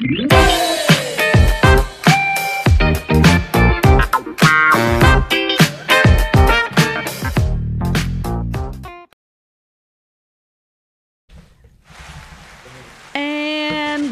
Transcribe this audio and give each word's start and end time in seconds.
And 0.00 0.08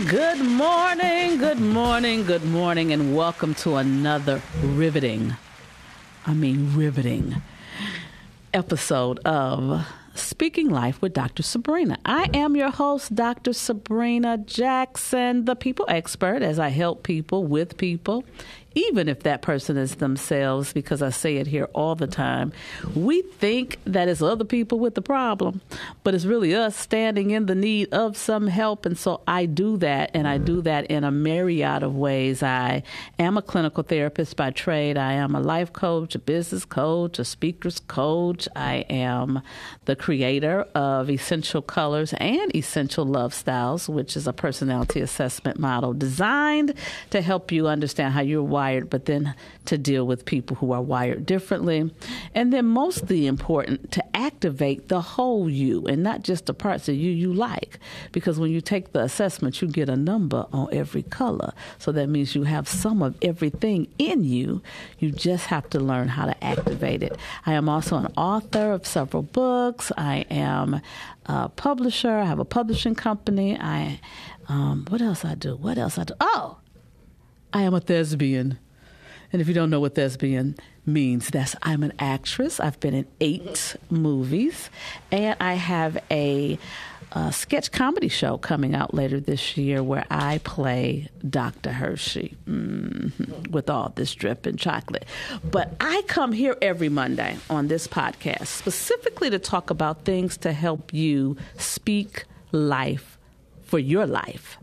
good 0.06 0.40
morning, 0.40 1.38
good 1.38 1.58
morning, 1.58 2.24
good 2.24 2.44
morning, 2.44 2.92
and 2.92 3.16
welcome 3.16 3.54
to 3.54 3.76
another 3.76 4.42
riveting, 4.62 5.36
I 6.26 6.34
mean, 6.34 6.76
riveting 6.76 7.40
episode 8.52 9.20
of 9.20 9.86
Speaking 10.18 10.68
Life 10.68 11.00
with 11.00 11.12
Dr. 11.12 11.42
Sabrina. 11.42 11.98
I 12.04 12.28
am 12.34 12.56
your 12.56 12.70
host, 12.70 13.14
Dr. 13.14 13.52
Sabrina 13.52 14.38
Jackson, 14.38 15.44
the 15.44 15.56
people 15.56 15.86
expert, 15.88 16.42
as 16.42 16.58
I 16.58 16.68
help 16.68 17.02
people 17.02 17.44
with 17.44 17.76
people 17.76 18.24
even 18.74 19.08
if 19.08 19.20
that 19.24 19.42
person 19.42 19.76
is 19.76 19.96
themselves, 19.96 20.72
because 20.72 21.02
I 21.02 21.10
say 21.10 21.36
it 21.36 21.46
here 21.46 21.68
all 21.74 21.94
the 21.94 22.06
time, 22.06 22.52
we 22.94 23.22
think 23.22 23.78
that 23.84 24.08
it's 24.08 24.22
other 24.22 24.44
people 24.44 24.78
with 24.78 24.94
the 24.94 25.02
problem, 25.02 25.60
but 26.04 26.14
it's 26.14 26.24
really 26.24 26.54
us 26.54 26.76
standing 26.76 27.30
in 27.30 27.46
the 27.46 27.54
need 27.54 27.92
of 27.92 28.16
some 28.16 28.46
help. 28.46 28.86
And 28.86 28.96
so 28.96 29.22
I 29.26 29.46
do 29.46 29.76
that, 29.78 30.10
and 30.14 30.28
I 30.28 30.38
do 30.38 30.62
that 30.62 30.86
in 30.86 31.04
a 31.04 31.10
myriad 31.10 31.82
of 31.82 31.96
ways. 31.96 32.42
I 32.42 32.82
am 33.18 33.36
a 33.36 33.42
clinical 33.42 33.82
therapist 33.82 34.36
by 34.36 34.50
trade, 34.50 34.96
I 34.96 35.14
am 35.14 35.34
a 35.34 35.40
life 35.40 35.72
coach, 35.72 36.14
a 36.14 36.18
business 36.18 36.64
coach, 36.64 37.18
a 37.18 37.24
speaker's 37.24 37.80
coach. 37.80 38.48
I 38.54 38.86
am 38.90 39.42
the 39.86 39.96
creator 39.96 40.66
of 40.74 41.10
Essential 41.10 41.62
Colors 41.62 42.12
and 42.14 42.54
Essential 42.54 43.04
Love 43.04 43.34
Styles, 43.34 43.88
which 43.88 44.16
is 44.16 44.26
a 44.26 44.32
personality 44.32 45.00
assessment 45.00 45.58
model 45.58 45.92
designed 45.92 46.74
to 47.10 47.20
help 47.20 47.50
you 47.50 47.66
understand 47.66 48.14
how 48.14 48.20
you're 48.20 48.42
wired 48.58 48.90
but 48.90 49.04
then 49.04 49.34
to 49.66 49.78
deal 49.78 50.04
with 50.10 50.24
people 50.24 50.56
who 50.56 50.72
are 50.72 50.82
wired 50.82 51.24
differently. 51.24 51.78
And 52.34 52.52
then, 52.52 52.64
mostly 52.66 53.26
important, 53.26 53.92
to 53.92 54.02
activate 54.16 54.88
the 54.88 55.00
whole 55.14 55.48
you 55.48 55.86
and 55.86 56.02
not 56.02 56.22
just 56.22 56.46
the 56.46 56.54
parts 56.54 56.88
of 56.88 56.96
you 56.96 57.10
you 57.10 57.32
like. 57.32 57.78
Because 58.10 58.36
when 58.40 58.50
you 58.50 58.60
take 58.60 58.86
the 58.92 59.02
assessment, 59.02 59.60
you 59.60 59.68
get 59.68 59.88
a 59.88 59.96
number 59.96 60.46
on 60.52 60.66
every 60.72 61.04
color. 61.04 61.52
So 61.78 61.92
that 61.92 62.08
means 62.08 62.34
you 62.34 62.44
have 62.56 62.66
some 62.66 63.00
of 63.02 63.12
everything 63.22 63.86
in 63.98 64.24
you. 64.24 64.60
You 64.98 65.12
just 65.12 65.46
have 65.46 65.70
to 65.70 65.78
learn 65.78 66.08
how 66.08 66.26
to 66.26 66.36
activate 66.44 67.02
it. 67.08 67.16
I 67.46 67.52
am 67.52 67.68
also 67.68 67.96
an 67.96 68.12
author 68.16 68.72
of 68.72 68.86
several 68.86 69.22
books. 69.22 69.92
I 69.96 70.26
am 70.30 70.80
a 71.26 71.48
publisher. 71.48 72.14
I 72.22 72.24
have 72.24 72.40
a 72.40 72.50
publishing 72.58 72.96
company. 72.96 73.56
I 73.56 74.00
um, 74.48 74.86
what 74.88 75.02
else 75.02 75.24
I 75.24 75.34
do? 75.34 75.56
What 75.56 75.76
else 75.76 75.98
I 75.98 76.04
do? 76.04 76.14
Oh, 76.20 76.58
I 77.52 77.62
am 77.62 77.74
a 77.74 77.80
thespian. 77.80 78.58
And 79.32 79.42
if 79.42 79.48
you 79.48 79.54
don't 79.54 79.70
know 79.70 79.80
what 79.80 79.94
thespian 79.94 80.56
means, 80.86 81.28
that's 81.28 81.54
I'm 81.62 81.82
an 81.82 81.92
actress. 81.98 82.60
I've 82.60 82.80
been 82.80 82.94
in 82.94 83.06
eight 83.20 83.76
movies, 83.90 84.70
and 85.12 85.36
I 85.38 85.54
have 85.54 85.98
a, 86.10 86.58
a, 87.12 87.30
sketch 87.30 87.70
comedy 87.70 88.08
show 88.08 88.38
coming 88.38 88.74
out 88.74 88.94
later 88.94 89.20
this 89.20 89.56
year 89.56 89.82
where 89.82 90.06
I 90.10 90.38
play 90.44 91.08
Dr. 91.28 91.72
Hershey 91.72 92.36
mm-hmm, 92.46 93.50
with 93.50 93.68
all 93.68 93.92
this 93.94 94.14
dripping 94.14 94.56
chocolate. 94.56 95.04
But 95.44 95.74
I 95.78 96.02
come 96.06 96.32
here 96.32 96.56
every 96.62 96.88
Monday 96.88 97.36
on 97.50 97.68
this 97.68 97.86
podcast 97.86 98.46
specifically 98.46 99.28
to 99.28 99.38
talk 99.38 99.68
about 99.68 100.06
things 100.06 100.38
to 100.38 100.52
help 100.52 100.94
you 100.94 101.36
speak 101.58 102.24
life 102.50 103.18
for 103.62 103.78
your 103.78 104.06
life 104.06 104.56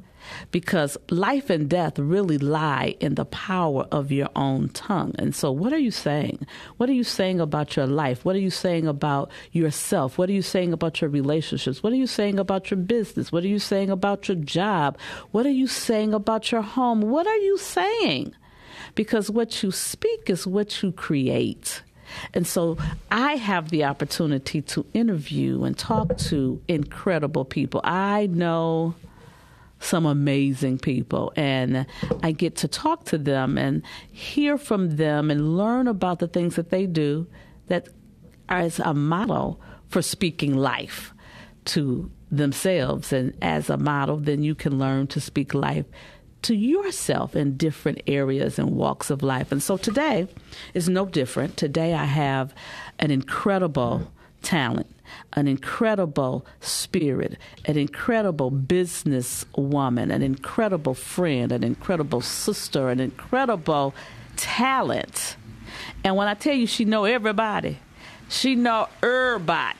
because 0.51 0.97
life 1.09 1.49
and 1.49 1.69
death 1.69 1.99
really 1.99 2.37
lie 2.37 2.95
in 2.99 3.15
the 3.15 3.25
power 3.25 3.87
of 3.91 4.11
your 4.11 4.29
own 4.35 4.69
tongue. 4.69 5.13
And 5.17 5.35
so, 5.35 5.51
what 5.51 5.73
are 5.73 5.77
you 5.77 5.91
saying? 5.91 6.45
What 6.77 6.89
are 6.89 6.93
you 6.93 7.03
saying 7.03 7.39
about 7.39 7.75
your 7.75 7.87
life? 7.87 8.25
What 8.25 8.35
are 8.35 8.39
you 8.39 8.49
saying 8.49 8.87
about 8.87 9.31
yourself? 9.51 10.17
What 10.17 10.29
are 10.29 10.33
you 10.33 10.41
saying 10.41 10.73
about 10.73 11.01
your 11.01 11.09
relationships? 11.09 11.83
What 11.83 11.93
are 11.93 11.97
you 11.97 12.07
saying 12.07 12.39
about 12.39 12.71
your 12.71 12.79
business? 12.79 13.31
What 13.31 13.43
are 13.43 13.49
you 13.49 13.59
saying 13.59 13.89
about 13.89 14.27
your 14.27 14.37
job? 14.37 14.97
What 15.31 15.45
are 15.45 15.51
you 15.51 15.67
saying 15.67 16.13
about 16.13 16.51
your 16.51 16.61
home? 16.61 17.01
What 17.01 17.27
are 17.27 17.37
you 17.37 17.57
saying? 17.57 18.35
Because 18.93 19.29
what 19.29 19.63
you 19.63 19.71
speak 19.71 20.29
is 20.29 20.47
what 20.47 20.81
you 20.81 20.91
create. 20.91 21.81
And 22.33 22.47
so 22.47 22.77
I 23.11 23.35
have 23.35 23.69
the 23.69 23.83
opportunity 23.83 24.61
to 24.61 24.85
interview 24.93 25.63
and 25.63 25.77
talk 25.77 26.17
to 26.17 26.61
incredible 26.67 27.45
people. 27.45 27.81
I 27.83 28.27
know 28.27 28.95
some 29.85 30.05
amazing 30.05 30.79
people. 30.79 31.31
And 31.35 31.85
I 32.23 32.31
get 32.31 32.55
to 32.57 32.67
talk 32.67 33.05
to 33.05 33.17
them 33.17 33.57
and 33.57 33.83
hear 34.11 34.57
from 34.57 34.97
them 34.97 35.31
and 35.31 35.57
learn 35.57 35.87
about 35.87 36.19
the 36.19 36.27
things 36.27 36.55
that 36.55 36.69
they 36.69 36.85
do 36.85 37.27
that 37.67 37.87
as 38.49 38.79
a 38.79 38.93
model 38.93 39.59
for 39.87 40.01
speaking 40.01 40.55
life 40.55 41.13
to 41.65 42.11
themselves. 42.31 43.13
And 43.13 43.35
as 43.41 43.69
a 43.69 43.77
model, 43.77 44.17
then 44.17 44.43
you 44.43 44.55
can 44.55 44.77
learn 44.77 45.07
to 45.07 45.21
speak 45.21 45.53
life 45.53 45.85
to 46.43 46.55
yourself 46.55 47.35
in 47.35 47.57
different 47.57 48.01
areas 48.05 48.59
and 48.59 48.69
walks 48.69 49.09
of 49.09 49.23
life. 49.23 49.51
And 49.51 49.63
so 49.63 49.77
today 49.77 50.27
is 50.75 50.87
no 50.87 51.05
different. 51.05 51.57
Today 51.57 51.95
I 51.95 52.05
have 52.05 52.53
an 52.99 53.09
incredible 53.09 54.11
talent 54.43 54.94
an 55.33 55.47
incredible 55.47 56.45
spirit, 56.59 57.37
an 57.65 57.77
incredible 57.77 58.49
business 58.49 59.45
woman, 59.55 60.11
an 60.11 60.21
incredible 60.21 60.93
friend, 60.93 61.51
an 61.51 61.63
incredible 61.63 62.21
sister, 62.21 62.89
an 62.89 62.99
incredible 62.99 63.93
talent. 64.35 65.35
And 66.03 66.15
when 66.15 66.27
I 66.27 66.33
tell 66.33 66.53
you 66.53 66.67
she 66.67 66.85
know 66.85 67.05
everybody, 67.05 67.79
she 68.29 68.55
know 68.55 68.87
everybody. 69.03 69.79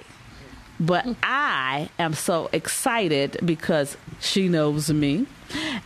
But 0.80 1.08
I 1.24 1.90
am 1.98 2.14
so 2.14 2.50
excited 2.52 3.38
because 3.46 3.96
she 4.20 4.50
knows 4.50 4.92
me. 4.92 5.26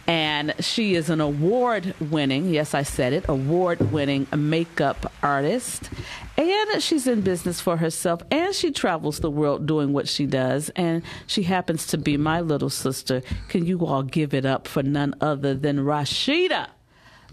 And 0.08 0.56
she 0.60 0.96
is 0.96 1.10
an 1.10 1.22
award 1.22 1.94
winning, 2.00 2.50
yes, 2.50 2.74
I 2.74 2.84
said 2.84 3.14
it, 3.14 3.26
award 3.28 3.92
winning 3.92 4.26
makeup 4.36 5.12
artist. 5.22 5.90
And 6.40 6.82
she's 6.82 7.06
in 7.06 7.20
business 7.20 7.60
for 7.60 7.76
herself 7.76 8.22
and 8.32 8.56
she 8.56 8.72
travels 8.72 9.20
the 9.20 9.30
world 9.30 9.66
doing 9.66 9.92
what 9.92 10.08
she 10.08 10.26
does. 10.26 10.70
And 10.70 11.04
she 11.28 11.44
happens 11.44 11.86
to 11.88 11.98
be 11.98 12.16
my 12.16 12.40
little 12.40 12.70
sister. 12.70 13.22
Can 13.50 13.66
you 13.66 13.86
all 13.86 14.04
give 14.04 14.34
it 14.34 14.46
up 14.46 14.66
for 14.66 14.82
none 14.82 15.16
other 15.20 15.54
than 15.54 15.80
Rashida, 15.80 16.68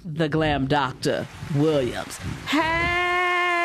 the 0.04 0.28
glam 0.28 0.66
doctor 0.66 1.28
Williams? 1.54 2.18
Hey! 2.48 2.96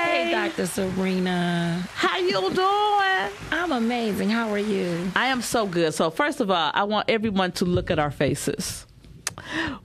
Hey, 0.04 0.32
Dr. 0.32 0.66
serena 0.66 1.88
How 1.94 2.18
you 2.18 2.52
doing? 2.54 3.32
I'm 3.52 3.72
amazing. 3.72 4.30
How 4.30 4.52
are 4.52 4.60
you? 4.60 5.12
I 5.16 5.28
am 5.28 5.42
so 5.42 5.66
good. 5.66 5.94
So, 5.94 6.12
first 6.12 6.42
of 6.42 6.52
all, 6.52 6.72
I 6.74 6.84
want 6.84 7.10
everyone 7.10 7.52
to 7.54 7.66
look 7.66 7.90
at 7.90 7.98
our 7.98 8.12
faces. 8.12 8.86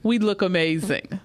We 0.03 0.19
look 0.19 0.41
amazing. 0.41 1.19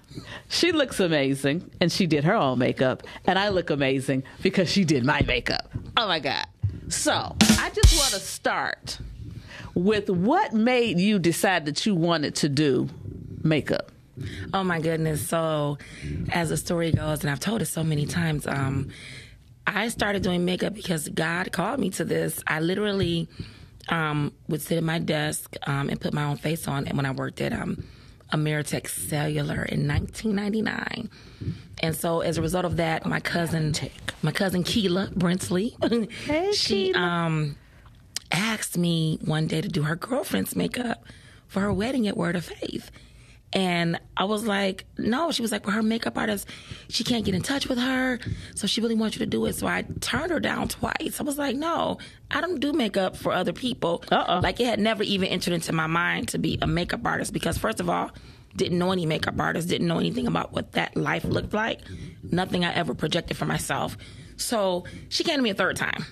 She 0.49 0.71
looks 0.71 0.99
amazing, 0.99 1.69
and 1.79 1.91
she 1.91 2.05
did 2.05 2.23
her 2.23 2.35
own 2.35 2.59
makeup, 2.59 3.03
and 3.25 3.39
I 3.39 3.49
look 3.49 3.69
amazing 3.69 4.23
because 4.41 4.69
she 4.69 4.83
did 4.83 5.05
my 5.05 5.21
makeup. 5.21 5.69
Oh 5.97 6.07
my 6.07 6.19
God. 6.19 6.45
So, 6.89 7.11
I 7.11 7.69
just 7.69 7.97
want 7.97 8.11
to 8.13 8.19
start 8.19 8.99
with 9.73 10.09
what 10.09 10.53
made 10.53 10.99
you 10.99 11.19
decide 11.19 11.65
that 11.65 11.85
you 11.85 11.95
wanted 11.95 12.35
to 12.35 12.49
do 12.49 12.89
makeup? 13.43 13.91
Oh 14.53 14.63
my 14.63 14.79
goodness. 14.79 15.27
So, 15.27 15.77
as 16.31 16.49
the 16.49 16.57
story 16.57 16.91
goes, 16.91 17.21
and 17.21 17.29
I've 17.29 17.39
told 17.39 17.61
it 17.61 17.65
so 17.65 17.83
many 17.83 18.05
times, 18.05 18.45
um, 18.45 18.89
I 19.65 19.87
started 19.87 20.23
doing 20.23 20.45
makeup 20.45 20.73
because 20.73 21.09
God 21.09 21.51
called 21.51 21.79
me 21.79 21.89
to 21.91 22.05
this. 22.05 22.43
I 22.45 22.59
literally 22.59 23.27
um, 23.89 24.33
would 24.47 24.61
sit 24.61 24.77
at 24.77 24.83
my 24.83 24.99
desk 24.99 25.55
um, 25.63 25.89
and 25.89 25.99
put 25.99 26.13
my 26.13 26.23
own 26.23 26.37
face 26.37 26.67
on. 26.67 26.87
And 26.87 26.95
when 26.97 27.05
I 27.05 27.11
worked 27.11 27.41
at 27.41 27.53
um, 27.53 27.83
Ameritech 28.33 28.87
Cellular 28.89 29.63
in 29.63 29.87
1999. 29.87 31.09
And 31.81 31.95
so 31.95 32.21
as 32.21 32.37
a 32.37 32.41
result 32.41 32.65
of 32.65 32.77
that, 32.77 33.05
my 33.05 33.19
cousin, 33.19 33.73
my 34.21 34.31
cousin 34.31 34.63
Keela 34.63 35.09
Brentley, 35.15 35.75
hey, 36.25 36.51
she 36.51 36.91
Keela. 36.93 36.99
um 36.99 37.55
asked 38.31 38.77
me 38.77 39.19
one 39.23 39.45
day 39.47 39.61
to 39.61 39.67
do 39.67 39.83
her 39.83 39.95
girlfriend's 39.95 40.55
makeup 40.55 41.05
for 41.47 41.59
her 41.61 41.71
wedding 41.71 42.07
at 42.07 42.17
Word 42.17 42.35
of 42.35 42.45
Faith. 42.45 42.89
And 43.53 43.99
I 44.17 44.25
was 44.25 44.45
like, 44.45 44.85
no. 44.97 45.31
She 45.31 45.41
was 45.41 45.51
like, 45.51 45.65
well, 45.65 45.75
her 45.75 45.83
makeup 45.83 46.17
artist, 46.17 46.47
she 46.89 47.03
can't 47.03 47.23
get 47.23 47.35
in 47.35 47.41
touch 47.41 47.67
with 47.67 47.77
her. 47.77 48.19
So 48.55 48.65
she 48.67 48.81
really 48.81 48.95
wants 48.95 49.15
you 49.15 49.19
to 49.19 49.25
do 49.25 49.45
it. 49.45 49.53
So 49.53 49.67
I 49.67 49.83
turned 50.01 50.31
her 50.31 50.39
down 50.39 50.67
twice. 50.67 51.19
I 51.19 51.23
was 51.23 51.37
like, 51.37 51.55
no, 51.55 51.99
I 52.31 52.41
don't 52.41 52.59
do 52.59 52.73
makeup 52.73 53.15
for 53.15 53.31
other 53.31 53.53
people. 53.53 54.03
Uh-uh. 54.11 54.41
Like 54.41 54.59
it 54.59 54.65
had 54.65 54.79
never 54.79 55.03
even 55.03 55.27
entered 55.27 55.53
into 55.53 55.71
my 55.71 55.87
mind 55.87 56.29
to 56.29 56.39
be 56.39 56.57
a 56.61 56.67
makeup 56.67 57.05
artist 57.05 57.31
because, 57.31 57.57
first 57.57 57.79
of 57.79 57.89
all, 57.89 58.11
didn't 58.55 58.77
know 58.77 58.91
any 58.91 59.05
makeup 59.05 59.39
artists, 59.39 59.69
didn't 59.69 59.87
know 59.87 59.99
anything 59.99 60.27
about 60.27 60.51
what 60.51 60.73
that 60.73 60.95
life 60.95 61.23
looked 61.23 61.53
like. 61.53 61.81
Nothing 62.23 62.65
I 62.65 62.73
ever 62.73 62.93
projected 62.93 63.37
for 63.37 63.45
myself. 63.45 63.97
So 64.37 64.85
she 65.09 65.23
came 65.23 65.37
to 65.37 65.41
me 65.41 65.51
a 65.51 65.55
third 65.55 65.75
time. 65.75 66.05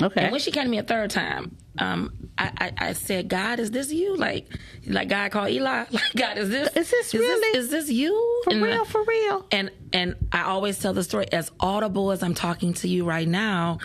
Okay. 0.00 0.22
And 0.22 0.32
when 0.32 0.40
she 0.40 0.50
came 0.50 0.64
to 0.64 0.70
me 0.70 0.78
a 0.78 0.82
third 0.82 1.10
time, 1.10 1.56
um, 1.78 2.12
I, 2.38 2.50
I, 2.78 2.88
I 2.88 2.92
said, 2.94 3.28
God, 3.28 3.60
is 3.60 3.70
this 3.70 3.92
you? 3.92 4.16
Like, 4.16 4.46
like 4.86 5.08
God 5.08 5.30
called 5.30 5.50
Eli. 5.50 5.84
Like, 5.90 6.02
God, 6.16 6.38
is 6.38 6.48
this? 6.48 6.68
Is 6.76 6.90
this 6.90 7.14
really? 7.14 7.58
is 7.58 7.68
this 7.70 7.90
you? 7.90 8.40
For 8.44 8.52
And, 8.52 8.62
real, 8.62 8.84
for 8.84 9.02
real. 9.04 9.46
And 9.52 9.70
and 9.92 10.14
I 10.32 10.42
always 10.42 10.78
tell 10.78 10.92
the 10.94 11.04
story 11.04 11.26
as 11.32 11.50
audible 11.60 12.10
as 12.12 12.22
I'm 12.22 12.34
talking 12.34 12.72
to 12.74 12.88
you 12.88 13.04
right 13.04 13.28
now. 13.28 13.78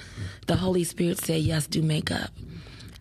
The 0.48 0.56
Holy 0.56 0.86
Spirit 0.86 1.19
said, 1.19 1.42
"Yes, 1.42 1.68
do 1.68 1.81
makeup," 1.81 2.30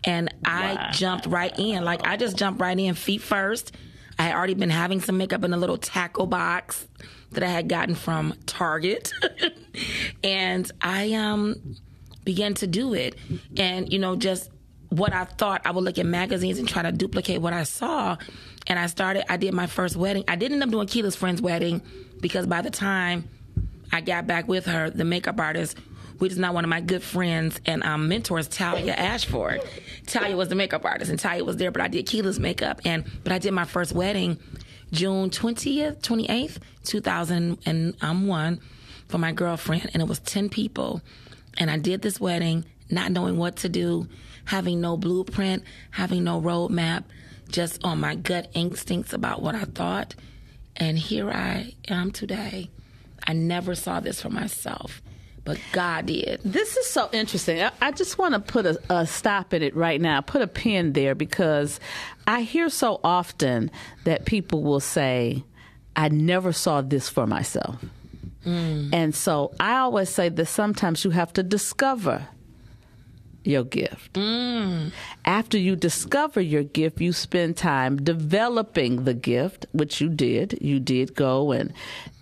and 0.05 0.33
I 0.45 0.75
Wow. 0.75 0.91
jumped 0.93 1.27
right 1.27 1.57
in. 1.59 1.85
Like 1.85 2.05
I 2.07 2.17
just 2.17 2.37
jumped 2.37 2.61
right 2.61 2.77
in, 2.79 2.95
feet 2.95 3.23
first. 3.23 3.73
I 4.19 4.25
had 4.25 4.35
already 4.35 4.55
been 4.55 4.71
having 4.71 5.01
some 5.01 5.17
makeup 5.19 5.45
in 5.45 5.53
a 5.53 5.57
little 5.57 5.77
tackle 5.79 6.27
box 6.27 6.87
that 7.33 7.43
I 7.45 7.49
had 7.49 7.69
gotten 7.69 7.95
from 7.95 8.35
Target, 8.47 9.13
and 10.25 10.71
I 10.81 11.13
um 11.13 11.77
began 12.27 12.53
to 12.55 12.67
do 12.67 12.93
it. 12.93 13.15
And, 13.57 13.91
you 13.91 13.99
know, 13.99 14.17
just 14.17 14.51
what 14.91 15.15
I 15.15 15.25
thought, 15.25 15.63
I 15.65 15.71
would 15.71 15.83
look 15.83 15.99
at 15.99 16.05
magazines 16.05 16.59
and 16.59 16.69
try 16.69 16.83
to 16.83 16.93
duplicate 16.93 17.41
what 17.41 17.55
I 17.55 17.63
saw. 17.63 18.19
And 18.67 18.79
I 18.79 18.87
started, 18.89 19.33
I 19.33 19.39
did 19.39 19.55
my 19.55 19.67
first 19.67 19.97
wedding. 19.97 20.25
I 20.29 20.37
didn't 20.37 20.61
end 20.61 20.65
up 20.65 20.71
doing 20.71 20.89
Keela's 20.89 21.17
friend's 21.17 21.41
wedding 21.41 21.81
because 22.21 22.47
by 22.47 22.61
the 22.61 22.71
time 22.71 23.29
I 23.91 24.03
got 24.03 24.27
back 24.27 24.47
with 24.47 24.67
her, 24.67 24.91
the 24.91 25.05
makeup 25.05 25.41
artist, 25.41 25.79
which 26.19 26.33
is 26.33 26.39
now 26.39 26.53
one 26.53 26.65
of 26.65 26.71
my 26.71 26.81
good 26.81 27.03
friends 27.03 27.61
and 27.67 27.83
um, 27.85 28.09
mentors, 28.09 28.49
Talia 28.49 28.95
Ashford. 28.95 29.61
Talia 30.07 30.37
was 30.37 30.49
the 30.49 30.55
makeup 30.55 30.85
artist, 30.85 31.11
and 31.11 31.21
Talia 31.21 31.45
was 31.45 31.57
there, 31.59 31.71
but 31.71 31.83
I 31.83 31.89
did 31.89 32.07
Keela's 32.07 32.41
makeup. 32.41 32.81
And 32.85 33.05
but 33.23 33.33
I 33.33 33.39
did 33.39 33.53
my 33.53 33.67
first 33.67 33.93
wedding 33.93 34.39
June 34.93 35.29
twentieth, 35.29 36.01
twenty 36.01 36.29
eighth, 36.31 36.59
two 36.85 37.01
thousand 37.01 37.59
and 37.67 37.95
one, 38.27 38.61
for 39.09 39.19
my 39.19 39.33
girlfriend, 39.33 39.91
and 39.93 40.03
it 40.03 40.09
was 40.09 40.19
ten 40.21 40.49
people. 40.49 41.03
And 41.57 41.71
I 41.71 41.79
did 41.79 42.03
this 42.03 42.21
wedding 42.21 42.65
not 42.91 43.11
knowing 43.11 43.37
what 43.37 43.57
to 43.57 43.69
do, 43.69 44.07
having 44.45 44.81
no 44.81 44.97
blueprint, 44.97 45.65
having 45.91 46.25
no 46.25 46.41
roadmap, 46.41 47.05
just 47.49 47.83
on 47.85 48.01
my 48.01 48.15
gut 48.15 48.51
instincts 48.55 49.13
about 49.13 49.43
what 49.43 49.55
I 49.55 49.65
thought. 49.65 50.15
And 50.77 50.99
here 50.99 51.31
I 51.31 51.75
am 51.89 52.11
today. 52.11 52.71
I 53.27 53.33
never 53.33 53.75
saw 53.75 54.01
this 54.01 54.21
for 54.21 54.31
myself, 54.31 55.03
but 55.45 55.59
God 55.73 56.07
did. 56.07 56.41
This 56.45 56.77
is 56.77 56.87
so 56.87 57.09
interesting. 57.13 57.67
I, 57.81 57.91
just 57.91 58.19
want 58.19 58.35
to 58.35 58.41
put 58.41 58.67
a, 58.67 58.81
a 58.89 59.07
stop 59.07 59.53
in 59.53 59.63
it 59.63 59.75
right 59.75 60.01
now, 60.01 60.21
put 60.21 60.43
a 60.43 60.47
pin 60.47 60.93
there, 60.93 61.15
because 61.15 61.81
I 62.27 62.43
hear 62.43 62.69
so 62.69 63.01
often 63.03 63.71
that 64.05 64.27
people 64.27 64.63
will 64.63 64.81
say, 64.81 65.43
I 65.97 66.09
never 66.09 66.53
saw 66.53 66.83
this 66.83 67.09
for 67.09 67.27
myself. 67.27 67.85
Mm. 68.47 68.91
And 68.93 69.15
so 69.15 69.53
I 69.61 69.79
always 69.79 70.09
say 70.09 70.29
that 70.29 70.47
sometimes 70.47 71.05
you 71.05 71.11
have 71.11 71.33
to 71.35 71.43
discover 71.43 72.29
your 73.45 73.65
gift. 73.65 74.15
Mm. 74.15 74.93
After 75.25 75.59
you 75.59 75.77
discover 75.77 76.41
your 76.41 76.65
gift, 76.65 77.01
you 77.01 77.13
spend 77.13 77.57
time 77.57 77.97
developing 77.97 79.05
the 79.05 79.15
gift, 79.15 79.67
which 79.73 80.01
you 80.01 80.09
did. 80.09 80.59
You 80.61 80.81
did 80.81 81.15
go 81.15 81.53
and 81.53 81.73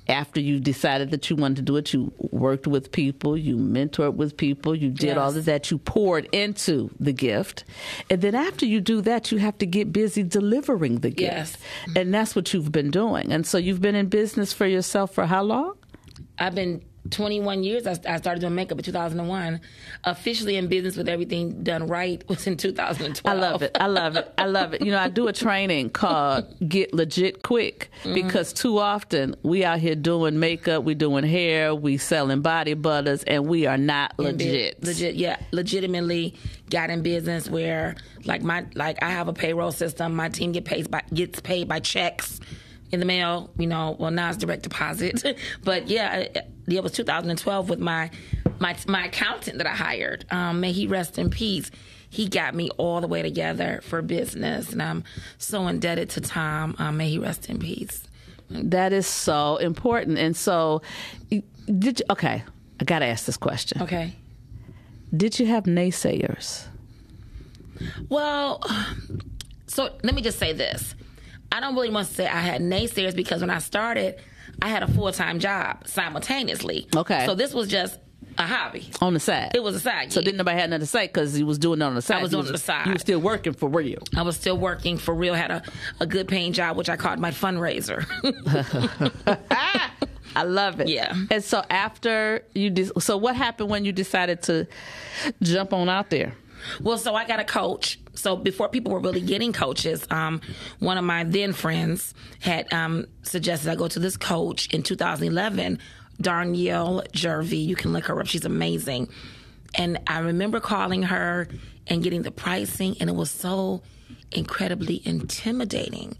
after 0.07 0.41
you 0.41 0.61
decided 0.61 1.11
that 1.13 1.31
you 1.31 1.37
wanted 1.37 1.57
to 1.57 1.63
do 1.63 1.77
it, 1.77 1.93
you 1.95 2.13
worked 2.19 2.67
with 2.67 2.93
people, 2.93 3.37
you 3.37 3.57
mentored 3.57 4.15
with 4.15 4.37
people, 4.37 4.75
you 4.75 4.91
did 4.91 5.17
all 5.17 5.35
of 5.35 5.45
that, 5.47 5.71
you 5.71 5.79
poured 5.79 6.27
into 6.27 6.91
the 7.01 7.13
gift. 7.13 7.65
And 8.11 8.21
then 8.21 8.35
after 8.35 8.67
you 8.67 8.81
do 8.81 9.01
that, 9.01 9.33
you 9.33 9.39
have 9.39 9.57
to 9.59 9.67
get 9.67 9.93
busy 9.93 10.23
delivering 10.23 11.01
the 11.01 11.11
gift. 11.11 11.57
Yes. 11.87 11.97
And 11.97 12.13
that's 12.13 12.37
what 12.37 12.53
you've 12.53 12.71
been 12.71 12.91
doing. 12.91 13.33
And 13.33 13.47
so 13.47 13.57
you've 13.57 13.81
been 13.81 13.95
in 13.95 14.09
business 14.09 14.53
for 14.53 14.67
yourself 14.67 15.15
for 15.15 15.25
how 15.27 15.43
long? 15.43 15.77
I've 16.39 16.55
been 16.55 16.83
21 17.11 17.63
years. 17.65 17.87
I, 17.87 17.93
I 18.09 18.17
started 18.17 18.41
doing 18.41 18.55
makeup 18.55 18.79
in 18.79 18.85
2001. 18.85 19.61
Officially 20.05 20.57
in 20.57 20.69
business 20.69 20.97
with 20.97 21.09
everything 21.09 21.63
done 21.63 21.87
right 21.87 22.27
was 22.29 22.47
in 22.47 22.57
2012. 22.57 23.21
I 23.25 23.39
love 23.39 23.63
it. 23.63 23.77
I 23.79 23.87
love 23.87 24.17
it. 24.17 24.33
I 24.39 24.47
love 24.47 24.75
it. 24.75 24.83
You 24.83 24.91
know, 24.91 24.99
I 24.99 25.09
do 25.09 25.29
a 25.29 25.33
training 25.33 25.91
called 25.91 26.47
Get 26.67 26.95
Legit 26.95 27.43
Quick 27.43 27.91
mm-hmm. 28.03 28.15
because 28.15 28.53
too 28.53 28.79
often 28.79 29.37
we 29.43 29.65
out 29.65 29.81
here 29.81 29.95
doing 29.95 30.39
makeup, 30.39 30.85
we 30.85 30.95
doing 30.95 31.25
hair, 31.25 31.75
we 31.75 31.99
selling 31.99 32.41
body 32.41 32.75
butters, 32.75 33.23
and 33.25 33.47
we 33.47 33.67
are 33.67 33.79
not 33.79 34.19
legit. 34.19 34.83
legit, 34.83 35.15
yeah, 35.15 35.39
legitimately 35.53 36.35
got 36.71 36.91
in 36.91 37.03
business 37.03 37.49
where 37.49 37.97
like 38.25 38.43
my 38.43 38.65
like 38.75 39.03
I 39.03 39.11
have 39.11 39.29
a 39.29 39.33
payroll 39.33 39.73
system. 39.73 40.15
My 40.15 40.29
team 40.31 40.53
get 40.53 40.65
paid 40.65 40.91
by 40.91 41.03
gets 41.13 41.41
paid 41.41 41.69
by 41.69 41.81
checks 41.81 42.41
in 42.95 43.01
the 43.01 43.07
mail. 43.07 43.51
You 43.59 43.67
know, 43.67 43.97
well 43.99 44.11
now 44.11 44.29
it's 44.29 44.39
direct 44.39 44.63
deposit, 44.63 45.23
but 45.65 45.89
yeah, 45.89 46.17
it, 46.17 46.51
it 46.67 46.83
was 46.83 46.93
2012 46.93 47.69
with 47.69 47.79
my 47.79 48.11
my 48.59 48.77
my 48.87 49.07
accountant 49.07 49.59
that 49.59 49.67
I 49.67 49.75
hired. 49.75 50.25
Um, 50.31 50.61
may 50.61 50.73
he 50.73 50.87
rest 50.87 51.19
in 51.19 51.31
peace. 51.31 51.71
He 52.09 52.29
got 52.29 52.55
me 52.55 52.71
all 52.77 53.01
the 53.01 53.09
way 53.09 53.23
together 53.23 53.81
for 53.83 54.01
business, 54.01 54.73
and 54.73 54.81
I'm 54.81 55.05
so 55.39 55.67
indebted 55.67 56.11
to 56.11 56.21
Tom. 56.21 56.77
Um, 56.79 56.97
may 56.97 57.09
he 57.09 57.19
rest 57.19 57.51
in 57.51 57.59
peace. 57.59 58.05
That 58.51 58.93
is 58.93 59.07
so 59.07 59.57
important. 59.57 60.19
And 60.19 60.37
so, 60.37 60.83
did 61.31 62.01
you, 62.01 62.07
okay? 62.11 62.45
I 62.81 62.85
got 62.85 63.01
to 63.01 63.07
ask 63.07 63.27
this 63.27 63.37
question. 63.37 63.83
Okay. 63.83 64.15
Did 65.17 65.41
you 65.41 65.47
have 65.47 65.65
naysayers? 65.65 66.67
Well, 68.09 68.63
so 69.67 69.91
let 70.03 70.15
me 70.15 70.23
just 70.23 70.39
say 70.39 70.53
this. 70.53 70.95
I 71.55 71.61
don't 71.61 71.75
really 71.75 71.91
want 71.91 72.09
to 72.09 72.15
say 72.15 72.27
I 72.27 72.41
had 72.41 72.61
naysayers 72.61 73.15
because 73.15 73.41
when 73.41 73.51
I 73.51 73.59
started, 73.59 74.17
I 74.61 74.69
had 74.69 74.83
a 74.83 74.89
full 74.89 75.13
time 75.13 75.39
job 75.39 75.87
simultaneously. 75.87 76.89
Okay. 76.97 77.25
So 77.27 77.35
this 77.35 77.55
was 77.55 77.69
just 77.69 77.99
a 78.37 78.43
hobby. 78.43 78.91
On 79.01 79.15
the 79.15 79.21
side. 79.21 79.53
It 79.55 79.63
was 79.63 79.77
a 79.77 79.81
side 79.81 80.13
So 80.13 80.21
gig. 80.21 80.25
didn't 80.27 80.39
nobody 80.39 80.59
have 80.59 80.71
nothing 80.71 80.81
to 80.81 80.87
say 80.87 81.07
because 81.07 81.39
you 81.39 81.47
was 81.47 81.59
doing 81.59 81.81
it 81.81 81.85
on 81.85 81.95
the 81.95 82.03
side. 82.03 82.19
I 82.19 82.23
was 82.23 82.33
You 82.33 82.39
doing 82.39 82.47
it 82.47 82.49
on 82.49 82.53
the 82.55 82.59
side. 82.59 82.87
You 82.87 82.93
were 82.95 82.99
still 82.99 83.21
working 83.21 83.53
for 83.53 83.69
real. 83.69 84.03
I 84.17 84.23
was 84.23 84.35
still 84.37 84.59
working 84.59 84.99
for 84.99 85.15
real, 85.15 85.35
had 85.35 85.53
a, 85.53 85.63
a 86.01 86.07
good 86.07 86.27
paying 86.27 86.53
job, 86.53 86.77
which 86.77 86.89
I 86.89 86.97
called 86.97 87.21
my 87.21 87.31
fundraiser. 87.31 88.05
I 90.37 90.43
love 90.43 90.81
it. 90.81 90.89
Yeah. 90.89 91.15
And 91.31 91.45
so 91.45 91.63
after 91.71 92.45
you, 92.55 92.71
de- 92.71 93.01
so 93.01 93.17
what 93.17 93.37
happened 93.37 93.71
when 93.71 93.85
you 93.85 93.93
decided 93.93 94.43
to 94.43 94.67
jump 95.43 95.73
on 95.73 95.89
out 95.89 96.11
there? 96.11 96.35
Well, 96.81 96.99
so 96.99 97.15
I 97.15 97.27
got 97.27 97.39
a 97.39 97.45
coach. 97.45 98.01
So 98.15 98.37
before 98.37 98.69
people 98.69 98.93
were 98.93 99.01
really 99.01 99.21
getting 99.21 99.53
coaches, 99.53 100.07
um, 100.11 100.41
one 100.79 100.99
of 100.99 101.05
my 101.05 101.25
then 101.25 101.53
friends 101.53 102.15
had 102.41 102.73
um, 102.73 103.07
suggested 103.23 103.71
I 103.71 103.75
go 103.75 103.89
to 103.89 103.99
this 103.99 104.17
coach 104.17 104.73
in 104.73 104.83
2011, 104.83 105.79
Darnyelle 106.23 107.11
Jervey. 107.13 107.65
You 107.65 107.77
can 107.77 107.93
look 107.93 108.07
her 108.07 108.21
up; 108.21 108.27
she's 108.27 108.45
amazing. 108.45 109.09
And 109.77 109.99
I 110.07 110.21
remember 110.21 110.61
calling 110.61 111.03
her 111.05 111.49
and 111.87 112.03
getting 112.03 112.23
the 112.23 112.31
pricing, 112.31 112.97
and 113.01 113.11
it 113.11 113.17
was 113.17 113.31
so 113.31 113.83
incredibly 114.33 115.03
intimidating 115.05 116.17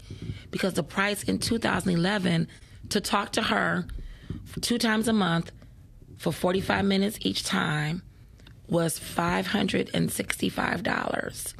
because 0.51 0.73
the 0.73 0.83
price 0.83 1.23
in 1.23 1.39
2011 1.39 2.47
to 2.89 3.01
talk 3.01 3.31
to 3.33 3.41
her 3.41 3.87
two 4.61 4.77
times 4.77 5.07
a 5.07 5.13
month 5.13 5.51
for 6.17 6.31
45 6.31 6.85
minutes 6.85 7.17
each 7.21 7.43
time 7.43 8.03
was 8.67 8.99
$565. 8.99 11.53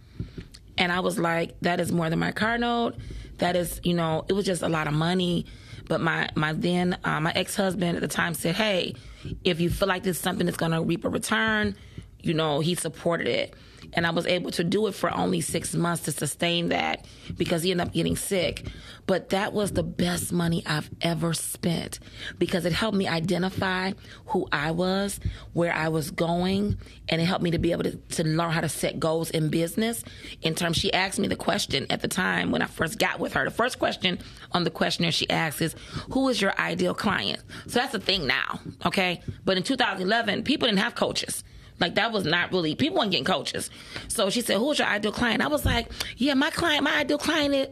And 0.78 0.92
I 0.92 1.00
was 1.00 1.18
like, 1.18 1.60
that 1.62 1.80
is 1.80 1.92
more 1.92 2.10
than 2.10 2.20
my 2.20 2.32
car 2.32 2.58
note. 2.58 2.96
That 3.38 3.56
is, 3.56 3.80
you 3.84 3.94
know, 3.94 4.26
it 4.28 4.34
was 4.34 4.46
just 4.46 4.62
a 4.62 4.70
lot 4.70 4.88
of 4.88 4.94
money. 4.94 5.46
But 5.88 6.02
my, 6.02 6.30
my 6.36 6.54
then, 6.54 6.98
uh, 7.04 7.20
my 7.20 7.32
ex 7.34 7.56
husband 7.56 7.96
at 7.96 8.02
the 8.02 8.08
time 8.08 8.34
said, 8.34 8.56
hey, 8.56 8.96
if 9.44 9.60
you 9.60 9.70
feel 9.70 9.88
like 9.88 10.04
this 10.04 10.18
is 10.18 10.24
something 10.24 10.46
that's 10.46 10.58
going 10.58 10.72
to 10.72 10.82
reap 10.82 11.06
a 11.06 11.10
return, 11.10 11.76
you 12.22 12.34
know, 12.34 12.60
he 12.60 12.76
supported 12.76 13.28
it. 13.28 13.54
And 13.96 14.06
I 14.06 14.12
was 14.12 14.26
able 14.28 14.52
to 14.52 14.64
do 14.64 14.88
it 14.88 14.94
for 14.94 15.14
only 15.14 15.42
six 15.42 15.74
months 15.74 16.04
to 16.04 16.12
sustain 16.12 16.70
that 16.70 17.06
because 17.38 17.64
he 17.64 17.72
ended 17.72 17.88
up 17.88 17.94
getting 17.94 18.16
sick. 18.16 18.68
But 19.08 19.30
that 19.30 19.54
was 19.54 19.72
the 19.72 19.84
best 19.84 20.32
money 20.32 20.64
I've 20.66 20.90
ever 21.02 21.34
spent 21.34 22.00
because 22.38 22.66
it 22.66 22.74
helped 22.74 22.98
me 22.98 23.08
identify 23.08 23.94
who 24.28 24.48
I 24.52 24.72
was, 24.72 25.20
where 25.54 25.74
I 25.74 25.90
was 25.90 26.12
going, 26.12 26.78
and 27.10 27.22
it 27.22 27.26
helped 27.26 27.44
me 27.44 27.52
to 27.52 27.60
be 27.60 27.72
able 27.72 27.84
to, 27.84 27.96
to 27.96 28.24
learn 28.24 28.52
how 28.52 28.62
to 28.62 28.70
set 28.70 29.00
goals 29.00 29.30
in 29.30 29.50
business. 29.50 30.04
In 30.42 30.56
terms, 30.56 30.78
she 30.78 30.92
asked 30.92 31.20
me 31.20 31.28
the 31.28 31.36
question 31.36 31.86
at 31.90 32.02
the 32.02 32.08
time 32.08 32.52
when 32.52 32.62
I 32.62 32.66
first 32.66 33.00
got 33.00 33.20
with 33.20 33.34
her. 33.34 33.46
The 33.46 33.52
first 33.52 33.80
question 33.80 34.20
on 34.52 34.64
the 34.64 34.72
questionnaire 34.72 35.12
she 35.12 35.30
asked 35.30 35.62
is, 35.62 35.76
Who 36.12 36.28
is 36.30 36.42
your 36.42 36.60
ideal 36.60 36.94
client? 36.94 37.42
So 37.68 37.80
that's 37.80 37.92
the 37.92 38.00
thing 38.00 38.28
now, 38.28 38.60
okay? 38.86 39.22
But 39.44 39.58
in 39.58 39.64
2011, 39.64 40.44
people 40.44 40.68
didn't 40.68 40.80
have 40.80 40.96
coaches. 40.96 41.44
Like 41.80 41.96
that 41.96 42.12
was 42.12 42.26
not 42.26 42.52
really 42.52 42.76
people 42.76 42.98
weren't 43.00 43.12
getting 43.12 43.26
coaches. 43.26 43.70
So 44.08 44.30
she 44.30 44.42
said, 44.42 44.58
"Who's 44.58 44.80
your 44.80 44.88
ideal 44.88 45.12
client?" 45.12 45.42
I 45.42 45.48
was 45.48 45.66
like, 45.66 45.92
"Yeah, 46.18 46.34
my 46.34 46.50
client, 46.50 46.84
my 46.84 47.00
ideal 47.00 47.18
client 47.18 47.54
is 47.54 47.68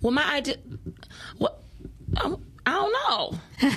well, 0.00 0.12
my 0.12 0.24
ideal. 0.36 0.56
What? 1.38 1.62
Um, 2.16 2.42
I 2.64 2.72
don't 2.72 2.92
know." 2.92 3.38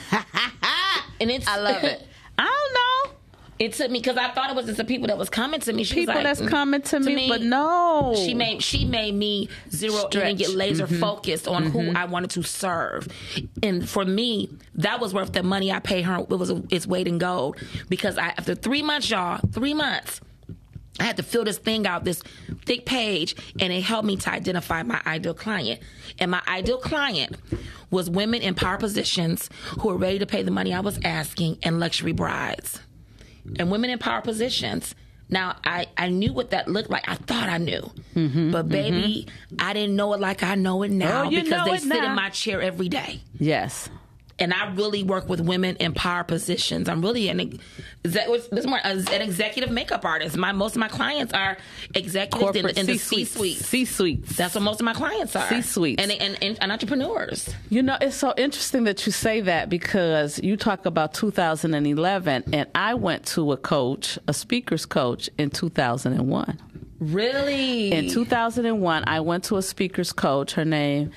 and 1.20 1.32
it's 1.32 1.48
I 1.48 1.58
love 1.58 1.84
it. 1.84 2.08
I 2.38 2.46
don't 2.46 3.12
know. 3.12 3.19
It 3.60 3.74
took 3.74 3.92
me 3.92 4.00
because 4.00 4.16
I 4.16 4.30
thought 4.30 4.50
it 4.50 4.56
was 4.56 4.68
just 4.68 4.78
the 4.78 4.86
people 4.86 5.08
that 5.08 5.18
was 5.18 5.30
coming 5.30 5.60
to 5.60 5.74
me. 5.74 5.84
She 5.84 5.96
People 5.96 6.16
like, 6.16 6.24
that's 6.24 6.39
mm, 6.39 6.48
coming 6.48 6.82
to, 6.82 7.00
me, 7.01 7.28
but 7.28 7.42
no. 7.42 8.16
She 8.16 8.34
made 8.34 8.63
she 8.63 8.86
made 8.86 9.13
me 9.13 9.50
zero 9.70 10.08
in 10.08 10.22
and 10.22 10.38
get 10.38 10.51
laser 10.51 10.88
focused 10.88 11.46
on 11.46 11.66
who 11.66 11.92
I 11.92 12.06
wanted 12.06 12.30
to 12.32 12.44
serve, 12.44 13.10
and 13.62 13.88
for 13.88 14.06
me, 14.06 14.50
that 14.75 15.01
was 15.01 15.13
worth 15.13 15.34
the 15.34 15.44
money 15.44 15.74
I 15.74 15.80
paid 15.80 16.04
her. 16.04 16.20
It 16.20 16.30
was 16.30 16.51
its 16.70 16.88
weight 16.88 17.08
in 17.08 17.18
gold 17.18 17.58
because 17.89 18.18
I 18.18 18.30
after 18.30 18.56
three 18.56 18.82
months, 18.82 19.10
y'all, 19.10 19.42
three 19.51 19.74
months. 19.74 20.22
I 21.01 21.04
had 21.04 21.16
to 21.18 21.24
fill 21.24 21.46
this 21.46 21.58
thing 21.58 21.88
out, 21.88 22.04
this 22.04 22.22
thick 22.66 22.86
page, 22.86 23.34
and 23.60 23.72
it 23.72 23.84
helped 23.84 24.06
me 24.06 24.18
to 24.18 24.32
identify 24.32 24.84
my 24.84 25.01
ideal 25.06 25.34
client. 25.34 25.80
And 26.20 26.30
my 26.30 26.42
ideal 26.46 26.78
client 26.78 27.38
was 27.89 28.10
women 28.10 28.42
in 28.42 28.54
power 28.54 28.78
positions 28.78 29.50
who 29.80 29.88
were 29.88 29.98
ready 29.98 30.20
to 30.20 30.25
pay 30.25 30.44
the 30.44 30.51
money 30.51 30.74
I 30.74 30.82
was 30.82 31.00
asking 31.06 31.60
and 31.63 31.80
luxury 31.80 32.12
brides. 32.12 32.82
And 33.58 33.72
women 33.72 33.89
in 33.89 34.00
power 34.00 34.22
positions. 34.22 34.94
Now, 35.32 35.58
I, 35.63 35.86
I 35.96 36.10
knew 36.10 36.34
what 36.34 36.50
that 36.51 36.68
looked 36.68 36.89
like. 36.89 37.08
I 37.08 37.13
thought 37.15 37.50
I 37.50 37.60
knew. 37.60 37.91
Mm-hmm, 38.15 38.51
but, 38.51 38.68
baby, 38.68 39.27
I 39.60 39.74
didn't 39.74 39.96
know 39.96 40.13
it 40.13 40.20
like 40.20 40.41
I 40.41 40.56
know 40.56 40.82
it 40.84 40.89
now 40.91 41.25
Oh, 41.25 41.29
because 41.29 41.65
they 41.68 41.77
sit 41.77 41.88
now. 41.88 42.10
in 42.10 42.15
my 42.15 42.29
chair 42.32 42.62
every 42.62 42.89
day 42.89 43.22
Yes. 43.38 43.89
And 44.39 44.53
I 44.53 44.72
really 44.74 45.03
work 45.03 45.29
with 45.29 45.41
women 45.41 45.75
in 45.77 45.93
power 45.93 46.24
positions. 46.24 46.89
I'm 46.89 47.01
really 47.01 47.29
an 47.29 47.60
this 48.03 48.65
more 48.65 48.79
an 48.84 49.22
executive 49.22 49.72
makeup 49.72 50.05
artist. 50.05 50.38
My 50.38 50.51
most 50.51 50.75
of 50.75 50.79
my 50.79 50.88
clients 50.88 51.34
are 51.34 51.58
executives 51.93 52.55
in, 52.55 52.63
Corporate 52.63 52.77
in 52.77 52.86
the 52.86 52.98
C-suites. 52.98 53.31
C-suite. 53.31 53.58
C-suites. 53.58 54.36
That's 54.38 54.55
what 54.55 54.63
most 54.63 54.79
of 54.79 54.86
my 54.86 54.93
clients 54.93 55.36
are. 55.36 55.48
C-suite 55.50 56.00
and, 56.00 56.12
and, 56.12 56.38
and, 56.41 56.58
and 56.62 56.72
entrepreneurs. 56.72 57.53
You 57.69 57.84
know, 57.84 57.98
it's 58.00 58.15
so 58.15 58.34
interesting 58.38 58.86
that 58.86 59.05
you 59.05 59.12
say 59.12 59.41
that 59.41 59.69
because 59.69 60.39
you 60.39 60.55
talk 60.55 60.86
about 60.86 61.13
2011, 61.13 62.43
and 62.53 62.69
I 62.74 62.93
went 62.93 63.25
to 63.27 63.51
a 63.51 63.58
coach, 63.58 64.17
a 64.27 64.34
speaker's 64.34 64.86
coach, 64.86 65.29
in 65.38 65.50
2001. 65.50 66.60
Really? 67.00 67.91
In 67.91 68.10
2001, 68.10 69.03
I 69.08 69.20
went 69.22 69.46
to 69.46 69.58
a 69.58 69.62
speaker's 69.62 70.12
coach. 70.12 70.53
Her 70.53 70.65
name, 70.65 71.12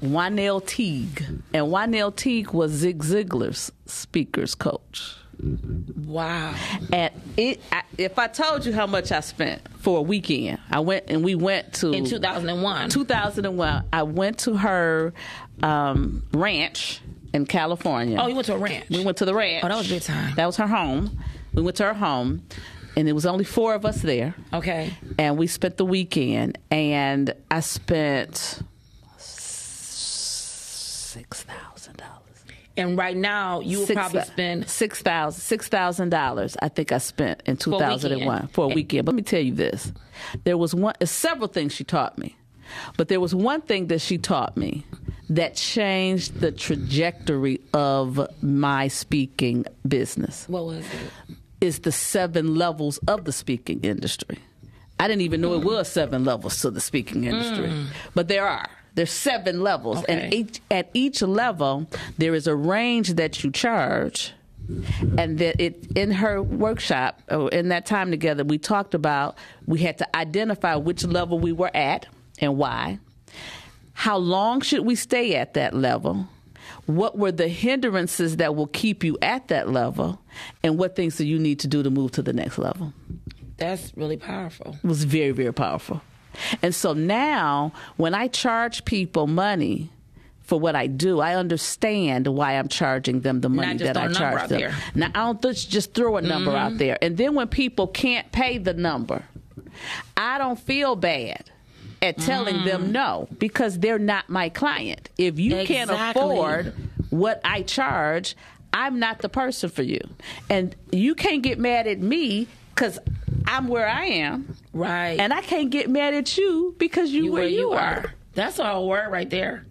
Wanel 0.00 0.64
Teague, 0.66 1.24
and 1.54 1.66
Wanel 1.66 2.14
Teague 2.14 2.50
was 2.52 2.72
Zig 2.72 2.98
Ziglar's 3.02 3.70
speaker's 3.86 4.54
coach. 4.54 5.14
wow. 6.06 6.54
And 6.92 7.12
it, 7.36 7.60
I, 7.70 7.82
if 7.96 8.18
I 8.18 8.26
told 8.26 8.66
you 8.66 8.72
how 8.72 8.86
much 8.86 9.12
I 9.12 9.20
spent 9.20 9.62
for 9.78 9.98
a 9.98 10.02
weekend, 10.02 10.58
I 10.70 10.80
went 10.80 11.04
and 11.08 11.22
we 11.24 11.34
went 11.36 11.74
to 11.74 11.92
In 11.92 12.04
2001. 12.04 12.90
2001. 12.90 13.84
I 13.92 14.02
went 14.02 14.38
to 14.40 14.56
her 14.56 15.12
um, 15.62 16.24
ranch 16.32 17.00
in 17.32 17.46
California. 17.46 18.18
oh, 18.20 18.26
you 18.26 18.34
went 18.34 18.46
to 18.46 18.54
a 18.54 18.58
ranch. 18.58 18.88
We 18.90 19.04
went 19.04 19.18
to 19.18 19.24
the 19.24 19.34
ranch. 19.34 19.62
Oh, 19.64 19.68
that 19.68 19.76
was 19.78 19.88
big 19.88 20.02
time. 20.02 20.34
That 20.34 20.46
was 20.46 20.56
her 20.56 20.66
home. 20.66 21.18
We 21.52 21.62
went 21.62 21.76
to 21.78 21.84
her 21.84 21.94
home, 21.94 22.42
and 22.98 23.08
it 23.08 23.12
was 23.12 23.24
only 23.24 23.44
four 23.44 23.74
of 23.74 23.86
us 23.86 24.02
there. 24.02 24.34
okay. 24.52 24.92
And 25.18 25.38
we 25.38 25.46
spent 25.46 25.76
the 25.76 25.84
weekend, 25.84 26.58
and 26.68 27.32
I 27.48 27.60
spent 27.60 28.60
six 29.16 31.44
thousand 31.44 31.96
dollars. 31.96 32.14
And 32.76 32.98
right 32.98 33.16
now, 33.16 33.60
you 33.60 33.80
will 33.80 33.86
probably 33.86 34.22
spend. 34.22 34.68
six 34.68 35.00
thousand 35.00 35.40
six 35.40 35.68
thousand 35.68 36.08
dollars. 36.10 36.56
I 36.60 36.68
think 36.68 36.90
I 36.90 36.98
spent 36.98 37.42
in 37.46 37.56
two 37.56 37.78
thousand 37.78 38.12
and 38.12 38.26
one 38.26 38.48
for 38.48 38.64
a 38.64 38.68
weekend. 38.68 39.06
But 39.06 39.12
let 39.12 39.16
me 39.16 39.22
tell 39.22 39.40
you 39.40 39.54
this: 39.54 39.92
there 40.42 40.58
was 40.58 40.74
one, 40.74 40.94
several 41.04 41.48
things 41.48 41.72
she 41.72 41.84
taught 41.84 42.18
me, 42.18 42.36
but 42.96 43.06
there 43.06 43.20
was 43.20 43.32
one 43.32 43.62
thing 43.62 43.86
that 43.88 44.00
she 44.00 44.18
taught 44.18 44.56
me 44.56 44.84
that 45.30 45.54
changed 45.54 46.40
the 46.40 46.50
trajectory 46.50 47.60
of 47.72 48.26
my 48.42 48.88
speaking 48.88 49.66
business. 49.86 50.48
What 50.48 50.64
was 50.64 50.84
it? 50.84 51.36
Is 51.60 51.80
the 51.80 51.92
seven 51.92 52.54
levels 52.54 52.98
of 53.08 53.24
the 53.24 53.32
speaking 53.32 53.80
industry. 53.82 54.38
I 55.00 55.08
didn't 55.08 55.22
even 55.22 55.40
know 55.40 55.54
it 55.54 55.64
was 55.64 55.88
seven 55.88 56.24
levels 56.24 56.60
to 56.62 56.70
the 56.70 56.80
speaking 56.80 57.24
industry, 57.24 57.68
mm. 57.68 57.86
but 58.14 58.28
there 58.28 58.46
are. 58.46 58.68
There's 58.94 59.12
seven 59.12 59.62
levels, 59.62 60.02
and 60.04 60.34
each, 60.34 60.60
at 60.72 60.90
each 60.92 61.22
level, 61.22 61.86
there 62.16 62.34
is 62.34 62.48
a 62.48 62.56
range 62.56 63.14
that 63.14 63.44
you 63.44 63.52
charge, 63.52 64.32
and 65.16 65.38
that 65.38 65.60
it 65.60 65.86
in 65.96 66.10
her 66.10 66.42
workshop 66.42 67.22
or 67.30 67.48
in 67.50 67.68
that 67.68 67.86
time 67.86 68.10
together, 68.10 68.44
we 68.44 68.58
talked 68.58 68.94
about 68.94 69.38
we 69.66 69.78
had 69.78 69.98
to 69.98 70.16
identify 70.16 70.74
which 70.74 71.04
level 71.04 71.38
we 71.38 71.52
were 71.52 71.70
at 71.74 72.06
and 72.40 72.56
why. 72.56 72.98
How 73.92 74.16
long 74.16 74.60
should 74.60 74.84
we 74.84 74.94
stay 74.94 75.36
at 75.36 75.54
that 75.54 75.74
level? 75.74 76.26
What 76.88 77.18
were 77.18 77.32
the 77.32 77.48
hindrances 77.48 78.38
that 78.38 78.56
will 78.56 78.66
keep 78.68 79.04
you 79.04 79.18
at 79.20 79.48
that 79.48 79.68
level? 79.68 80.22
And 80.62 80.78
what 80.78 80.96
things 80.96 81.18
do 81.18 81.26
you 81.26 81.38
need 81.38 81.58
to 81.60 81.68
do 81.68 81.82
to 81.82 81.90
move 81.90 82.12
to 82.12 82.22
the 82.22 82.32
next 82.32 82.56
level? 82.56 82.94
That's 83.58 83.92
really 83.94 84.16
powerful. 84.16 84.74
It 84.82 84.86
was 84.86 85.04
very, 85.04 85.32
very 85.32 85.52
powerful. 85.52 86.00
And 86.62 86.74
so 86.74 86.94
now, 86.94 87.74
when 87.98 88.14
I 88.14 88.28
charge 88.28 88.86
people 88.86 89.26
money 89.26 89.90
for 90.40 90.58
what 90.58 90.74
I 90.74 90.86
do, 90.86 91.20
I 91.20 91.34
understand 91.34 92.26
why 92.26 92.52
I'm 92.52 92.68
charging 92.68 93.20
them 93.20 93.42
the 93.42 93.50
money 93.50 93.76
that 93.76 93.98
I 93.98 94.04
throw 94.04 94.04
a 94.04 94.04
number 94.06 94.18
charge 94.18 94.48
them. 94.48 94.60
there. 94.60 94.70
Mm-hmm. 94.70 94.98
Now, 94.98 95.06
I 95.08 95.32
don't 95.32 95.42
just, 95.42 95.70
just 95.70 95.92
throw 95.92 96.16
a 96.16 96.22
number 96.22 96.56
out 96.56 96.78
there. 96.78 96.96
And 97.02 97.18
then 97.18 97.34
when 97.34 97.48
people 97.48 97.88
can't 97.88 98.32
pay 98.32 98.56
the 98.56 98.72
number, 98.72 99.24
I 100.16 100.38
don't 100.38 100.58
feel 100.58 100.96
bad 100.96 101.50
at 102.00 102.18
telling 102.18 102.56
Mm. 102.56 102.64
them 102.64 102.92
no 102.92 103.28
because 103.38 103.78
they're 103.78 103.98
not 103.98 104.28
my 104.28 104.48
client. 104.48 105.08
If 105.18 105.38
you 105.38 105.64
can't 105.64 105.90
afford 105.90 106.74
what 107.10 107.40
I 107.44 107.62
charge, 107.62 108.36
I'm 108.72 108.98
not 108.98 109.18
the 109.20 109.28
person 109.28 109.70
for 109.70 109.82
you. 109.82 110.00
And 110.48 110.74
you 110.92 111.14
can't 111.14 111.42
get 111.42 111.58
mad 111.58 111.86
at 111.86 111.98
me 111.98 112.46
because 112.74 112.98
I'm 113.46 113.66
where 113.68 113.88
I 113.88 114.04
am. 114.06 114.54
Right. 114.72 115.18
And 115.18 115.32
I 115.32 115.40
can't 115.40 115.70
get 115.70 115.88
mad 115.90 116.14
at 116.14 116.36
you 116.36 116.74
because 116.78 117.10
you, 117.10 117.24
you 117.24 117.32
where, 117.32 117.48
you, 117.48 117.72
are. 117.72 118.12
That's 118.34 118.58
a 118.58 118.80
word 118.80 119.10
right 119.10 119.28
there. 119.28 119.64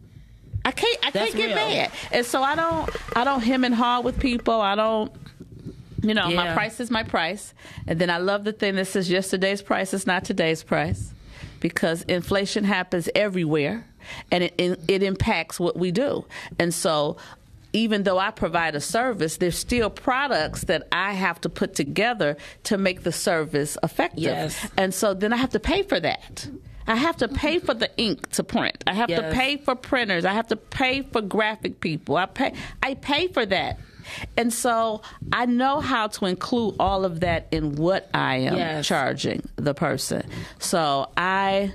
I 0.65 0.71
can't 0.71 0.97
I 1.05 1.11
That's 1.11 1.27
can't 1.31 1.37
get 1.37 1.45
real. 1.47 1.55
mad. 1.55 1.91
And 2.11 2.25
so 2.25 2.41
I 2.43 2.55
don't 2.55 2.89
I 3.15 3.23
don't 3.23 3.41
hem 3.41 3.63
and 3.63 3.73
haw 3.73 4.01
with 4.01 4.19
people. 4.19 4.59
I 4.59 4.75
don't 4.75 5.11
you 6.03 6.13
know, 6.13 6.29
my 6.29 6.53
price 6.53 6.79
is 6.79 6.91
my 6.91 7.03
price. 7.03 7.53
And 7.87 7.99
then 7.99 8.09
I 8.09 8.17
love 8.17 8.43
the 8.43 8.51
thing 8.51 8.75
that 8.75 8.85
says 8.85 9.09
yesterday's 9.09 9.61
price 9.61 9.93
is 9.93 10.05
not 10.05 10.25
today's 10.25 10.63
price 10.63 11.13
because 11.59 12.03
inflation 12.03 12.63
happens 12.63 13.09
everywhere 13.15 13.85
and 14.31 14.43
it, 14.43 14.53
it, 14.57 14.79
it 14.87 15.03
impacts 15.03 15.59
what 15.59 15.77
we 15.77 15.91
do. 15.91 16.25
And 16.59 16.73
so 16.73 17.17
even 17.73 18.03
though 18.03 18.17
I 18.17 18.31
provide 18.31 18.75
a 18.75 18.81
service, 18.81 19.37
there's 19.37 19.57
still 19.57 19.89
products 19.89 20.63
that 20.65 20.87
I 20.91 21.13
have 21.13 21.41
to 21.41 21.49
put 21.49 21.75
together 21.75 22.37
to 22.63 22.77
make 22.77 23.03
the 23.03 23.11
service 23.11 23.77
effective. 23.83 24.23
Yes. 24.23 24.67
And 24.77 24.93
so 24.93 25.13
then 25.13 25.33
I 25.33 25.37
have 25.37 25.51
to 25.51 25.59
pay 25.59 25.83
for 25.83 25.99
that. 25.99 26.47
I 26.87 26.95
have 26.95 27.17
to 27.17 27.27
pay 27.27 27.59
for 27.59 27.73
the 27.73 27.89
ink 27.97 28.29
to 28.31 28.43
print. 28.43 28.83
I 28.87 28.93
have 28.93 29.09
to 29.09 29.29
pay 29.33 29.57
for 29.57 29.75
printers. 29.75 30.23
I 30.23 30.33
have 30.33 30.47
to 30.47 30.55
pay 30.55 31.01
for 31.01 31.21
graphic 31.21 31.81
people. 31.81 32.15
I 32.15 32.27
pay 32.27 32.53
I 32.81 32.93
pay 32.95 33.27
for 33.27 33.45
that. 33.45 33.77
And 34.35 34.53
so 34.53 35.01
I 35.33 35.45
know 35.45 35.79
how 35.79 36.07
to 36.07 36.25
include 36.25 36.75
all 36.79 37.05
of 37.05 37.19
that 37.21 37.47
in 37.51 37.75
what 37.75 38.09
I 38.13 38.37
am 38.37 38.55
Yes. 38.57 38.87
charging 38.87 39.47
the 39.55 39.73
person. 39.73 40.23
So 40.59 41.09
I 41.17 41.73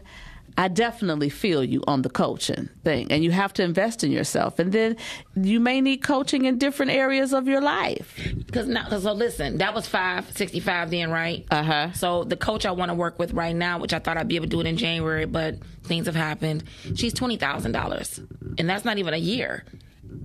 I 0.59 0.69
definitely 0.69 1.31
feel 1.31 1.65
you 1.65 1.83
on 1.87 2.03
the 2.03 2.11
coaching 2.11 2.69
thing. 2.85 3.11
And 3.11 3.25
you 3.25 3.31
have 3.31 3.55
to 3.55 3.63
invest 3.63 4.05
in 4.05 4.13
yourself. 4.13 4.59
And 4.59 4.71
then 4.71 4.99
you 5.35 5.61
may 5.61 5.81
need 5.81 6.03
coaching 6.03 6.45
in 6.45 6.59
different 6.59 6.93
areas 6.93 7.33
of 7.33 7.49
your 7.49 7.63
life. 7.63 8.21
Because 8.37 8.69
now, 8.69 8.87
cause 8.87 9.05
so 9.05 9.15
listen, 9.15 9.57
that 9.59 9.73
was 9.75 9.89
five 9.89 10.31
sixty 10.37 10.61
five 10.61 10.91
then, 10.91 11.11
right? 11.11 11.47
Uh 11.51 11.63
huh. 11.63 11.93
So 11.93 12.25
the 12.25 12.37
coach 12.37 12.67
I 12.67 12.73
want 12.73 12.91
to 12.91 12.95
work 12.95 13.19
with 13.19 13.33
right 13.33 13.57
now, 13.57 13.79
which 13.79 13.95
I 13.95 13.99
thought 13.99 14.19
I'd 14.19 14.29
be 14.29 14.37
able 14.37 14.45
to 14.45 14.51
do 14.51 14.61
it 14.61 14.67
in 14.67 14.77
January, 14.77 15.25
but 15.25 15.57
things 15.85 16.05
have 16.05 16.15
happened. 16.17 16.65
She's 16.97 17.15
twenty 17.15 17.39
thousand 17.39 17.73
dollars, 17.73 18.21
and 18.59 18.69
that's 18.69 18.85
not 18.85 18.99
even 18.99 19.15
a 19.15 19.19
year, 19.19 19.65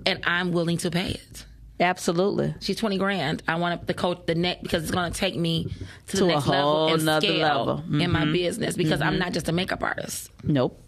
and 0.05 0.19
I'm 0.25 0.51
willing 0.51 0.77
to 0.79 0.91
pay 0.91 1.11
it. 1.11 1.45
Absolutely. 1.79 2.55
She's 2.59 2.77
twenty 2.77 2.97
grand. 2.97 3.43
I 3.47 3.55
want 3.55 3.85
the 3.85 3.93
coach 3.93 4.25
the 4.25 4.35
next 4.35 4.63
because 4.63 4.83
it's 4.83 4.91
going 4.91 5.11
to 5.11 5.17
take 5.17 5.35
me 5.35 5.71
to, 6.07 6.17
To 6.17 6.23
the 6.23 6.25
a 6.25 6.33
next 6.35 6.47
level 6.47 6.87
and 6.87 7.01
scale 7.01 7.37
level. 7.37 7.77
Mm-hmm. 7.77 8.01
in 8.01 8.11
my 8.11 8.25
business 8.25 8.75
because 8.75 9.01
I'm 9.01 9.19
not 9.19 9.31
just 9.33 9.47
a 9.47 9.51
makeup 9.51 9.83
artist. 9.83 10.31
Nope. 10.43 10.81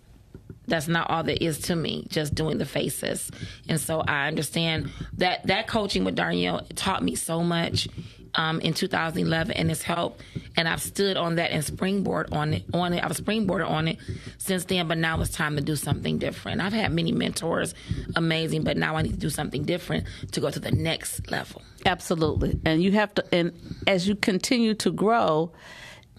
that's 0.67 0.87
not 0.87 1.09
all 1.09 1.23
there 1.23 1.37
is 1.39 1.59
to 1.59 1.75
me 1.75 2.05
just 2.09 2.33
doing 2.35 2.57
the 2.59 2.65
faces 2.65 3.31
and 3.67 3.79
so 3.79 4.01
i 4.01 4.27
understand 4.27 4.89
that 5.17 5.45
that 5.47 5.67
coaching 5.67 6.03
with 6.03 6.15
Darnyelle 6.15 6.63
taught 6.75 7.01
me 7.03 7.15
so 7.15 7.41
much 7.43 7.87
um, 8.35 8.59
in 8.61 8.73
2011 8.73 9.55
and 9.55 9.71
it's 9.71 9.81
helped 9.81 10.21
and 10.55 10.67
i've 10.67 10.81
stood 10.81 11.17
on 11.17 11.35
that 11.35 11.51
and 11.51 11.63
springboard 11.63 12.31
on 12.31 12.53
it 12.53 12.63
on 12.73 12.93
it 12.93 13.03
i've 13.03 13.11
springboarded 13.11 13.69
on 13.69 13.87
it 13.87 13.97
since 14.37 14.65
then 14.65 14.87
but 14.87 14.97
now 14.97 15.19
it's 15.21 15.31
time 15.31 15.55
to 15.55 15.61
do 15.61 15.75
something 15.75 16.17
different 16.17 16.61
i've 16.61 16.73
had 16.73 16.91
many 16.93 17.11
mentors 17.11 17.73
amazing 18.15 18.63
but 18.63 18.77
now 18.77 18.95
i 18.95 19.01
need 19.01 19.13
to 19.13 19.19
do 19.19 19.29
something 19.29 19.63
different 19.63 20.05
to 20.31 20.39
go 20.39 20.49
to 20.49 20.59
the 20.59 20.71
next 20.71 21.29
level 21.31 21.61
Absolutely. 21.85 22.59
And 22.65 22.81
you 22.81 22.91
have 22.93 23.13
to, 23.15 23.25
and 23.33 23.53
as 23.87 24.07
you 24.07 24.15
continue 24.15 24.73
to 24.75 24.91
grow, 24.91 25.51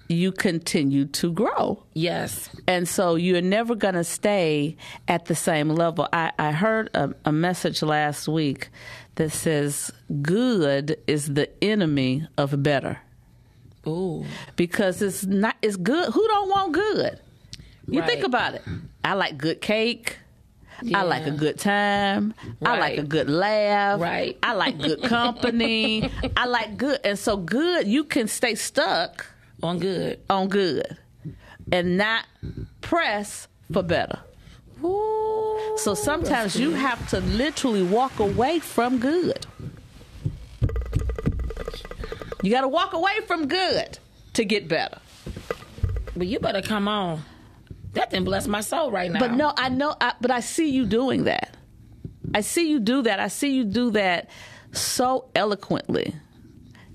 you 0.09 0.33
continue 0.33 1.05
to 1.05 1.33
grow. 1.33 1.85
yes 1.95 2.50
And 2.67 2.88
so 2.88 3.14
you're 3.14 3.40
never 3.40 3.76
going 3.76 3.95
to 3.95 4.02
stay 4.02 4.76
at 5.07 5.26
the 5.26 5.37
same 5.37 5.69
level. 5.69 6.09
I, 6.12 6.33
I 6.37 6.50
heard 6.50 6.90
a, 6.95 7.14
a 7.25 7.31
message 7.31 7.81
last 7.83 8.26
week 8.26 8.71
that 9.21 9.33
says, 9.33 9.93
good 10.23 10.97
is 11.07 11.35
the 11.35 11.47
enemy 11.62 12.27
of 12.39 12.62
better. 12.62 13.00
ooh 13.87 14.25
Because 14.57 15.03
it's 15.03 15.27
not, 15.27 15.57
it's 15.61 15.77
good. 15.77 16.11
Who 16.15 16.27
don't 16.27 16.49
want 16.49 16.73
good? 16.73 17.21
You 17.87 18.00
think 18.00 18.25
about 18.25 18.55
it. 18.55 18.62
I 19.05 19.12
like 19.12 19.37
good 19.37 19.61
cake. 19.61 20.17
I 20.95 21.03
like 21.03 21.27
a 21.27 21.33
good 21.33 21.59
time. 21.59 22.33
I 22.65 22.79
like 22.79 22.97
a 22.97 23.03
good 23.03 23.29
laugh. 23.29 24.00
Right. 24.00 24.39
I 24.43 24.55
like 24.55 24.79
good 24.79 25.03
company. 25.17 26.11
I 26.35 26.47
like 26.47 26.79
good. 26.79 27.00
And 27.05 27.19
so 27.19 27.37
good, 27.37 27.87
you 27.87 28.05
can 28.05 28.27
stay 28.27 28.55
stuck 28.55 29.27
on 29.62 29.81
good. 29.81 30.19
on 30.31 30.49
good 30.49 30.97
and 31.71 31.99
not 31.99 32.25
press 32.81 33.49
for 33.71 33.83
better. 33.83 34.21
Ooh, 34.85 35.77
So 35.77 35.95
sometimes 35.95 36.57
you 36.59 36.73
have 36.73 37.09
to 37.11 37.21
literally 37.21 37.83
walk 37.83 38.19
away 38.19 38.59
from 38.61 38.99
good. 38.99 39.47
You 42.43 42.51
got 42.51 42.63
to 42.63 42.69
walk 42.69 42.93
away 42.95 43.21
from 43.27 43.49
good 43.49 43.99
to 44.35 44.45
get 44.45 44.69
better. 44.69 44.99
but 46.17 46.27
you 46.27 46.39
better 46.41 46.63
come 46.63 46.89
on. 46.89 47.23
That 47.93 48.11
didn't 48.11 48.25
bless 48.25 48.47
my 48.47 48.61
soul 48.61 48.91
right 48.91 49.11
now. 49.11 49.19
But 49.21 49.33
no, 49.33 49.53
I 49.57 49.69
know, 49.69 49.95
I, 50.01 50.15
but 50.21 50.31
I 50.31 50.41
see 50.41 50.71
you 50.71 50.87
doing 50.87 51.25
that. 51.25 51.57
I 52.35 52.41
see 52.43 52.71
you 52.71 52.79
do 52.79 53.03
that. 53.03 53.19
I 53.21 53.29
see 53.29 53.53
you 53.55 53.65
do 53.65 53.91
that 53.91 54.31
so 54.73 55.29
eloquently. 55.35 56.15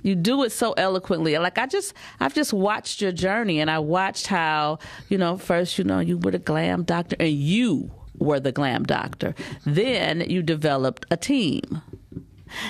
You 0.06 0.14
do 0.14 0.44
it 0.44 0.52
so 0.52 0.74
eloquently. 0.74 1.36
Like 1.40 1.58
I 1.58 1.66
just, 1.66 1.96
I've 2.20 2.36
just 2.36 2.54
watched 2.54 3.02
your 3.02 3.12
journey, 3.12 3.60
and 3.60 3.72
I 3.72 3.80
watched 3.80 4.28
how, 4.28 4.78
you 5.10 5.18
know, 5.18 5.36
first, 5.36 5.80
you 5.80 5.84
know, 5.84 6.00
you 6.00 6.20
were 6.20 6.30
the 6.30 6.38
glam 6.38 6.84
doctor, 6.84 7.16
and 7.20 7.34
you 7.34 7.90
were 8.16 8.40
the 8.40 8.52
glam 8.52 8.84
doctor. 8.84 9.34
Then 9.66 10.22
you 10.22 10.44
developed 10.44 11.08
a 11.10 11.18
team. 11.18 11.82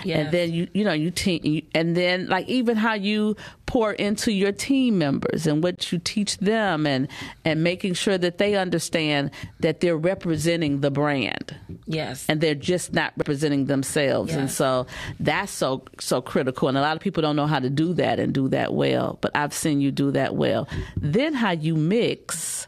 Yes. 0.04 0.26
and 0.26 0.32
then 0.32 0.54
you 0.54 0.68
you 0.74 0.84
know 0.84 0.94
you 0.94 1.12
team 1.12 1.66
and 1.74 1.96
then 1.96 2.28
like 2.28 2.48
even 2.48 2.78
how 2.78 2.94
you 2.94 3.36
pour 3.66 3.94
into 3.94 4.32
your 4.32 4.52
team 4.52 4.98
members 4.98 5.48
and 5.48 5.64
what 5.64 5.92
you 5.92 6.00
teach 6.00 6.38
them 6.38 6.86
and 6.86 7.08
and 7.44 7.64
making 7.64 7.94
sure 7.94 8.18
that 8.18 8.38
they 8.38 8.56
understand 8.56 9.32
that 9.60 9.82
they're 9.82 9.98
representing 9.98 10.82
the 10.82 10.92
brand. 10.92 11.56
Yes. 11.88 12.26
and 12.28 12.42
they're 12.42 12.56
just 12.56 12.94
not 12.94 13.14
representing 13.18 13.66
themselves. 13.66 14.34
And 14.34 14.50
so 14.50 14.88
that's 15.20 15.52
so 15.52 15.84
so 16.00 16.22
critical. 16.22 16.68
And 16.68 16.78
a 16.78 16.82
lot 16.82 16.96
of 16.96 17.02
people 17.02 17.22
don't 17.22 17.36
know 17.36 17.48
how 17.48 17.60
to 17.60 17.70
do 17.70 17.94
that 17.96 18.20
and 18.20 18.34
do 18.34 18.48
that 18.50 18.74
well 18.74 19.20
but 19.22 19.36
I've 19.36 19.54
seen 19.54 19.82
you 19.82 19.92
do 19.92 20.12
that 20.12 20.36
well. 20.36 20.68
Then 20.98 21.34
how 21.34 21.52
you 21.52 21.76
mix 21.76 22.68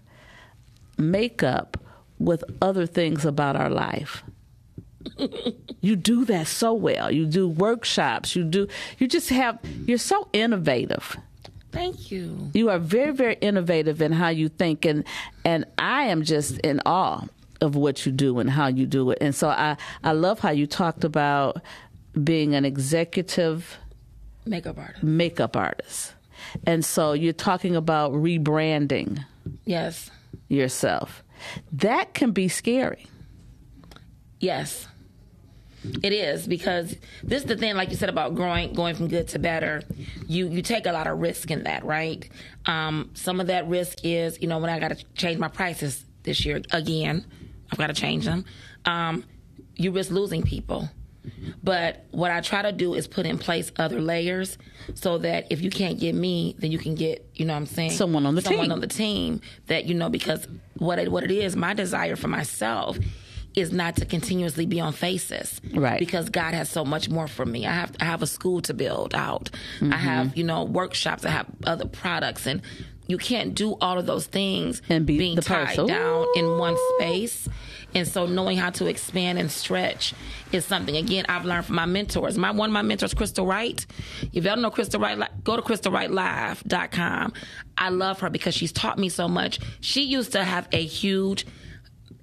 makeup 0.98 1.78
with 2.20 2.44
other 2.62 2.86
things 2.86 3.26
about 3.26 3.56
our 3.56 3.70
life 3.70 4.24
you 5.82 5.96
do 5.96 6.26
that 6.26 6.48
so 6.48 6.74
well 6.74 7.12
you 7.12 7.26
do 7.26 7.48
workshops 7.48 8.36
you 8.36 8.44
do 8.44 8.68
you 9.00 9.08
just 9.08 9.30
have 9.30 9.58
you're 9.86 9.98
so 9.98 10.28
innovative 10.34 11.16
Thank 11.72 12.12
you. 12.12 12.50
you 12.54 12.70
are 12.70 12.80
very 12.80 13.12
very 13.14 13.36
innovative 13.42 14.02
in 14.02 14.12
how 14.12 14.30
you 14.30 14.50
think 14.50 14.86
and 14.86 15.04
and 15.46 15.66
i 15.78 16.04
am 16.04 16.24
just 16.24 16.58
in 16.60 16.82
awe 16.86 17.26
of 17.62 17.76
what 17.76 18.06
you 18.06 18.12
do 18.12 18.40
and 18.40 18.50
how 18.50 18.68
you 18.68 18.86
do 18.86 19.12
it 19.12 19.18
and 19.22 19.34
so 19.36 19.50
i 19.50 19.76
i 20.04 20.12
love 20.12 20.40
how 20.40 20.50
you 20.52 20.66
talked 20.68 21.04
about 21.04 21.62
being 22.24 22.56
an 22.56 22.66
executive 22.66 23.78
Makeup 24.46 24.78
artist. 24.78 25.04
makeup 25.04 25.56
artist 25.58 26.14
and 26.66 26.84
so 26.86 27.14
you're 27.14 27.34
talking 27.34 27.76
about 27.76 28.12
rebranding 28.14 29.24
Yes. 29.66 30.10
yourself 30.48 31.24
that 31.72 32.14
can 32.14 32.32
be 32.32 32.48
scary 32.48 33.06
Yes. 34.40 34.88
It 36.04 36.14
is 36.14 36.48
because 36.48 36.96
this 37.24 37.44
is 37.44 37.48
the 37.48 37.58
thing, 37.58 37.76
like 37.76 37.90
you 37.90 37.96
said 37.96 38.10
about 38.10 38.36
growing, 38.36 38.74
going 38.74 38.96
from 38.96 39.08
good 39.08 39.28
to 39.30 39.40
better. 39.40 39.82
You 40.28 40.48
you 40.48 40.62
take 40.62 40.86
a 40.86 40.92
lot 40.92 41.08
of 41.08 41.20
risk 41.20 41.52
in 41.52 41.64
that, 41.64 41.84
right? 41.86 42.28
Um, 42.66 43.12
some 43.14 43.40
of 43.40 43.48
that 43.48 43.68
risk 43.68 44.00
is, 44.04 44.42
you 44.42 44.48
know, 44.48 44.60
when 44.60 44.70
I 44.70 44.80
got 44.80 44.90
to 44.90 45.04
change 45.16 45.40
my 45.40 45.48
prices 45.48 46.06
this 46.24 46.46
year 46.46 46.62
again, 46.72 47.26
I've 47.72 47.78
got 47.78 47.88
to 47.88 47.94
change 47.94 48.26
them. 48.26 48.46
Um, 48.86 49.24
you 49.76 49.92
risk 49.92 50.12
losing 50.12 50.44
people. 50.44 50.90
But 51.62 52.06
what 52.12 52.32
I 52.32 52.40
try 52.40 52.62
to 52.62 52.72
do 52.72 52.94
is 52.94 53.06
put 53.06 53.26
in 53.26 53.38
place 53.38 53.72
other 53.78 54.00
layers 54.00 54.58
so 54.94 55.18
that 55.20 55.48
if 55.50 55.62
you 55.62 55.70
can't 55.70 56.00
get 56.00 56.16
me, 56.16 56.56
then 56.58 56.72
you 56.72 56.78
can 56.78 56.96
get, 56.96 57.30
you 57.36 57.46
know 57.46 57.54
what 57.54 57.60
I'm 57.60 57.66
saying? 57.66 57.92
Someone 57.92 58.26
on 58.26 58.36
the 58.36 58.42
someone 58.42 58.66
team. 58.66 58.72
on 58.72 58.80
the 58.80 58.88
team 58.88 59.42
that, 59.66 59.86
you 59.86 59.94
know, 59.94 60.10
because 60.10 60.48
what 60.78 61.00
it, 61.00 61.12
what 61.12 61.24
it 61.24 61.32
is, 61.32 61.56
my 61.56 61.74
desire 61.74 62.16
for 62.16 62.30
myself 62.30 62.98
is 63.58 63.72
not 63.72 63.96
to 63.96 64.06
continuously 64.06 64.68
be 64.68 64.80
on 64.80 64.94
faces. 64.94 65.60
Right. 65.74 66.00
Because 66.00 66.30
God 66.30 66.54
has 66.54 66.70
so 66.70 66.86
much 66.86 67.10
more 67.10 67.28
for 67.28 67.44
me. 67.44 67.66
I 67.66 67.72
have 67.72 67.92
I 68.00 68.06
have 68.06 68.22
a 68.22 68.28
school 68.28 68.62
to 68.62 68.74
build 68.74 69.16
out. 69.16 69.50
I 69.52 69.84
mm-hmm. 69.84 69.92
have, 69.92 70.38
you 70.38 70.44
know, 70.44 70.64
workshops, 70.64 71.26
I 71.26 71.32
have 71.32 71.48
other 71.66 71.88
products 71.88 72.46
and 72.46 72.62
you 73.08 73.18
can't 73.18 73.56
do 73.56 73.76
all 73.82 73.98
of 73.98 74.06
those 74.06 74.28
things 74.28 74.82
And 74.90 75.06
be 75.06 75.18
being 75.18 75.38
tied 75.38 75.70
person. 75.70 75.88
down 75.88 76.26
in 76.36 76.58
one 76.58 76.76
space. 76.96 77.48
And 77.96 78.08
so 78.08 78.26
knowing 78.28 78.58
how 78.58 78.70
to 78.72 78.86
expand 78.86 79.40
and 79.40 79.50
stretch 79.50 80.14
is 80.52 80.66
something 80.66 80.96
again 80.96 81.26
I've 81.28 81.46
learned 81.46 81.66
from 81.66 81.78
my 81.78 81.86
mentors. 81.86 82.38
My 82.38 82.52
one 82.52 82.70
of 82.70 82.74
my 82.74 82.84
mentors, 82.84 83.16
Crystal 83.16 83.48
Wright. 83.48 83.84
If 84.34 84.44
y'all 84.44 84.54
don't 84.54 84.62
know 84.62 84.70
Crystal 84.70 85.00
Wright, 85.02 85.18
go 85.44 85.56
to 85.56 85.64
crystalwrightlive.com. 85.64 87.34
I 87.76 87.90
love 87.90 88.20
her 88.20 88.30
because 88.30 88.54
she's 88.54 88.72
taught 88.72 89.00
me 89.00 89.10
so 89.10 89.28
much. 89.28 89.60
She 89.80 90.04
used 90.04 90.34
to 90.34 90.44
have 90.44 90.68
a 90.72 90.86
huge 90.86 91.48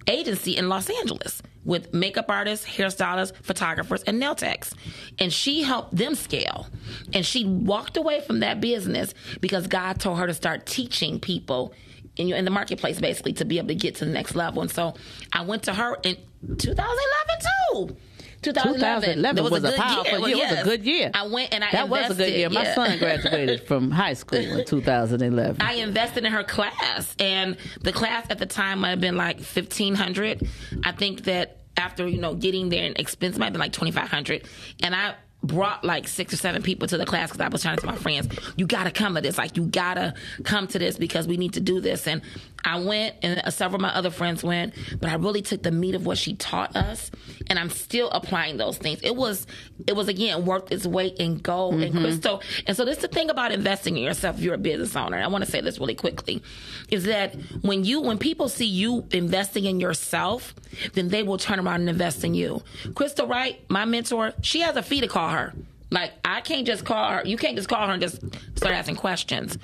agency 0.06 0.56
in 0.56 0.68
Los 0.68 0.90
Angeles 0.90 1.42
with 1.64 1.94
makeup 1.94 2.26
artists, 2.28 2.66
hairstylists, 2.66 3.34
photographers, 3.42 4.02
and 4.02 4.18
nail 4.18 4.34
techs. 4.34 4.74
And 5.18 5.32
she 5.32 5.62
helped 5.62 5.96
them 5.96 6.14
scale. 6.14 6.66
And 7.12 7.24
she 7.24 7.44
walked 7.44 7.96
away 7.96 8.20
from 8.20 8.40
that 8.40 8.60
business 8.60 9.14
because 9.40 9.66
God 9.66 9.98
told 9.98 10.18
her 10.18 10.26
to 10.26 10.34
start 10.34 10.66
teaching 10.66 11.20
people 11.20 11.72
in, 12.16 12.32
in 12.32 12.44
the 12.44 12.50
marketplace, 12.50 13.00
basically, 13.00 13.32
to 13.34 13.44
be 13.44 13.58
able 13.58 13.68
to 13.68 13.74
get 13.74 13.96
to 13.96 14.04
the 14.04 14.10
next 14.10 14.34
level. 14.34 14.62
And 14.62 14.70
so 14.70 14.94
I 15.32 15.42
went 15.42 15.64
to 15.64 15.74
her 15.74 15.96
in 16.02 16.16
2011 16.58 17.88
too. 17.90 17.96
2011. 18.44 19.22
2011 19.22 19.36
That 19.36 19.50
was 19.50 19.64
a 19.64 19.72
powerful 19.76 20.28
year. 20.28 20.36
It 20.36 20.50
was 20.50 20.60
a 20.60 20.64
good 20.64 20.84
year. 20.84 21.10
I 21.14 21.26
went 21.26 21.52
and 21.52 21.64
I 21.64 21.70
that 21.72 21.88
was 21.88 22.10
a 22.10 22.14
good 22.14 22.32
year. 22.32 22.50
My 22.50 22.62
yeah. 22.62 22.74
son 22.74 22.98
graduated 22.98 23.66
from 23.66 23.90
high 23.90 24.14
school 24.14 24.38
in 24.38 24.64
2011. 24.64 25.60
I 25.60 25.74
invested 25.74 26.24
in 26.24 26.32
her 26.32 26.44
class, 26.44 27.14
and 27.18 27.56
the 27.80 27.92
class 27.92 28.26
at 28.30 28.38
the 28.38 28.46
time 28.46 28.80
might 28.80 28.90
have 28.90 29.00
been 29.00 29.16
like 29.16 29.40
fifteen 29.40 29.94
hundred. 29.94 30.48
I 30.84 30.92
think 30.92 31.24
that 31.24 31.58
after 31.76 32.06
you 32.06 32.20
know 32.20 32.34
getting 32.34 32.68
there, 32.68 32.84
and 32.84 32.98
expense 32.98 33.38
might 33.38 33.46
have 33.46 33.52
been 33.52 33.60
like 33.60 33.72
twenty 33.72 33.92
five 33.92 34.08
hundred, 34.08 34.46
and 34.82 34.94
I 34.94 35.14
brought 35.44 35.84
like 35.84 36.08
six 36.08 36.32
or 36.32 36.36
seven 36.36 36.62
people 36.62 36.88
to 36.88 36.98
the 36.98 37.06
class 37.06 37.28
because 37.30 37.40
I 37.40 37.48
was 37.48 37.62
trying 37.62 37.76
to 37.76 37.82
tell 37.82 37.92
my 37.92 37.98
friends, 37.98 38.28
you 38.56 38.66
got 38.66 38.84
to 38.84 38.90
come 38.90 39.14
to 39.14 39.20
this. 39.20 39.38
Like, 39.38 39.56
you 39.56 39.66
got 39.66 39.94
to 39.94 40.14
come 40.44 40.66
to 40.68 40.78
this 40.78 40.98
because 40.98 41.26
we 41.26 41.36
need 41.36 41.54
to 41.54 41.60
do 41.60 41.80
this. 41.80 42.06
And 42.06 42.22
I 42.64 42.80
went, 42.80 43.16
and 43.22 43.40
uh, 43.44 43.50
several 43.50 43.76
of 43.76 43.82
my 43.82 43.94
other 43.94 44.10
friends 44.10 44.42
went, 44.42 44.74
but 44.98 45.10
I 45.10 45.14
really 45.14 45.42
took 45.42 45.62
the 45.62 45.70
meat 45.70 45.94
of 45.94 46.06
what 46.06 46.16
she 46.16 46.34
taught 46.34 46.74
us, 46.74 47.10
and 47.48 47.58
I'm 47.58 47.68
still 47.68 48.10
applying 48.10 48.56
those 48.56 48.78
things. 48.78 49.00
It 49.02 49.14
was, 49.14 49.46
it 49.86 49.94
was 49.94 50.08
again 50.08 50.46
worth 50.46 50.72
its 50.72 50.86
weight 50.86 51.16
in 51.18 51.38
gold 51.38 51.74
and 51.74 51.92
mm-hmm. 51.92 52.02
crystal. 52.02 52.42
And 52.66 52.76
so, 52.76 52.84
this 52.84 52.96
is 52.96 53.02
the 53.02 53.08
thing 53.08 53.28
about 53.28 53.52
investing 53.52 53.98
in 53.98 54.02
yourself. 54.02 54.38
If 54.38 54.42
you're 54.42 54.54
a 54.54 54.58
business 54.58 54.96
owner, 54.96 55.18
I 55.18 55.26
want 55.26 55.44
to 55.44 55.50
say 55.50 55.60
this 55.60 55.78
really 55.78 55.94
quickly, 55.94 56.42
is 56.90 57.04
that 57.04 57.34
when 57.60 57.84
you, 57.84 58.00
when 58.00 58.18
people 58.18 58.48
see 58.48 58.66
you 58.66 59.06
investing 59.10 59.66
in 59.66 59.78
yourself, 59.78 60.54
then 60.94 61.08
they 61.08 61.22
will 61.22 61.38
turn 61.38 61.60
around 61.60 61.80
and 61.80 61.90
invest 61.90 62.24
in 62.24 62.34
you. 62.34 62.62
Crystal 62.94 63.26
Wright, 63.26 63.60
my 63.68 63.84
mentor, 63.84 64.32
she 64.40 64.60
has 64.60 64.76
a 64.76 64.82
fee 64.82 65.02
to 65.02 65.08
call 65.08 65.28
her. 65.34 65.52
Like 65.90 66.12
I 66.24 66.40
can't 66.40 66.66
just 66.66 66.84
call 66.84 67.10
her. 67.10 67.22
You 67.24 67.36
can't 67.36 67.56
just 67.56 67.68
call 67.68 67.86
her 67.86 67.92
and 67.92 68.02
just 68.02 68.20
start 68.56 68.74
asking 68.74 68.96
questions. 68.96 69.58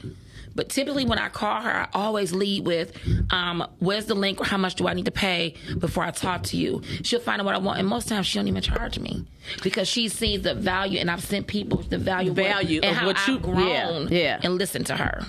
But 0.52 0.68
typically, 0.68 1.04
when 1.04 1.18
I 1.18 1.28
call 1.28 1.62
her, 1.62 1.70
I 1.70 1.88
always 1.94 2.32
lead 2.32 2.66
with, 2.66 2.92
um, 3.32 3.64
"Where's 3.78 4.06
the 4.06 4.16
link, 4.16 4.40
or 4.40 4.44
how 4.44 4.56
much 4.58 4.74
do 4.74 4.88
I 4.88 4.94
need 4.94 5.04
to 5.04 5.12
pay 5.12 5.54
before 5.78 6.02
I 6.04 6.10
talk 6.10 6.42
to 6.44 6.56
you?" 6.56 6.82
She'll 7.02 7.20
find 7.20 7.40
out 7.40 7.44
what 7.46 7.54
I 7.54 7.58
want, 7.58 7.78
and 7.78 7.86
most 7.88 8.08
times 8.08 8.26
she 8.26 8.36
don't 8.38 8.48
even 8.48 8.60
charge 8.60 8.98
me 8.98 9.24
because 9.62 9.86
she 9.88 10.08
sees 10.08 10.42
the 10.42 10.54
value, 10.54 10.98
and 10.98 11.08
I've 11.08 11.22
sent 11.24 11.46
people 11.46 11.78
the 11.88 11.98
value, 11.98 12.32
Value 12.32 12.80
and 12.82 12.90
of 12.90 12.96
how 12.96 13.06
what 13.06 13.28
you- 13.28 13.36
I've 13.36 13.42
grown, 13.42 14.08
yeah, 14.08 14.18
yeah. 14.18 14.40
and 14.42 14.58
listen 14.58 14.82
to 14.84 14.96
her. 14.96 15.24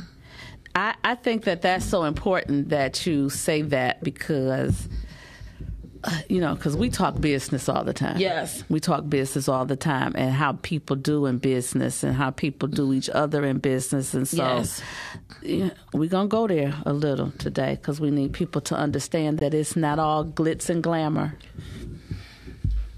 I, 0.74 0.96
I 1.04 1.16
think 1.16 1.44
that 1.44 1.62
that's 1.62 1.86
so 1.86 2.04
important 2.06 2.70
that 2.70 3.06
you 3.06 3.30
say 3.30 3.62
that 3.62 4.04
because, 4.04 4.90
you 6.30 6.40
know, 6.40 6.56
because 6.56 6.76
we 6.76 6.90
talk 6.90 7.20
business 7.22 7.70
all 7.70 7.84
the 7.84 7.94
time. 7.94 8.18
Yes. 8.18 8.64
We 8.70 8.80
talk 8.80 9.08
business 9.08 9.48
all 9.48 9.66
the 9.66 9.76
time 9.76 10.14
and 10.16 10.34
how 10.34 10.54
people 10.62 10.96
do 10.96 11.26
in 11.28 11.38
business 11.38 12.04
and 12.04 12.16
how 12.16 12.32
people 12.32 12.68
do 12.68 12.92
each 12.94 13.10
other 13.10 13.46
in 13.46 13.60
business. 13.60 14.14
And 14.14 14.28
so 14.28 14.38
Yes. 14.38 14.82
yeah, 15.42 15.70
we're 15.94 16.10
going 16.10 16.28
to 16.28 16.32
go 16.32 16.48
there 16.48 16.74
a 16.86 16.94
little 16.94 17.32
today 17.32 17.76
because 17.76 18.02
we 18.02 18.10
need 18.10 18.34
people 18.34 18.62
to 18.62 18.76
understand 18.76 19.40
that 19.40 19.54
it's 19.54 19.76
not 19.76 20.00
all 20.00 20.26
glitz 20.26 20.70
and 20.70 20.82
glamour. 20.82 21.38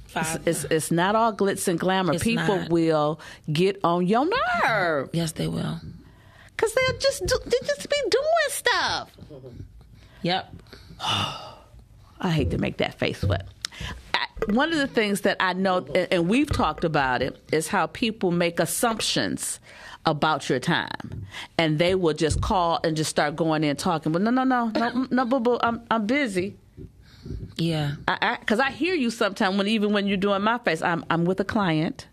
Five. 0.08 0.48
It's, 0.48 0.64
it's 0.66 0.92
not 0.92 1.16
all 1.16 1.34
glitz 1.34 1.68
and 1.68 1.80
glamour. 1.80 2.14
It's 2.14 2.24
people 2.24 2.60
not. 2.60 2.70
will 2.70 3.20
get 3.52 3.80
on 3.84 4.06
your 4.08 4.28
nerve 4.64 5.10
yes, 5.12 5.32
they 5.34 5.48
will. 5.48 5.82
because 6.56 6.74
they'll 6.74 7.00
just, 7.00 7.26
do, 7.26 7.38
they 7.46 7.58
just 7.66 7.90
be 7.90 7.98
doing 8.10 8.50
stuff. 8.50 9.12
Yep. 10.22 10.56
I 12.24 12.32
hate 12.32 12.52
to 12.52 12.58
make 12.58 12.78
that 12.78 12.98
face 12.98 13.24
wet. 13.24 13.48
I- 14.14 14.28
One 14.52 14.72
of 14.72 14.80
the 14.80 14.88
things 14.88 15.22
that 15.22 15.38
I 15.40 15.54
know, 15.54 15.86
and 16.12 16.28
we've 16.30 16.52
talked 16.52 16.84
about 16.84 17.22
it, 17.22 17.38
is 17.52 17.68
how 17.68 17.88
people 17.88 18.32
make 18.32 18.60
assumptions 18.60 19.60
about 20.06 20.50
your 20.50 20.60
time, 20.60 21.26
and 21.58 21.80
they 21.80 21.96
will 21.96 22.14
just 22.14 22.42
call 22.42 22.80
and 22.84 22.96
just 22.98 23.10
start 23.10 23.36
going 23.36 23.64
in 23.64 23.76
talking. 23.78 24.12
But 24.12 24.22
no, 24.22 24.32
no, 24.32 24.44
no, 24.44 24.68
no, 24.76 25.08
no, 25.12 25.26
boo, 25.26 25.40
boo, 25.40 25.60
I'm 25.62 25.82
I'm 25.92 26.06
busy. 26.08 26.56
Yeah. 27.56 27.94
I 28.08 28.38
because 28.40 28.60
I, 28.60 28.70
hear 28.72 28.96
you 28.96 29.10
sometimes 29.10 29.58
when 29.58 29.68
even 29.68 29.94
when 29.94 30.08
you're 30.08 30.18
doing 30.18 30.42
my 30.42 30.58
face, 30.58 30.82
I'm 30.82 31.06
I'm 31.10 31.24
with 31.24 31.40
a 31.40 31.46
client, 31.46 32.08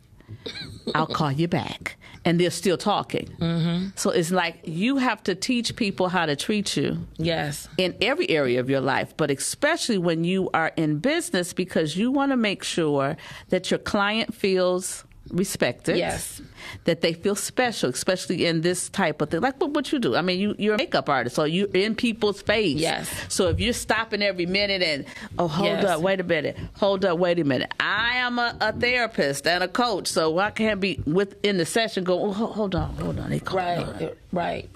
I'll 0.95 1.07
call 1.07 1.33
you 1.33 1.49
back. 1.49 1.97
And 2.25 2.39
they're 2.39 2.51
still 2.51 2.77
talking. 2.77 3.29
Mm-hmm. 3.41 3.89
So 3.97 4.11
it's 4.11 4.31
like 4.31 4.61
you 4.65 4.99
have 4.99 5.23
to 5.25 5.35
teach 5.35 5.75
people 5.75 6.09
how 6.09 6.27
to 6.27 6.37
treat 6.37 6.77
you. 6.77 7.07
Yes. 7.17 7.67
In 7.79 7.97
every 8.03 8.29
area 8.29 8.61
of 8.61 8.69
your 8.69 8.83
life, 8.83 9.17
but 9.17 9.31
especially 9.31 9.97
when 9.97 10.25
you 10.25 10.51
are 10.53 10.73
in 10.77 10.99
business 10.99 11.55
because 11.55 11.97
you 11.97 12.11
want 12.11 12.33
to 12.33 12.37
make 12.37 12.63
sure 12.63 13.17
that 13.49 13.71
your 13.71 13.79
client 13.79 14.35
feels 14.35 15.05
respected. 15.31 15.97
Yes. 15.97 16.41
That 16.85 17.01
they 17.01 17.13
feel 17.15 17.35
special, 17.35 17.91
especially 17.91 18.47
in 18.47 18.61
this 18.61 18.89
type 18.91 19.21
of 19.21 19.31
thing. 19.31 19.41
Like 19.41 19.61
what, 19.61 19.71
what 19.71 19.91
you 19.93 19.99
do. 19.99 20.15
I 20.17 20.23
mean, 20.23 20.39
you, 20.39 20.55
you're 20.59 20.75
a 20.75 20.79
makeup 20.79 21.09
artist, 21.09 21.37
so 21.37 21.45
you're 21.45 21.69
in 21.75 21.95
people's 21.95 22.43
face. 22.43 22.77
Yes. 22.79 23.09
So 23.29 23.49
if 23.49 23.59
you're 23.61 23.73
stopping 23.73 24.23
every 24.23 24.47
minute 24.47 24.83
and, 24.83 25.05
oh, 25.39 25.49
hold 25.49 25.69
Yes. 25.69 25.85
up, 25.85 26.01
wait 26.01 26.21
a 26.21 26.25
minute, 26.25 26.57
hold 26.75 27.05
up, 27.05 27.19
wait 27.19 27.39
a 27.39 27.45
minute. 27.45 27.73
I 27.81 28.17
am 28.17 28.39
a, 28.39 28.57
a 28.61 28.73
therapist 28.73 29.47
and 29.47 29.65
a 29.65 29.69
coach, 29.69 30.07
so 30.09 30.39
I 30.39 30.51
can't 30.51 30.81
be 30.81 31.01
within 31.07 31.57
the 31.59 31.67
session 31.67 32.05
go, 32.05 32.21
oh, 32.23 32.33
hold 32.33 32.75
on, 32.75 32.95
hold 32.97 33.19
on. 33.19 33.31
They 33.31 33.41
call 33.41 33.57
Right. 33.59 34.15
Right. 34.33 34.71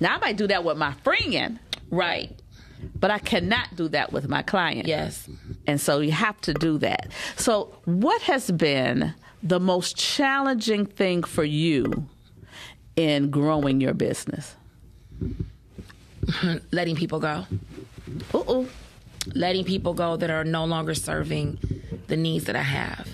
Now, 0.00 0.14
I 0.14 0.18
might 0.18 0.36
do 0.36 0.46
that 0.46 0.62
with 0.64 0.76
my 0.76 0.92
friend, 1.04 1.58
Right. 1.90 2.38
but 2.98 3.10
I 3.10 3.18
cannot 3.18 3.74
do 3.74 3.88
that 3.88 4.12
with 4.12 4.28
my 4.28 4.42
client. 4.42 4.86
Yes. 4.86 5.28
And 5.68 5.80
so 5.80 6.00
you 6.00 6.12
have 6.12 6.40
to 6.40 6.54
do 6.54 6.78
that. 6.78 7.12
So, 7.36 7.74
what 7.84 8.22
has 8.22 8.50
been 8.50 9.14
the 9.42 9.60
most 9.60 9.96
challenging 9.96 10.86
thing 10.86 11.22
for 11.22 11.44
you 11.44 12.08
in 12.96 13.30
growing 13.30 13.80
your 13.80 13.94
business? 13.94 14.56
Letting 16.72 16.96
people 16.96 17.20
go. 17.20 17.46
Uh-oh. 18.34 18.66
letting 19.34 19.64
people 19.64 19.92
go 19.92 20.16
that 20.16 20.30
are 20.30 20.44
no 20.44 20.64
longer 20.64 20.94
serving 20.94 21.58
the 22.06 22.16
needs 22.16 22.46
that 22.46 22.56
I 22.56 22.62
have. 22.62 23.06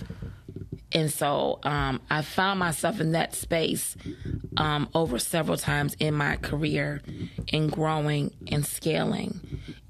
And 0.93 1.12
so 1.12 1.59
um, 1.64 2.01
I 2.09 2.23
found 2.23 2.61
myself 2.61 3.01
in 3.01 3.12
that 3.12 3.35
space 3.35 3.97
um, 4.57 4.88
over 4.95 5.19
several 5.19 5.57
times 5.57 5.95
in 5.99 6.14
my 6.14 6.37
career 6.37 7.03
in 7.49 7.67
growing 7.69 8.33
and 8.47 8.64
scaling. 8.64 9.40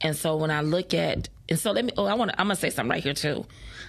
And 0.01 0.17
so 0.17 0.37
when 0.37 0.51
I 0.51 0.61
look 0.61 0.95
at, 0.95 1.29
and 1.49 1.59
so 1.59 1.73
let 1.73 1.85
me, 1.85 1.93
oh, 1.97 2.07
I 2.07 2.15
want 2.15 2.31
to, 2.31 2.41
I'm 2.41 2.47
going 2.47 2.57
to 2.57 2.61
say 2.61 2.71
something 2.71 2.91
right 2.91 3.03
here 3.03 3.15
too. 3.15 3.47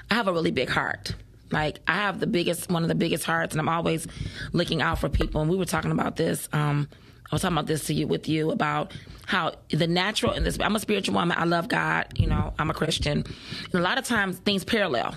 I 0.09 0.15
have 0.15 0.27
a 0.27 0.33
really 0.33 0.51
big 0.51 0.69
heart. 0.69 1.15
Like 1.51 1.79
I 1.87 1.93
have 1.93 2.19
the 2.19 2.27
biggest, 2.27 2.69
one 2.69 2.83
of 2.83 2.89
the 2.89 2.95
biggest 2.95 3.23
hearts, 3.23 3.53
and 3.53 3.61
I'm 3.61 3.69
always 3.69 4.07
looking 4.51 4.81
out 4.81 4.99
for 4.99 5.09
people. 5.09 5.41
And 5.41 5.49
we 5.49 5.57
were 5.57 5.65
talking 5.65 5.91
about 5.91 6.15
this. 6.15 6.49
Um, 6.53 6.87
I 7.31 7.35
was 7.35 7.41
talking 7.41 7.57
about 7.57 7.67
this 7.67 7.85
to 7.85 7.93
you 7.93 8.07
with 8.07 8.27
you 8.29 8.51
about 8.51 8.93
how 9.25 9.53
the 9.69 9.87
natural 9.87 10.31
and 10.31 10.45
this. 10.45 10.59
I'm 10.59 10.75
a 10.75 10.79
spiritual 10.79 11.15
woman. 11.15 11.37
I 11.37 11.45
love 11.45 11.67
God. 11.67 12.07
You 12.17 12.27
know, 12.27 12.53
I'm 12.59 12.69
a 12.69 12.73
Christian. 12.73 13.23
And 13.65 13.75
a 13.75 13.81
lot 13.81 13.97
of 13.97 14.05
times 14.05 14.37
things 14.39 14.63
parallel. 14.63 15.15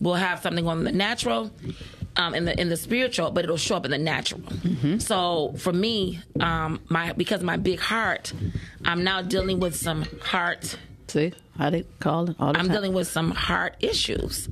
We'll 0.00 0.14
have 0.14 0.42
something 0.42 0.66
on 0.66 0.84
the 0.84 0.92
natural, 0.92 1.52
um, 2.16 2.34
in 2.34 2.44
the 2.44 2.60
in 2.60 2.68
the 2.68 2.76
spiritual, 2.76 3.30
but 3.30 3.44
it'll 3.44 3.56
show 3.56 3.76
up 3.76 3.84
in 3.84 3.90
the 3.90 3.98
natural. 3.98 4.42
So 5.00 5.54
for 5.58 5.72
me, 5.72 6.20
um, 6.40 6.80
my 6.88 7.12
because 7.12 7.40
of 7.40 7.46
my 7.46 7.56
big 7.56 7.80
heart, 7.80 8.32
I'm 8.84 9.04
now 9.04 9.22
dealing 9.22 9.60
with 9.60 9.76
some 9.76 10.02
heart. 10.22 10.76
See 11.08 11.32
how 11.58 11.70
they 11.70 11.84
call 12.00 12.30
it 12.30 12.36
all 12.38 12.52
the 12.52 12.58
I'm 12.58 12.66
time. 12.66 12.74
dealing 12.74 12.92
with 12.92 13.08
some 13.08 13.30
heart 13.30 13.76
issues. 13.80 14.48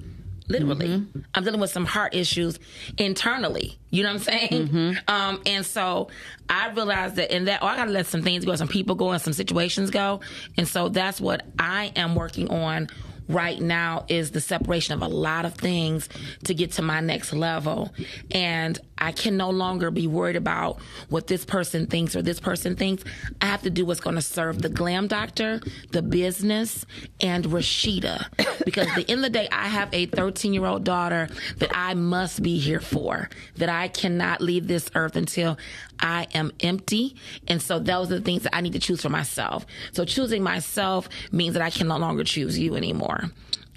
Literally, 0.49 1.07
I'm 1.35 1.45
dealing 1.45 1.61
with 1.61 1.71
some 1.71 1.87
heart 1.87 2.15
issues 2.15 2.59
internally. 2.99 3.79
You 3.91 4.03
know 4.03 4.11
what 4.13 4.29
I'm 4.29 4.39
saying? 4.49 4.99
Um, 5.09 5.41
and 5.47 5.65
so 5.65 6.09
I 6.49 6.69
realized 6.71 7.17
that 7.17 7.35
in 7.35 7.47
that, 7.47 7.63
oh, 7.63 7.67
I 7.67 7.77
got 7.77 7.87
to 7.87 7.91
let 7.91 8.07
some 8.07 8.23
things 8.23 8.45
go, 8.45 8.55
some 8.57 8.69
people 8.69 8.95
go, 8.97 9.11
and 9.13 9.23
some 9.23 9.33
situations 9.33 9.91
go. 9.91 10.21
And 10.59 10.69
so 10.69 10.89
that's 10.89 11.21
what 11.21 11.47
I 11.59 11.93
am 11.97 12.15
working 12.17 12.51
on 12.51 12.89
right 13.29 13.61
now 13.61 14.05
is 14.09 14.31
the 14.31 14.41
separation 14.41 14.95
of 14.95 15.03
a 15.03 15.09
lot 15.09 15.45
of 15.45 15.55
things 15.55 16.09
to 16.45 16.55
get 16.55 16.73
to 16.73 16.83
my 16.83 17.01
next 17.01 17.33
level. 17.33 17.93
And 18.31 18.79
I 18.99 19.11
can 19.11 19.37
no 19.37 19.51
longer 19.51 19.91
be 19.91 20.07
worried 20.07 20.37
about 20.37 20.81
what 21.09 21.27
this 21.27 21.45
person 21.45 21.87
thinks 21.87 22.15
or 22.15 22.23
this 22.23 22.39
person 22.39 22.77
thinks. 22.77 23.03
I 23.41 23.47
have 23.47 23.63
to 23.63 23.71
do 23.71 23.85
what's 23.85 24.01
going 24.01 24.17
to 24.17 24.23
serve 24.23 24.63
the 24.63 24.69
glam 24.69 25.09
doctor, 25.09 25.61
the 25.91 26.03
business, 26.03 26.87
and 27.21 27.45
Rashida. 27.45 28.27
Because 28.65 28.87
at 28.87 28.95
the 28.95 29.11
end 29.11 29.19
of 29.19 29.25
the 29.25 29.31
day, 29.31 29.49
I 29.51 29.67
have 29.67 29.93
a 29.93 30.07
13 30.07 30.55
year 30.55 30.67
old 30.67 30.85
daughter 30.85 31.29
that 31.57 31.71
I 31.75 31.95
must 31.95 32.43
be 32.43 32.59
here 32.61 32.79
for, 32.79 33.29
that 33.57 33.69
I 33.69 33.89
cannot 33.89 34.41
leave 34.41 34.69
this 34.69 34.89
earth 34.95 35.17
until 35.17 35.59
I 35.99 36.29
am 36.33 36.53
empty. 36.61 37.17
And 37.49 37.61
so 37.61 37.81
those 37.81 38.13
are 38.13 38.17
the 38.19 38.25
things 38.25 38.45
that 38.45 38.55
I 38.55 38.61
need 38.61 38.75
to 38.75 38.79
choose 38.79 39.03
for 39.03 39.09
myself. 39.09 39.67
So 39.93 40.05
choosing 40.05 40.45
myself 40.45 41.09
means 41.33 41.55
that 41.55 41.63
I 41.63 41.71
can 41.71 41.89
no 41.89 41.97
longer 41.97 42.23
choose 42.23 42.57
you 42.57 42.77
anymore. 42.77 43.12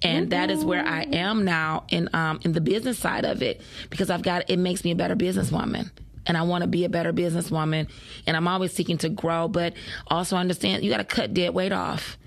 And 0.04 0.30
that 0.32 0.52
is 0.52 0.63
where 0.63 0.86
I 0.86 1.04
am 1.04 1.45
now 1.45 1.86
in 1.89 2.10
um, 2.13 2.39
in 2.43 2.52
the 2.54 2.62
business 2.62 3.00
side 3.00 3.26
of 3.26 3.41
it 3.41 3.62
because 3.89 4.10
I've 4.10 4.21
got 4.21 4.50
it 4.50 4.58
makes 4.58 4.84
me 4.84 4.91
a 4.91 4.95
better 4.95 5.15
businesswoman. 5.15 5.89
And 6.28 6.38
I 6.38 6.41
want 6.43 6.63
to 6.63 6.67
be 6.67 6.86
a 6.86 6.89
better 6.89 7.13
businesswoman. 7.13 7.88
And 8.28 8.36
I'm 8.36 8.48
always 8.48 8.74
seeking 8.74 8.98
to 9.00 9.10
grow, 9.10 9.48
but 9.48 9.74
also 10.08 10.38
understand 10.38 10.84
you 10.84 10.89
got 10.89 10.98
to 10.98 11.04
cut 11.04 11.34
dead 11.34 11.54
weight 11.54 11.71
off. 11.71 12.17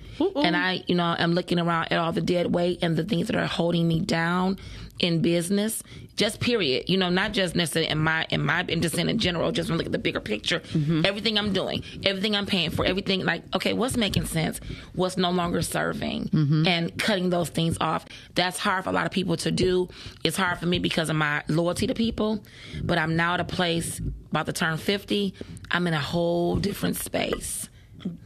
And 0.45 0.57
I, 0.57 0.83
you 0.87 0.95
know, 0.97 1.15
I'm 1.17 1.33
looking 1.33 1.61
around 1.61 1.93
at 1.93 1.99
all 1.99 2.13
the 2.13 2.21
dead 2.21 2.53
weight 2.53 2.81
and 2.83 2.97
the 2.97 3.05
things 3.05 3.29
that 3.29 3.37
are 3.37 3.47
holding 3.47 3.87
me 3.87 4.01
down 4.01 4.59
in 4.99 5.23
business. 5.23 5.83
Just 6.17 6.41
period. 6.41 6.89
You 6.89 6.97
know, 6.97 7.11
not 7.11 7.33
just 7.33 7.55
necessarily 7.55 7.91
in 7.91 7.99
my 7.99 8.27
in 8.31 8.45
my 8.45 8.65
in 8.69 8.83
just 8.83 8.97
in 8.99 9.19
general. 9.19 9.53
Just 9.53 9.69
to 9.69 9.75
look 9.75 9.87
at 9.87 9.93
the 9.93 9.99
bigger 9.99 10.21
picture. 10.21 10.61
Mm-hmm. 10.61 11.07
Everything 11.07 11.39
I'm 11.39 11.53
doing, 11.53 11.85
everything 12.05 12.35
I'm 12.35 12.47
paying 12.47 12.71
for, 12.71 12.85
everything 12.85 13.25
like 13.25 13.43
okay, 13.55 13.73
what's 13.73 13.97
making 13.97 14.27
sense? 14.27 14.61
What's 14.95 15.17
no 15.17 15.31
longer 15.31 15.63
serving? 15.63 16.29
Mm-hmm. 16.29 16.67
And 16.67 16.99
cutting 16.99 17.31
those 17.31 17.49
things 17.51 17.77
off. 17.81 18.07
That's 18.35 18.59
hard 18.59 18.85
for 18.85 18.91
a 18.91 18.93
lot 18.93 19.07
of 19.07 19.13
people 19.13 19.37
to 19.39 19.51
do. 19.51 19.89
It's 20.25 20.37
hard 20.37 20.59
for 20.59 20.67
me 20.67 20.79
because 20.79 21.11
of 21.11 21.17
my 21.17 21.43
loyalty 21.49 21.87
to 21.87 21.95
people. 21.95 22.43
But 22.83 22.99
I'm 22.99 23.17
now 23.17 23.35
at 23.35 23.41
a 23.41 23.45
place 23.45 24.01
about 24.31 24.47
to 24.47 24.53
turn 24.53 24.77
50. 24.77 25.35
I'm 25.71 25.87
in 25.87 25.95
a 25.95 26.01
whole 26.01 26.57
different 26.57 26.97
space. 26.97 27.69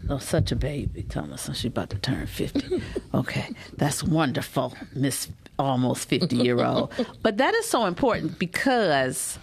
Oh, 0.08 0.18
such 0.18 0.52
a 0.52 0.56
baby, 0.56 1.02
Thomas. 1.02 1.48
She's 1.54 1.66
about 1.66 1.90
to 1.90 1.98
turn 1.98 2.26
50. 2.26 2.82
okay, 3.14 3.48
that's 3.76 4.02
wonderful, 4.02 4.74
Miss 4.94 5.28
almost 5.58 6.08
50 6.08 6.36
year 6.36 6.62
old. 6.64 6.92
but 7.22 7.38
that 7.38 7.54
is 7.54 7.68
so 7.68 7.86
important 7.86 8.38
because 8.38 9.38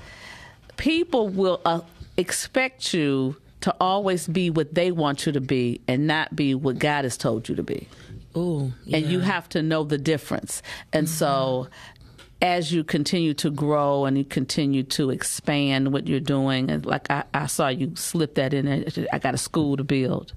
people 0.78 1.30
will 1.30 1.62
uh, 1.66 1.82
expect 2.18 2.94
you 2.94 3.36
to 3.62 3.76
always 3.82 4.28
be 4.28 4.50
what 4.50 4.74
they 4.74 4.92
want 4.92 5.26
you 5.26 5.32
to 5.34 5.42
be 5.42 5.82
and 5.88 6.08
not 6.08 6.36
be 6.36 6.56
what 6.56 6.80
God 6.80 7.04
has 7.04 7.18
told 7.18 7.50
you 7.50 7.56
to 7.56 7.64
be. 7.64 7.88
Ooh, 8.38 8.72
And 8.92 9.06
you 9.06 9.20
have 9.20 9.50
to 9.50 9.62
know 9.62 9.84
the 9.84 9.98
difference. 9.98 10.62
And 10.94 11.10
so 11.10 11.68
as 12.42 12.72
you 12.72 12.84
continue 12.84 13.34
to 13.34 13.50
grow 13.50 14.06
and 14.06 14.18
you 14.18 14.24
continue 14.24 14.84
to 14.84 15.10
expand 15.10 15.92
what 15.92 16.08
you're 16.08 16.20
doing, 16.20 16.70
and 16.70 16.86
like 16.86 17.10
I, 17.10 17.24
I 17.34 17.48
saw 17.48 17.68
you 17.68 17.94
slip 17.96 18.36
that 18.36 18.54
in 18.54 18.66
there, 18.66 19.08
I 19.12 19.20
got 19.20 19.34
a 19.34 19.38
school 19.38 19.76
to 19.78 19.84
build. 19.84 20.34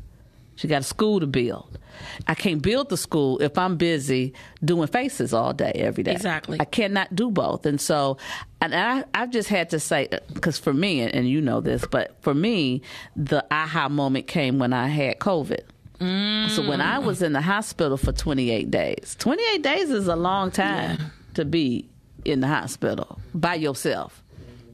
She 0.57 0.69
got 0.69 0.83
a 0.83 0.85
school 0.85 1.21
to 1.21 1.27
build. 1.27 1.79
I 2.27 2.35
can't 2.35 2.63
build 2.63 2.89
the 2.89 2.97
school 2.97 3.39
if 3.41 3.57
I'm 3.57 3.77
busy 3.77 4.33
doing 4.65 4.89
faces 4.89 5.33
all 5.33 5.53
day, 5.53 5.73
every 5.75 6.03
day. 6.03 6.13
Exactly. 6.13 6.59
I 6.61 6.65
cannot 6.65 7.15
do 7.15 7.31
both. 7.31 7.67
And 7.67 7.81
so, 7.81 8.19
and 8.61 8.75
I, 8.75 9.05
I've 9.15 9.31
just 9.31 9.49
had 9.49 9.71
to 9.71 9.81
say, 9.81 10.09
because 10.33 10.59
for 10.59 10.73
me, 10.73 11.01
and 11.01 11.29
you 11.29 11.41
know 11.41 11.61
this, 11.61 11.85
but 11.87 12.17
for 12.23 12.35
me, 12.35 12.83
the 13.17 13.45
aha 13.51 13.89
moment 13.89 14.27
came 14.27 14.59
when 14.59 14.73
I 14.73 14.89
had 14.89 15.19
COVID. 15.19 15.63
So 16.03 16.69
when 16.69 16.81
I 16.81 16.99
mm. 16.99 17.05
was 17.05 17.23
in 17.23 17.33
the 17.33 17.41
hospital 17.41 17.97
for 17.97 18.11
28 18.11 18.73
days, 18.73 19.15
28 19.21 19.63
days 19.63 19.89
is 19.91 20.09
a 20.09 20.17
long 20.17 20.51
time 20.51 20.99
to 21.35 21.45
be 21.45 21.89
in 22.25 22.41
the 22.41 22.49
hospital 22.49 23.21
by 23.35 23.55
yourself 23.55 24.23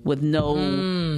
with 0.05 0.23
no 0.23 0.55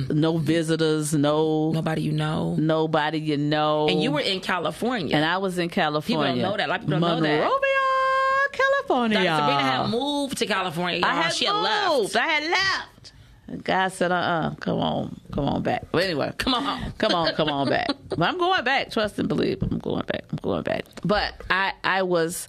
no 0.08 0.38
visitors, 0.38 1.12
no 1.14 1.70
nobody 1.72 2.02
you 2.02 2.12
know. 2.12 2.56
nobody 2.58 3.18
you 3.18 3.36
know. 3.36 3.88
And 3.88 4.02
you 4.02 4.10
were 4.10 4.20
in 4.20 4.40
California. 4.40 5.14
and 5.16 5.24
I 5.24 5.38
was 5.38 5.58
in 5.58 5.68
California. 5.68 6.34
People 6.34 6.42
don't 6.42 6.52
know 6.52 6.56
that. 6.56 6.68
A 6.68 6.70
lot 6.70 6.80
of 6.80 6.86
people 6.86 7.00
don't 7.00 7.16
know 7.16 7.20
that. 7.20 7.40
Monrovia, 7.40 8.52
California. 8.52 9.18
Dr. 9.24 9.36
Sabrina 9.40 9.62
had 9.62 9.90
moved 9.90 10.38
to 10.38 10.46
California. 10.46 11.00
I 11.04 11.22
had 11.22 11.32
she 11.32 11.44
had 11.46 11.54
moved. 11.54 12.14
left. 12.14 12.16
I 12.16 12.26
had 12.28 12.50
left. 12.50 13.12
And 13.48 13.64
God 13.64 13.88
said, 13.92 14.12
"Uh, 14.12 14.14
uh 14.14 14.54
come 14.56 14.78
on, 14.78 15.20
come 15.32 15.44
on 15.44 15.62
back." 15.62 15.86
But 15.92 16.04
anyway, 16.04 16.32
Come 16.38 16.54
on. 16.54 16.92
come 16.98 17.12
on, 17.14 17.34
come 17.34 17.48
on 17.48 17.68
back. 17.68 17.88
But 18.10 18.22
I'm 18.28 18.38
going 18.38 18.64
back. 18.64 18.90
Trust 18.90 19.18
and 19.18 19.28
believe. 19.28 19.62
I'm 19.62 19.78
going 19.78 20.04
back. 20.04 20.24
I'm 20.30 20.38
going 20.42 20.62
back. 20.62 20.84
But 21.04 21.34
I, 21.48 21.72
I 21.84 22.02
was. 22.02 22.48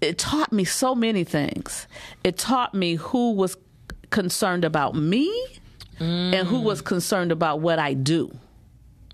It 0.00 0.16
taught 0.18 0.50
me 0.52 0.64
so 0.64 0.94
many 0.94 1.24
things. 1.24 1.86
It 2.24 2.38
taught 2.38 2.74
me 2.74 2.94
who 2.94 3.32
was 3.32 3.56
concerned 4.10 4.64
about 4.64 4.94
me, 4.94 5.30
and 6.00 6.46
who 6.46 6.60
was 6.60 6.80
concerned 6.80 7.32
about 7.32 7.60
what 7.60 7.78
I 7.78 7.94
do. 7.94 8.30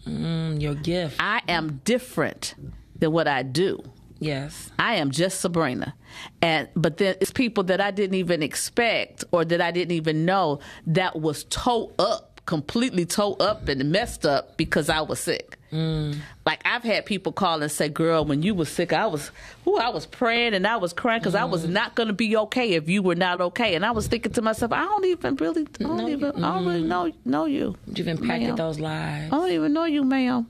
Mm, 0.06 0.60
your 0.60 0.74
gift. 0.74 1.16
I 1.18 1.40
am 1.48 1.80
different 1.84 2.54
than 2.98 3.10
what 3.12 3.26
I 3.26 3.42
do. 3.42 3.82
yes. 4.20 4.70
I 4.78 4.96
am 4.96 5.10
just 5.10 5.40
Sabrina. 5.40 5.94
And 6.42 6.68
but 6.76 6.98
then 6.98 7.16
it's 7.20 7.32
people 7.32 7.64
that 7.64 7.80
I 7.80 7.90
didn't 7.90 8.14
even 8.16 8.42
expect 8.42 9.24
or 9.32 9.44
that 9.46 9.60
I 9.60 9.70
didn't 9.70 9.92
even 9.92 10.24
know 10.24 10.60
that 10.86 11.18
was 11.20 11.44
toe 11.44 11.92
up 11.98 12.33
completely 12.46 13.06
tore 13.06 13.36
up 13.40 13.68
and 13.68 13.90
messed 13.90 14.26
up 14.26 14.56
because 14.56 14.88
I 14.88 15.00
was 15.00 15.20
sick. 15.20 15.58
Mm. 15.72 16.18
Like 16.46 16.60
I've 16.64 16.84
had 16.84 17.04
people 17.04 17.32
call 17.32 17.60
and 17.60 17.70
say, 17.70 17.88
"Girl, 17.88 18.24
when 18.24 18.42
you 18.42 18.54
was 18.54 18.68
sick, 18.68 18.92
I 18.92 19.06
was, 19.06 19.30
who 19.64 19.76
I 19.76 19.88
was 19.88 20.06
praying 20.06 20.54
and 20.54 20.66
I 20.66 20.76
was 20.76 20.92
crying 20.92 21.20
because 21.20 21.34
mm. 21.34 21.40
I 21.40 21.44
was 21.46 21.66
mm. 21.66 21.70
not 21.70 21.96
going 21.96 22.06
to 22.06 22.12
be 22.12 22.36
okay 22.36 22.74
if 22.74 22.88
you 22.88 23.02
were 23.02 23.16
not 23.16 23.40
okay." 23.40 23.74
And 23.74 23.84
I 23.84 23.90
was 23.90 24.06
thinking 24.06 24.32
to 24.32 24.42
myself, 24.42 24.72
"I 24.72 24.84
don't 24.84 25.04
even 25.04 25.36
really, 25.36 25.62
I 25.62 25.82
don't 25.82 25.96
no, 25.96 26.08
even, 26.08 26.32
mm. 26.32 26.44
I 26.44 26.54
don't 26.54 26.66
really 26.66 26.82
know 26.82 27.12
know 27.24 27.46
you. 27.46 27.76
You've 27.92 28.06
impacted 28.06 28.48
ma'am. 28.48 28.56
those 28.56 28.78
lives. 28.78 29.32
I 29.32 29.36
don't 29.36 29.50
even 29.50 29.72
know 29.72 29.84
you, 29.84 30.04
ma'am. 30.04 30.46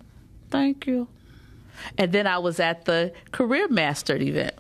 Thank 0.51 0.87
you." 0.87 1.09
And 1.97 2.13
then 2.13 2.27
I 2.27 2.39
was 2.39 2.61
at 2.61 2.85
the 2.85 3.13
Career 3.33 3.69
Mastered 3.69 4.21
event. 4.21 4.55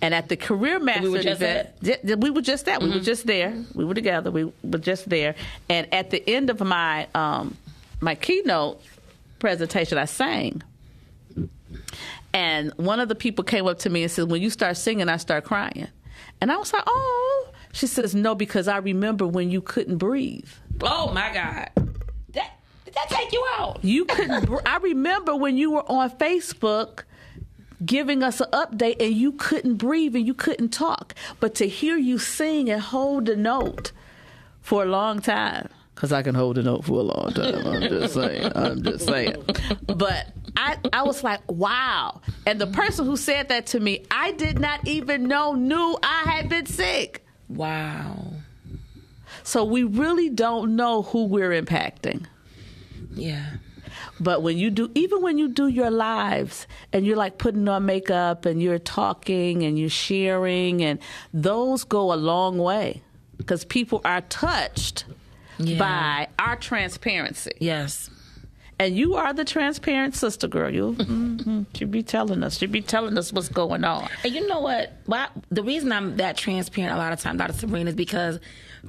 And 0.00 0.14
at 0.14 0.28
the 0.28 0.36
Career 0.36 0.78
Mastered 0.78 1.26
event, 1.26 1.70
we 2.18 2.30
were 2.30 2.40
just 2.40 2.66
that. 2.66 2.80
Mm-hmm. 2.80 2.84
We 2.84 2.90
were 2.90 2.96
mm-hmm. 2.96 3.04
just 3.04 3.26
there. 3.26 3.64
We 3.74 3.84
were 3.84 3.94
together. 3.94 4.30
We 4.30 4.52
were 4.62 4.78
just 4.78 5.08
there. 5.08 5.34
And 5.68 5.92
at 5.92 6.10
the 6.10 6.28
end 6.28 6.50
of 6.50 6.60
my 6.60 7.08
um, 7.14 7.56
my 8.00 8.14
keynote 8.14 8.80
presentation, 9.38 9.98
I 9.98 10.04
sang. 10.04 10.62
And 12.32 12.72
one 12.76 13.00
of 13.00 13.08
the 13.08 13.14
people 13.14 13.44
came 13.44 13.66
up 13.66 13.78
to 13.80 13.90
me 13.90 14.02
and 14.02 14.10
said, 14.10 14.30
"When 14.30 14.42
you 14.42 14.50
start 14.50 14.76
singing, 14.76 15.08
I 15.08 15.16
start 15.16 15.44
crying." 15.44 15.88
And 16.40 16.52
I 16.52 16.56
was 16.56 16.72
like, 16.72 16.84
"Oh." 16.86 17.48
She 17.72 17.86
says, 17.86 18.14
"No, 18.14 18.34
because 18.34 18.68
I 18.68 18.78
remember 18.78 19.26
when 19.26 19.50
you 19.50 19.60
couldn't 19.60 19.98
breathe." 19.98 20.48
Oh 20.82 21.12
my 21.12 21.32
God. 21.32 21.70
That 22.30 22.52
did 22.84 22.94
that 22.94 23.08
take 23.08 23.32
you 23.32 23.44
out? 23.56 23.80
You 23.82 24.04
couldn't. 24.04 24.48
I 24.66 24.76
remember 24.78 25.34
when 25.34 25.56
you 25.56 25.72
were 25.72 25.90
on 25.90 26.10
Facebook 26.10 27.02
giving 27.84 28.22
us 28.22 28.40
an 28.40 28.50
update 28.52 28.96
and 29.00 29.14
you 29.14 29.32
couldn't 29.32 29.76
breathe 29.76 30.16
and 30.16 30.26
you 30.26 30.34
couldn't 30.34 30.70
talk. 30.70 31.14
But 31.40 31.54
to 31.56 31.68
hear 31.68 31.96
you 31.96 32.18
sing 32.18 32.68
and 32.70 32.80
hold 32.80 33.28
a 33.28 33.36
note 33.36 33.92
for 34.60 34.82
a 34.82 34.86
long 34.86 35.20
time, 35.20 35.68
because 35.94 36.12
I 36.12 36.22
can 36.22 36.34
hold 36.36 36.58
a 36.58 36.62
note 36.62 36.84
for 36.84 37.00
a 37.00 37.02
long 37.02 37.32
time. 37.32 37.66
I'm 37.66 37.82
just 37.82 38.14
saying. 38.14 38.52
I'm 38.54 38.82
just 38.82 39.04
saying. 39.04 39.42
But 39.86 40.28
I, 40.56 40.76
I 40.92 41.02
was 41.02 41.24
like, 41.24 41.40
wow. 41.50 42.20
And 42.46 42.60
the 42.60 42.68
person 42.68 43.04
who 43.04 43.16
said 43.16 43.48
that 43.48 43.66
to 43.68 43.80
me, 43.80 44.06
I 44.10 44.30
did 44.32 44.60
not 44.60 44.86
even 44.86 45.24
know 45.24 45.54
knew 45.54 45.98
I 46.02 46.22
had 46.30 46.48
been 46.48 46.66
sick. 46.66 47.24
Wow. 47.48 48.32
So 49.42 49.64
we 49.64 49.82
really 49.82 50.28
don't 50.28 50.76
know 50.76 51.02
who 51.02 51.24
we're 51.24 51.50
impacting. 51.50 52.26
Yeah. 53.12 53.54
But 54.20 54.42
when 54.42 54.58
you 54.58 54.70
do, 54.70 54.90
even 54.94 55.22
when 55.22 55.38
you 55.38 55.48
do 55.48 55.68
your 55.68 55.90
lives 55.90 56.66
and 56.92 57.06
you're 57.06 57.16
like 57.16 57.38
putting 57.38 57.68
on 57.68 57.86
makeup 57.86 58.46
and 58.46 58.62
you're 58.62 58.78
talking 58.78 59.62
and 59.62 59.78
you're 59.78 59.88
sharing, 59.88 60.82
and 60.82 60.98
those 61.32 61.84
go 61.84 62.12
a 62.12 62.16
long 62.16 62.58
way 62.58 63.02
because 63.36 63.64
people 63.64 64.00
are 64.04 64.20
touched 64.22 65.04
yeah. 65.58 65.78
by 65.78 66.28
our 66.38 66.56
transparency. 66.56 67.52
Yes. 67.58 68.10
And 68.80 68.96
you 68.96 69.16
are 69.16 69.32
the 69.32 69.44
transparent 69.44 70.14
sister 70.14 70.46
girl. 70.46 70.72
You 70.72 70.92
mm-hmm, 70.92 71.62
should 71.74 71.90
be 71.90 72.04
telling 72.04 72.44
us. 72.44 72.58
Should 72.58 72.70
be 72.70 72.80
telling 72.80 73.18
us 73.18 73.32
what's 73.32 73.48
going 73.48 73.82
on. 73.82 74.08
And 74.22 74.32
you 74.32 74.46
know 74.46 74.60
what? 74.60 74.92
Well, 75.06 75.28
the 75.50 75.64
reason 75.64 75.90
I'm 75.90 76.16
that 76.18 76.36
transparent 76.36 76.94
a 76.94 76.96
lot 76.96 77.12
of 77.12 77.20
times, 77.20 77.38
Dr. 77.38 77.54
Sabrina, 77.54 77.90
is 77.90 77.96
because 77.96 78.38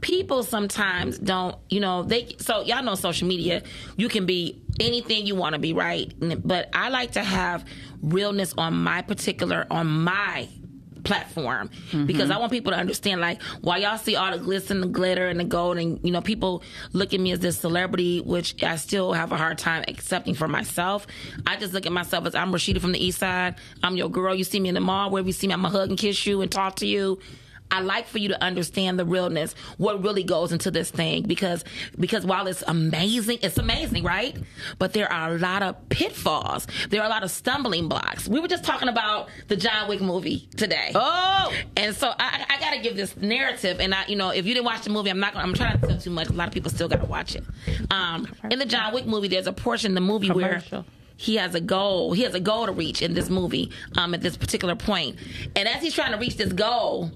people 0.01 0.43
sometimes 0.43 1.17
don't, 1.17 1.55
you 1.69 1.79
know, 1.79 2.03
they, 2.03 2.35
so 2.39 2.61
y'all 2.61 2.83
know 2.83 2.95
social 2.95 3.27
media, 3.27 3.63
you 3.97 4.09
can 4.09 4.25
be 4.25 4.61
anything 4.79 5.25
you 5.25 5.35
want 5.35 5.53
to 5.53 5.59
be, 5.59 5.73
right? 5.73 6.13
But 6.45 6.69
I 6.73 6.89
like 6.89 7.11
to 7.11 7.23
have 7.23 7.65
realness 8.01 8.53
on 8.57 8.75
my 8.75 9.01
particular, 9.01 9.67
on 9.69 9.87
my 9.87 10.47
platform 11.03 11.69
mm-hmm. 11.69 12.05
because 12.05 12.29
I 12.29 12.37
want 12.37 12.51
people 12.51 12.71
to 12.71 12.77
understand 12.77 13.21
like 13.21 13.41
while 13.61 13.79
y'all 13.79 13.97
see 13.97 14.15
all 14.15 14.37
the 14.37 14.43
glitz 14.43 14.69
and 14.69 14.83
the 14.83 14.87
glitter 14.87 15.27
and 15.27 15.39
the 15.39 15.43
gold 15.43 15.77
and 15.77 15.99
you 16.03 16.11
know 16.11 16.21
people 16.21 16.63
look 16.93 17.13
at 17.13 17.19
me 17.19 17.31
as 17.31 17.39
this 17.39 17.57
celebrity 17.57 18.21
which 18.21 18.61
I 18.63 18.75
still 18.75 19.13
have 19.13 19.31
a 19.31 19.37
hard 19.37 19.57
time 19.57 19.85
accepting 19.87 20.35
for 20.35 20.47
myself 20.47 21.07
I 21.47 21.55
just 21.57 21.73
look 21.73 21.85
at 21.85 21.91
myself 21.91 22.25
as 22.25 22.35
I'm 22.35 22.51
Rashida 22.51 22.81
from 22.81 22.91
the 22.91 23.03
east 23.03 23.19
side 23.19 23.55
I'm 23.81 23.95
your 23.95 24.09
girl 24.09 24.35
you 24.35 24.43
see 24.43 24.59
me 24.59 24.69
in 24.69 24.75
the 24.75 24.81
mall 24.81 25.09
wherever 25.09 25.27
you 25.27 25.33
see 25.33 25.47
me 25.47 25.53
I'm 25.53 25.61
gonna 25.61 25.77
hug 25.77 25.89
and 25.89 25.97
kiss 25.97 26.25
you 26.25 26.41
and 26.41 26.51
talk 26.51 26.75
to 26.77 26.85
you 26.85 27.19
I 27.71 27.81
like 27.81 28.07
for 28.07 28.17
you 28.17 28.29
to 28.29 28.43
understand 28.43 28.97
the 28.99 29.05
realness, 29.05 29.53
what 29.77 30.03
really 30.03 30.23
goes 30.23 30.51
into 30.51 30.71
this 30.71 30.89
thing, 30.89 31.23
because 31.23 31.63
because 31.99 32.25
while 32.25 32.47
it's 32.47 32.63
amazing, 32.67 33.39
it's 33.41 33.57
amazing, 33.57 34.03
right? 34.03 34.37
But 34.77 34.93
there 34.93 35.11
are 35.11 35.35
a 35.35 35.37
lot 35.37 35.63
of 35.63 35.89
pitfalls. 35.89 36.67
There 36.89 37.01
are 37.01 37.05
a 37.05 37.09
lot 37.09 37.23
of 37.23 37.31
stumbling 37.31 37.87
blocks. 37.87 38.27
We 38.27 38.39
were 38.39 38.47
just 38.47 38.63
talking 38.63 38.89
about 38.89 39.29
the 39.47 39.55
John 39.55 39.87
Wick 39.87 40.01
movie 40.01 40.49
today. 40.57 40.91
Oh, 40.95 41.53
and 41.77 41.95
so 41.95 42.11
I, 42.17 42.45
I 42.49 42.59
got 42.59 42.73
to 42.73 42.79
give 42.79 42.95
this 42.95 43.15
narrative, 43.17 43.79
and 43.79 43.93
I, 43.93 44.05
you 44.07 44.15
know, 44.15 44.29
if 44.29 44.45
you 44.45 44.53
didn't 44.53 44.65
watch 44.65 44.83
the 44.83 44.89
movie, 44.89 45.09
I'm 45.09 45.19
not. 45.19 45.33
Gonna, 45.33 45.45
I'm 45.45 45.53
trying 45.53 45.79
to 45.79 45.87
tell 45.87 45.97
too 45.97 46.09
much. 46.09 46.29
A 46.29 46.33
lot 46.33 46.47
of 46.47 46.53
people 46.53 46.71
still 46.71 46.87
got 46.87 47.01
to 47.01 47.07
watch 47.07 47.35
it. 47.35 47.43
Um, 47.91 48.27
in 48.49 48.59
the 48.59 48.65
John 48.65 48.93
Wick 48.93 49.05
movie, 49.05 49.27
there's 49.27 49.47
a 49.47 49.53
portion 49.53 49.91
in 49.91 49.95
the 49.95 50.01
movie 50.01 50.31
where 50.31 50.63
he 51.17 51.35
has 51.35 51.53
a 51.53 51.61
goal. 51.61 52.13
He 52.13 52.23
has 52.23 52.33
a 52.33 52.39
goal 52.39 52.65
to 52.65 52.71
reach 52.71 53.01
in 53.01 53.13
this 53.13 53.29
movie 53.29 53.71
um, 53.97 54.13
at 54.13 54.21
this 54.21 54.37
particular 54.37 54.75
point. 54.75 55.17
And 55.55 55.67
as 55.67 55.81
he's 55.81 55.93
trying 55.93 56.13
to 56.13 56.17
reach 56.17 56.37
this 56.37 56.53
goal, 56.53 57.11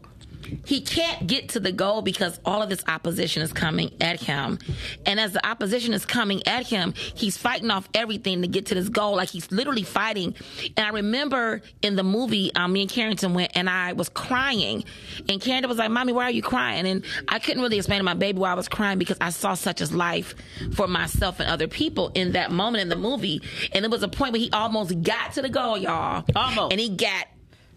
he 0.66 0.82
can't 0.82 1.28
get 1.28 1.50
to 1.50 1.60
the 1.60 1.72
goal 1.72 2.02
because 2.02 2.40
all 2.46 2.62
of 2.62 2.70
this 2.70 2.84
opposition 2.88 3.42
is 3.42 3.54
coming 3.54 3.92
at 4.02 4.22
him. 4.22 4.60
And 5.06 5.20
as 5.20 5.34
the 5.34 5.46
opposition 5.46 5.94
is 5.94 6.06
coming 6.06 6.46
at 6.48 6.66
him, 6.68 6.94
he's 7.16 7.38
fighting 7.38 7.72
off 7.72 7.88
everything 7.94 8.42
to 8.42 8.48
get 8.48 8.68
to 8.68 8.76
this 8.76 8.90
goal. 8.90 9.16
Like 9.16 9.30
he's 9.30 9.52
literally 9.52 9.84
fighting. 9.84 10.36
And 10.78 10.86
I 10.86 10.90
remember 10.90 11.62
in 11.82 11.96
the 11.96 12.04
movie, 12.04 12.52
um, 12.56 12.74
me 12.74 12.82
and 12.82 12.90
Carrington 12.90 13.34
went 13.34 13.52
and 13.56 13.70
I 13.70 13.94
was 13.94 14.10
crying. 14.10 14.84
And 15.30 15.42
Carrington 15.42 15.70
was 15.70 15.78
like, 15.78 15.92
Mommy, 15.92 16.14
why 16.14 16.26
are 16.26 16.32
you 16.32 16.42
crying? 16.42 16.86
And 16.86 17.06
I 17.28 17.40
couldn't 17.40 17.62
really 17.62 17.78
explain 17.78 18.00
to 18.00 18.04
my 18.04 18.14
baby 18.14 18.40
why 18.40 18.52
I 18.52 18.56
was 18.56 18.70
crying 18.70 19.00
because 19.00 19.18
I 19.22 19.30
saw 19.30 19.54
such 19.54 19.82
a 19.82 19.96
life 19.96 20.36
for 20.76 20.88
myself 20.88 21.40
and 21.40 21.50
other 21.50 21.68
people 21.68 22.12
in 22.16 22.34
that 22.34 22.52
moment 22.52 22.82
in 22.82 22.90
the 22.90 22.96
movie. 22.96 23.42
And 23.74 23.86
it 23.86 23.92
was 23.92 24.04
a 24.04 24.08
point 24.08 24.34
where 24.34 24.42
he 24.42 24.52
almost 24.52 25.02
got 25.02 25.34
to 25.34 25.42
the 25.42 25.50
goal, 25.50 25.78
y'all. 25.78 26.26
Almost. 26.36 26.72
And 26.72 26.80
he 26.80 26.90
got 26.90 27.28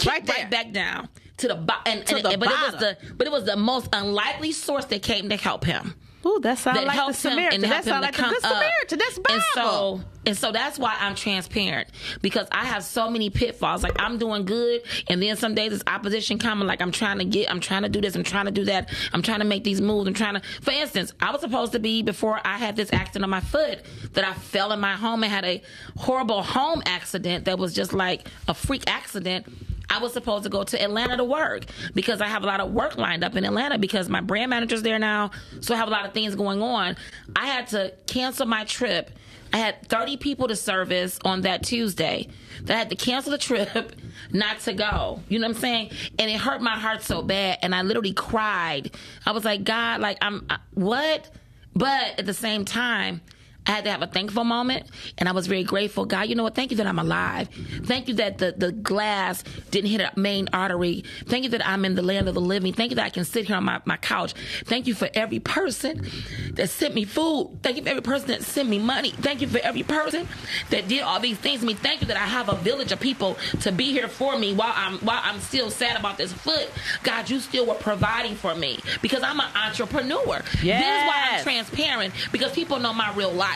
right, 0.07 0.29
right 0.29 0.51
back 0.51 0.73
down 0.73 1.09
to 1.39 1.49
the 1.49 1.55
bottom. 1.55 1.83
And, 1.87 2.11
and, 2.11 2.27
and, 2.27 2.41
but 2.41 2.51
it 2.51 2.73
was 2.73 2.81
the 2.81 2.97
but 3.15 3.27
it 3.27 3.31
was 3.31 3.45
the 3.45 3.57
most 3.57 3.89
unlikely 3.93 4.53
source 4.53 4.87
that 4.87 5.03
came 5.03 5.29
to 5.29 5.37
help 5.37 5.65
him. 5.65 5.95
Ooh, 6.27 6.41
that 6.41 6.59
sounds 6.59 6.85
like 6.85 6.97
the 6.97 7.13
Samaritan. 7.13 7.61
That 7.61 7.85
sounds 7.85 8.03
like 8.03 8.17
the 8.17 8.23
good 8.23 8.43
Samaritan. 8.43 8.99
That's 8.99 9.19
Bible. 9.19 9.35
And 9.35 9.43
so, 9.55 10.01
and 10.27 10.37
so 10.37 10.51
that's 10.51 10.77
why 10.77 10.97
I'm 10.99 11.15
transparent 11.15 11.89
because 12.21 12.49
I 12.51 12.65
have 12.65 12.83
so 12.83 13.09
many 13.09 13.31
pitfalls. 13.31 13.85
Like 13.85 14.01
I'm 14.01 14.19
doing 14.19 14.45
good, 14.45 14.83
and 15.09 15.23
then 15.23 15.37
some 15.37 15.55
days 15.55 15.73
it's 15.73 15.85
opposition 15.87 16.39
coming. 16.39 16.67
Like 16.67 16.83
I'm 16.83 16.91
trying 16.91 17.19
to 17.19 17.25
get, 17.25 17.49
I'm 17.49 17.61
trying 17.61 17.83
to 17.83 17.89
do 17.89 18.01
this, 18.01 18.17
I'm 18.17 18.25
trying 18.25 18.47
to 18.47 18.51
do 18.51 18.65
that, 18.65 18.93
I'm 19.13 19.23
trying 19.23 19.39
to 19.39 19.45
make 19.45 19.63
these 19.63 19.81
moves. 19.81 20.09
I'm 20.09 20.15
trying 20.15 20.35
to. 20.35 20.41
For 20.63 20.73
instance, 20.73 21.13
I 21.21 21.31
was 21.31 21.43
supposed 21.43 21.73
to 21.73 21.79
be 21.79 22.03
before 22.03 22.41
I 22.45 22.59
had 22.59 22.75
this 22.75 22.93
accident 22.93 23.23
on 23.23 23.31
my 23.31 23.41
foot 23.41 23.85
that 24.15 24.25
I 24.25 24.35
fell 24.35 24.73
in 24.73 24.81
my 24.81 24.95
home 24.95 25.23
and 25.23 25.33
had 25.33 25.45
a 25.45 25.63
horrible 25.97 26.43
home 26.43 26.83
accident 26.87 27.45
that 27.45 27.57
was 27.57 27.73
just 27.73 27.93
like 27.93 28.27
a 28.49 28.55
freak 28.55 28.83
accident 28.89 29.47
I 29.89 29.99
was 29.99 30.13
supposed 30.13 30.45
to 30.45 30.51
go 30.51 30.65
to 30.65 30.83
Atlanta 30.83 31.17
to 31.17 31.25
work 31.25 31.65
because 31.95 32.21
I 32.21 32.27
have 32.27 32.43
a 32.43 32.47
lot 32.47 32.61
of 32.61 32.73
work 32.73 32.97
lined 32.97 33.25
up 33.25 33.37
in 33.37 33.45
Atlanta 33.45 33.79
because 33.79 34.09
my 34.09 34.21
brand 34.21 34.51
manager's 34.51 34.83
there 34.83 34.99
now. 34.99 35.31
So 35.61 35.75
I 35.75 35.79
have 35.79 35.89
a 35.89 35.93
lot 35.93 36.07
of 36.07 36.13
things 36.13 36.35
going 36.35 36.63
on. 36.63 36.97
I 37.35 37.47
had 37.47 37.69
to 37.69 37.93
cancel 38.07 38.47
my 38.47 38.65
trip. 38.65 39.11
I 39.53 39.59
had 39.59 39.87
30 39.89 40.17
people 40.17 40.49
to 40.49 40.57
service 40.57 41.19
on 41.25 41.43
that 41.43 41.63
Tuesday. 41.63 42.29
That 42.63 42.75
I 42.75 42.79
had 42.79 42.91
to 42.91 42.97
cancel 42.97 43.31
the 43.31 43.39
trip 43.39 43.95
not 44.33 44.61
to 44.61 44.73
go. 44.73 45.21
You 45.29 45.39
know 45.39 45.47
what 45.47 45.57
I'm 45.57 45.61
saying? 45.61 45.91
And 46.19 46.31
it 46.31 46.39
hurt 46.39 46.61
my 46.61 46.79
heart 46.79 47.03
so 47.03 47.23
bad. 47.23 47.59
And 47.63 47.75
I 47.75 47.83
literally 47.83 48.13
cried. 48.13 48.91
I 49.25 49.33
was 49.33 49.45
like, 49.45 49.65
God, 49.65 50.01
like, 50.01 50.19
I'm, 50.21 50.47
I, 50.51 50.59
what? 50.75 51.31
But 51.75 52.19
at 52.19 52.27
the 52.27 52.35
same 52.35 52.65
time, 52.65 53.21
I 53.67 53.73
had 53.73 53.85
to 53.85 53.91
have 53.91 54.03
a 54.03 54.07
thankful 54.07 54.45
moment, 54.45 54.87
and 55.19 55.29
I 55.29 55.33
was 55.33 55.47
very 55.47 55.65
grateful. 55.65 56.05
God, 56.05 56.29
you 56.29 56.35
know 56.35 56.45
what? 56.45 56.55
Thank 56.55 56.71
you 56.71 56.77
that 56.77 56.87
I'm 56.87 56.99
alive. 56.99 57.49
Thank 57.85 58.07
you 58.09 58.15
that 58.15 58.39
the, 58.39 58.55
the 58.57 58.71
glass 58.71 59.43
didn't 59.71 59.91
hit 59.91 60.01
a 60.01 60.13
main 60.19 60.49
artery. 60.53 61.05
Thank 61.27 61.45
you 61.45 61.51
that 61.51 61.67
I'm 61.67 61.85
in 61.85 61.97
the 61.97 62.03
land 62.03 62.29
of 62.29 62.35
the 62.35 62.41
living. 62.41 62.73
Thank 62.73 62.91
you 62.91 62.97
that 62.97 63.05
I 63.05 63.11
can 63.11 63.25
sit 63.25 63.47
here 63.47 63.57
on 63.57 63.65
my, 63.65 63.81
my 63.85 63.97
couch. 63.97 64.35
Thank 64.65 64.87
you 64.87 64.95
for 64.95 65.09
every 65.15 65.41
person 65.41 66.07
that 66.55 66.71
sent 66.71 66.95
me 66.95 67.05
food. 67.05 67.59
Thank 67.63 67.77
you 67.77 67.83
for 67.83 67.89
every 67.89 68.03
person 68.03 68.29
that 68.29 68.43
sent 68.43 68.69
me 68.69 68.79
money. 68.79 69.11
Thank 69.11 69.41
you 69.41 69.49
for 69.49 69.59
every 69.59 69.83
person 69.83 70.29
that 70.71 70.87
did 70.87 71.03
all 71.03 71.19
these 71.19 71.39
things 71.39 71.61
to 71.61 71.67
me. 71.67 71.75
Thank 71.75 72.03
you 72.03 72.07
that 72.07 72.17
I 72.17 72.27
have 72.27 72.49
a 72.49 72.57
village 72.57 72.93
of 72.93 73.01
people 73.01 73.37
to 73.63 73.73
be 73.73 73.91
here 73.91 74.09
for 74.09 74.39
me 74.39 74.55
while 74.55 74.73
I'm 74.75 74.99
while 74.99 75.21
I'm 75.23 75.41
still 75.41 75.71
sad 75.71 75.99
about 75.99 76.19
this 76.19 76.33
foot. 76.33 76.69
God, 77.03 77.29
you 77.29 77.41
still 77.41 77.67
were 77.67 77.75
providing 77.75 78.37
for 78.37 78.55
me 78.55 78.79
because 79.03 79.23
I'm 79.23 79.41
an 79.41 79.51
entrepreneur. 79.57 80.43
Yes. 80.63 80.83
This 80.83 81.03
is 81.03 81.09
why 81.09 81.29
I'm 81.31 81.43
transparent 81.43 82.15
because 82.31 82.53
people 82.53 82.79
know 82.79 82.93
my 82.93 83.13
real 83.15 83.33
life 83.33 83.56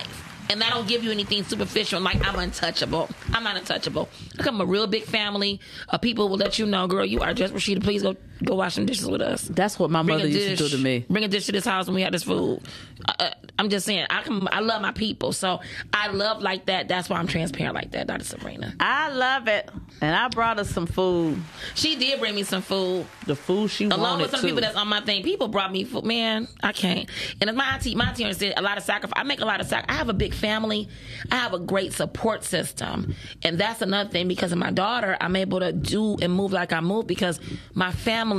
and 0.50 0.60
that 0.60 0.72
don't 0.72 0.88
give 0.88 1.04
you 1.04 1.10
anything 1.12 1.44
superficial 1.44 2.00
like 2.00 2.26
I'm 2.26 2.36
untouchable. 2.38 3.08
I'm 3.32 3.44
not 3.44 3.56
untouchable. 3.56 4.08
I 4.38 4.42
come 4.42 4.58
from 4.58 4.68
a 4.68 4.70
real 4.70 4.86
big 4.86 5.04
family 5.04 5.60
of 5.88 6.00
people 6.00 6.28
will 6.28 6.38
let 6.38 6.58
you 6.58 6.66
know, 6.66 6.88
girl, 6.88 7.06
you 7.06 7.20
are 7.20 7.32
just 7.32 7.54
Rashida. 7.54 7.82
Please 7.82 8.02
go 8.02 8.16
Go 8.44 8.54
wash 8.54 8.74
some 8.74 8.86
dishes 8.86 9.06
with 9.06 9.20
us. 9.20 9.42
That's 9.42 9.78
what 9.78 9.90
my 9.90 10.02
Bring 10.02 10.16
mother 10.18 10.28
used 10.28 10.58
to 10.58 10.68
do 10.68 10.76
to 10.76 10.82
me. 10.82 11.04
Bring 11.10 11.24
a 11.24 11.28
dish 11.28 11.46
to 11.46 11.52
this 11.52 11.64
house 11.64 11.86
when 11.86 11.94
we 11.94 12.02
had 12.02 12.14
this 12.14 12.22
food. 12.22 12.60
Uh, 13.06 13.12
uh, 13.18 13.30
I'm 13.58 13.68
just 13.68 13.84
saying, 13.84 14.06
I 14.08 14.22
can. 14.22 14.48
I 14.50 14.60
love 14.60 14.80
my 14.80 14.92
people, 14.92 15.32
so 15.32 15.60
I 15.92 16.08
love 16.08 16.40
like 16.40 16.66
that. 16.66 16.88
That's 16.88 17.10
why 17.10 17.18
I'm 17.18 17.26
transparent 17.26 17.74
like 17.74 17.90
that, 17.92 18.06
Dr. 18.06 18.24
Sabrina. 18.24 18.74
I 18.80 19.10
love 19.10 19.48
it. 19.48 19.68
And 20.00 20.14
I 20.16 20.28
brought 20.28 20.58
us 20.58 20.70
some 20.70 20.86
food. 20.86 21.38
She 21.74 21.96
did 21.96 22.20
bring 22.20 22.34
me 22.34 22.42
some 22.42 22.62
food, 22.62 23.06
The 23.26 23.36
food 23.36 23.70
she 23.70 23.84
along 23.84 24.00
wanted 24.00 24.22
with 24.22 24.30
some 24.30 24.40
to. 24.40 24.46
people 24.46 24.62
that's 24.62 24.76
on 24.76 24.88
my 24.88 25.02
thing. 25.02 25.22
People 25.22 25.48
brought 25.48 25.70
me 25.70 25.84
food. 25.84 26.04
Man, 26.06 26.48
I 26.62 26.72
can't. 26.72 27.08
And 27.40 27.50
as 27.50 27.56
my 27.56 27.64
auntie, 27.74 27.94
my 27.94 28.08
auntie 28.08 28.32
said, 28.32 28.54
a 28.56 28.62
lot 28.62 28.78
of 28.78 28.84
sacrifice. 28.84 29.12
I 29.20 29.24
make 29.24 29.40
a 29.40 29.44
lot 29.44 29.60
of 29.60 29.66
sacrifice. 29.66 29.94
I 29.94 29.98
have 29.98 30.08
a 30.08 30.14
big 30.14 30.32
family. 30.32 30.88
I 31.30 31.36
have 31.36 31.52
a 31.52 31.58
great 31.58 31.92
support 31.92 32.44
system, 32.44 33.14
and 33.42 33.58
that's 33.58 33.82
another 33.82 34.08
thing. 34.08 34.28
Because 34.28 34.52
of 34.52 34.58
my 34.58 34.70
daughter, 34.70 35.18
I'm 35.20 35.36
able 35.36 35.60
to 35.60 35.72
do 35.72 36.16
and 36.22 36.32
move 36.32 36.52
like 36.52 36.72
I 36.72 36.80
move 36.80 37.06
because 37.06 37.38
my 37.74 37.92
family 37.92 38.29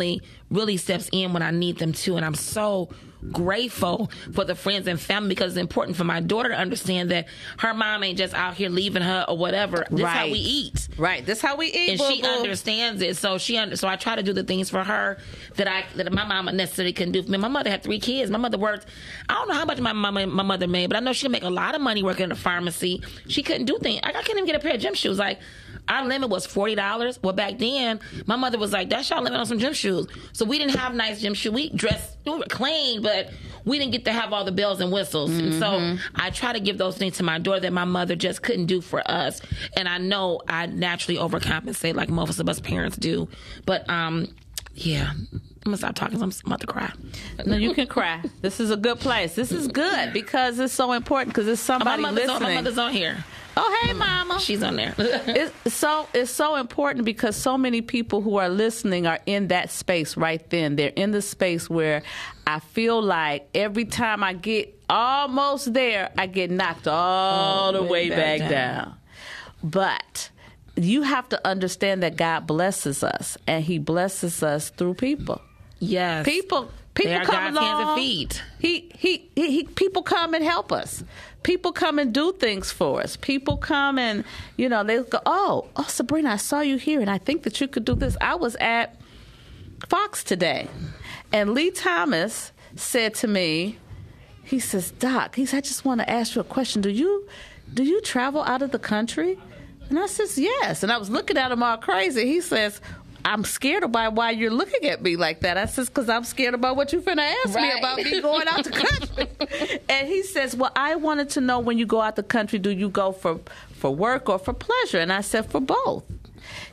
really 0.49 0.77
steps 0.77 1.09
in 1.11 1.33
when 1.33 1.41
I 1.41 1.51
need 1.51 1.77
them 1.77 1.93
to, 1.93 2.17
and 2.17 2.25
I'm 2.25 2.35
so 2.35 2.89
grateful 3.31 4.09
for 4.33 4.43
the 4.43 4.55
friends 4.55 4.87
and 4.87 4.99
family 4.99 5.29
because 5.29 5.51
it's 5.51 5.59
important 5.59 5.95
for 5.95 6.03
my 6.03 6.19
daughter 6.19 6.49
to 6.49 6.55
understand 6.55 7.11
that 7.11 7.27
her 7.59 7.73
mom 7.73 8.03
ain't 8.03 8.17
just 8.17 8.33
out 8.33 8.55
here 8.55 8.69
leaving 8.69 9.03
her 9.03 9.25
or 9.27 9.37
whatever. 9.37 9.85
This 9.91 9.99
is 9.99 10.05
how 10.05 10.25
we 10.25 10.39
eat 10.39 10.89
right. 10.97 11.25
This 11.25 11.41
how 11.41 11.55
we 11.55 11.67
eat. 11.67 11.91
and 11.91 12.01
she 12.01 12.21
boo-boo. 12.21 12.33
understands 12.33 13.01
it. 13.01 13.17
So 13.17 13.37
she 13.37 13.57
under, 13.57 13.75
so 13.75 13.87
I 13.87 13.95
try 13.95 14.15
to 14.15 14.23
do 14.23 14.33
the 14.33 14.43
things 14.43 14.69
for 14.69 14.83
her 14.83 15.17
that 15.55 15.67
I 15.67 15.85
that 15.95 16.11
my 16.11 16.25
mama 16.25 16.51
necessarily 16.51 16.93
couldn't 16.93 17.13
do 17.13 17.23
for 17.23 17.31
me. 17.31 17.37
My 17.37 17.47
mother 17.47 17.69
had 17.69 17.83
three 17.83 17.99
kids. 17.99 18.31
My 18.31 18.39
mother 18.39 18.57
worked. 18.57 18.87
I 19.29 19.35
don't 19.35 19.47
know 19.47 19.55
how 19.55 19.65
much 19.65 19.79
my 19.79 19.93
mama 19.93 20.25
my 20.27 20.43
mother 20.43 20.67
made, 20.67 20.87
but 20.87 20.97
I 20.97 20.99
know 20.99 21.13
she 21.13 21.27
make 21.27 21.43
a 21.43 21.49
lot 21.49 21.75
of 21.75 21.81
money 21.81 22.03
working 22.03 22.25
in 22.25 22.31
a 22.31 22.35
pharmacy. 22.35 23.03
She 23.27 23.43
couldn't 23.43 23.65
do 23.65 23.77
things. 23.77 23.99
I, 24.03 24.09
I 24.09 24.21
couldn't 24.23 24.37
even 24.37 24.45
get 24.45 24.55
a 24.55 24.59
pair 24.59 24.73
of 24.73 24.81
gym 24.81 24.93
shoes. 24.95 25.19
Like 25.19 25.39
our 25.91 26.07
limit 26.07 26.29
was 26.29 26.45
forty 26.45 26.75
dollars. 26.75 27.19
Well, 27.21 27.33
back 27.33 27.57
then 27.57 27.99
my 28.25 28.35
mother 28.35 28.57
was 28.57 28.71
like, 28.71 28.89
"That's 28.89 29.09
your 29.09 29.19
limit 29.21 29.39
on 29.39 29.45
some 29.45 29.59
gym 29.59 29.73
shoes." 29.73 30.07
So 30.33 30.45
we 30.45 30.57
didn't 30.57 30.77
have 30.77 30.95
nice 30.95 31.21
gym 31.21 31.33
shoes. 31.33 31.51
We 31.51 31.69
dressed 31.69 32.17
we 32.25 32.37
were 32.37 32.45
clean, 32.45 33.01
but 33.01 33.31
we 33.65 33.77
didn't 33.77 33.91
get 33.91 34.05
to 34.05 34.11
have 34.11 34.31
all 34.33 34.45
the 34.45 34.51
bells 34.51 34.79
and 34.79 34.91
whistles. 34.91 35.31
And 35.31 35.53
so 35.55 35.97
I 36.15 36.29
try 36.29 36.53
to 36.53 36.59
give 36.59 36.77
those 36.77 36.97
things 36.97 37.17
to 37.17 37.23
my 37.23 37.39
daughter 37.39 37.59
that 37.61 37.73
my 37.73 37.85
mother 37.85 38.15
just 38.15 38.41
couldn't 38.41 38.67
do 38.67 38.81
for 38.81 39.01
us. 39.09 39.41
And 39.75 39.87
I 39.87 39.97
know 39.97 40.41
I 40.47 40.65
naturally 40.67 41.19
overcompensate 41.19 41.95
like 41.95 42.09
most 42.09 42.39
of 42.39 42.47
us 42.49 42.59
parents 42.59 42.97
do. 42.97 43.27
But 43.65 43.87
um, 43.89 44.33
yeah, 44.73 45.11
I'm 45.63 45.69
gonna 45.69 45.77
stop 45.77 45.93
talking. 45.95 46.21
I'm 46.21 46.31
about 46.45 46.61
to 46.61 46.67
cry. 46.67 46.91
No, 47.45 47.55
you 47.55 47.75
can 47.75 47.85
cry. 47.85 48.21
This 48.41 48.59
is 48.59 48.71
a 48.71 48.77
good 48.77 48.99
place. 48.99 49.35
This 49.35 49.51
is 49.51 49.67
good 49.67 50.11
because 50.11 50.57
it's 50.57 50.73
so 50.73 50.91
important 50.93 51.35
because 51.35 51.47
it's 51.47 51.61
somebody 51.61 52.01
My 52.01 52.09
mother's, 52.09 52.29
on, 52.29 52.41
my 52.41 52.55
mother's 52.55 52.79
on 52.79 52.91
here. 52.91 53.23
oh, 53.57 53.79
hey, 53.83 53.93
mama. 53.93 54.39
She's 54.39 54.63
on 54.63 54.75
there. 54.75 54.95
it's 54.97 55.75
so 55.75 56.07
it's 56.15 56.31
so 56.31 56.55
important 56.55 57.05
because 57.05 57.35
so 57.35 57.59
many 57.59 57.81
people 57.83 58.21
who 58.21 58.37
are 58.37 58.49
listening 58.49 59.05
are 59.05 59.19
in 59.27 59.49
that 59.49 59.69
space 59.69 60.17
right 60.17 60.47
then. 60.49 60.77
They're 60.77 60.93
in 60.95 61.11
the 61.11 61.21
space 61.21 61.69
where 61.69 62.01
I 62.47 62.59
feel 62.59 62.99
like 62.99 63.47
every 63.53 63.85
time 63.85 64.23
I 64.23 64.33
get 64.33 64.75
almost 64.89 65.75
there, 65.75 66.09
I 66.17 66.25
get 66.25 66.49
knocked 66.49 66.87
all 66.87 67.71
the 67.71 67.83
way 67.83 68.09
back, 68.09 68.49
down. 68.49 68.95
But 69.63 70.31
you 70.75 71.03
have 71.03 71.29
to 71.29 71.47
understand 71.47 72.01
that 72.01 72.15
God 72.15 72.47
blesses 72.47 73.03
us, 73.03 73.37
and 73.45 73.63
He 73.63 73.77
blesses 73.77 74.41
us 74.41 74.71
through 74.71 74.95
people. 74.95 75.39
Yes. 75.81 76.25
People, 76.25 76.71
people 76.93 77.11
They 77.11 77.25
come 77.25 77.57
along. 77.57 77.97
feet. 77.97 78.41
He, 78.59 78.89
he, 78.95 79.29
he, 79.35 79.51
he, 79.51 79.63
people 79.65 80.03
come 80.03 80.33
and 80.33 80.43
help 80.43 80.71
us. 80.71 81.03
People 81.43 81.71
come 81.73 81.99
and 81.99 82.13
do 82.13 82.31
things 82.33 82.71
for 82.71 83.01
us. 83.01 83.17
People 83.17 83.57
come 83.57 83.97
and, 83.97 84.23
you 84.57 84.69
know, 84.69 84.83
they 84.83 85.01
go, 85.01 85.19
oh, 85.25 85.67
oh, 85.75 85.83
Sabrina, 85.83 86.29
I 86.29 86.37
saw 86.37 86.61
you 86.61 86.77
here, 86.77 87.01
and 87.01 87.09
I 87.09 87.17
think 87.17 87.43
that 87.43 87.59
you 87.59 87.67
could 87.67 87.83
do 87.83 87.95
this. 87.95 88.15
I 88.21 88.35
was 88.35 88.55
at 88.57 88.95
Fox 89.89 90.23
today, 90.23 90.67
and 91.33 91.53
Lee 91.55 91.71
Thomas 91.71 92.51
said 92.75 93.15
to 93.15 93.27
me, 93.27 93.77
he 94.43 94.59
says, 94.59 94.91
Doc, 94.91 95.35
he 95.35 95.45
said, 95.45 95.57
I 95.57 95.61
just 95.61 95.83
want 95.83 96.01
to 96.01 96.09
ask 96.09 96.35
you 96.35 96.41
a 96.41 96.43
question. 96.43 96.81
Do 96.81 96.89
you, 96.89 97.27
do 97.73 97.83
you 97.83 98.01
travel 98.01 98.43
out 98.43 98.61
of 98.61 98.71
the 98.71 98.79
country? 98.79 99.39
And 99.89 99.97
I 99.97 100.05
says, 100.07 100.37
yes. 100.37 100.83
And 100.83 100.91
I 100.91 100.97
was 100.97 101.09
looking 101.09 101.37
at 101.37 101.51
him 101.51 101.63
all 101.63 101.77
crazy. 101.77 102.25
He 102.25 102.39
says, 102.41 102.79
I'm 103.25 103.43
scared 103.43 103.83
about 103.83 104.13
why 104.13 104.31
you're 104.31 104.51
looking 104.51 104.89
at 104.89 105.01
me 105.01 105.15
like 105.15 105.41
that. 105.41 105.57
I 105.57 105.65
says, 105.65 105.89
because 105.89 106.09
I'm 106.09 106.23
scared 106.23 106.53
about 106.53 106.75
what 106.75 106.91
you're 106.91 107.01
finna 107.01 107.33
ask 107.45 107.55
me 107.55 107.71
about 107.77 107.97
me 107.97 108.21
going 108.21 108.47
out 108.47 108.63
the 108.63 108.71
country. 108.71 109.79
and 109.89 110.07
he 110.07 110.23
says, 110.23 110.55
well, 110.55 110.71
I 110.75 110.95
wanted 110.95 111.29
to 111.31 111.41
know 111.41 111.59
when 111.59 111.77
you 111.77 111.85
go 111.85 112.01
out 112.01 112.15
the 112.15 112.23
country, 112.23 112.59
do 112.59 112.69
you 112.69 112.89
go 112.89 113.11
for, 113.11 113.39
for 113.73 113.93
work 113.93 114.29
or 114.29 114.39
for 114.39 114.53
pleasure? 114.53 114.99
And 114.99 115.11
I 115.11 115.21
said, 115.21 115.49
for 115.51 115.61
both. 115.61 116.03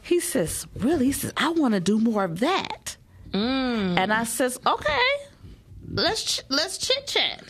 He 0.03 0.21
says, 0.21 0.67
really? 0.77 1.07
He 1.07 1.13
says, 1.13 1.33
I 1.37 1.51
want 1.51 1.75
to 1.75 1.81
do 1.81 1.99
more 1.99 2.25
of 2.25 2.41
that. 2.41 2.97
Mm. 3.33 3.99
And 3.99 4.13
I 4.13 4.25
says, 4.25 4.59
okay, 4.67 5.09
let's 5.91 6.39
ch- 6.39 6.43
let's 6.49 6.79
chit 6.79 7.07
chat. 7.07 7.43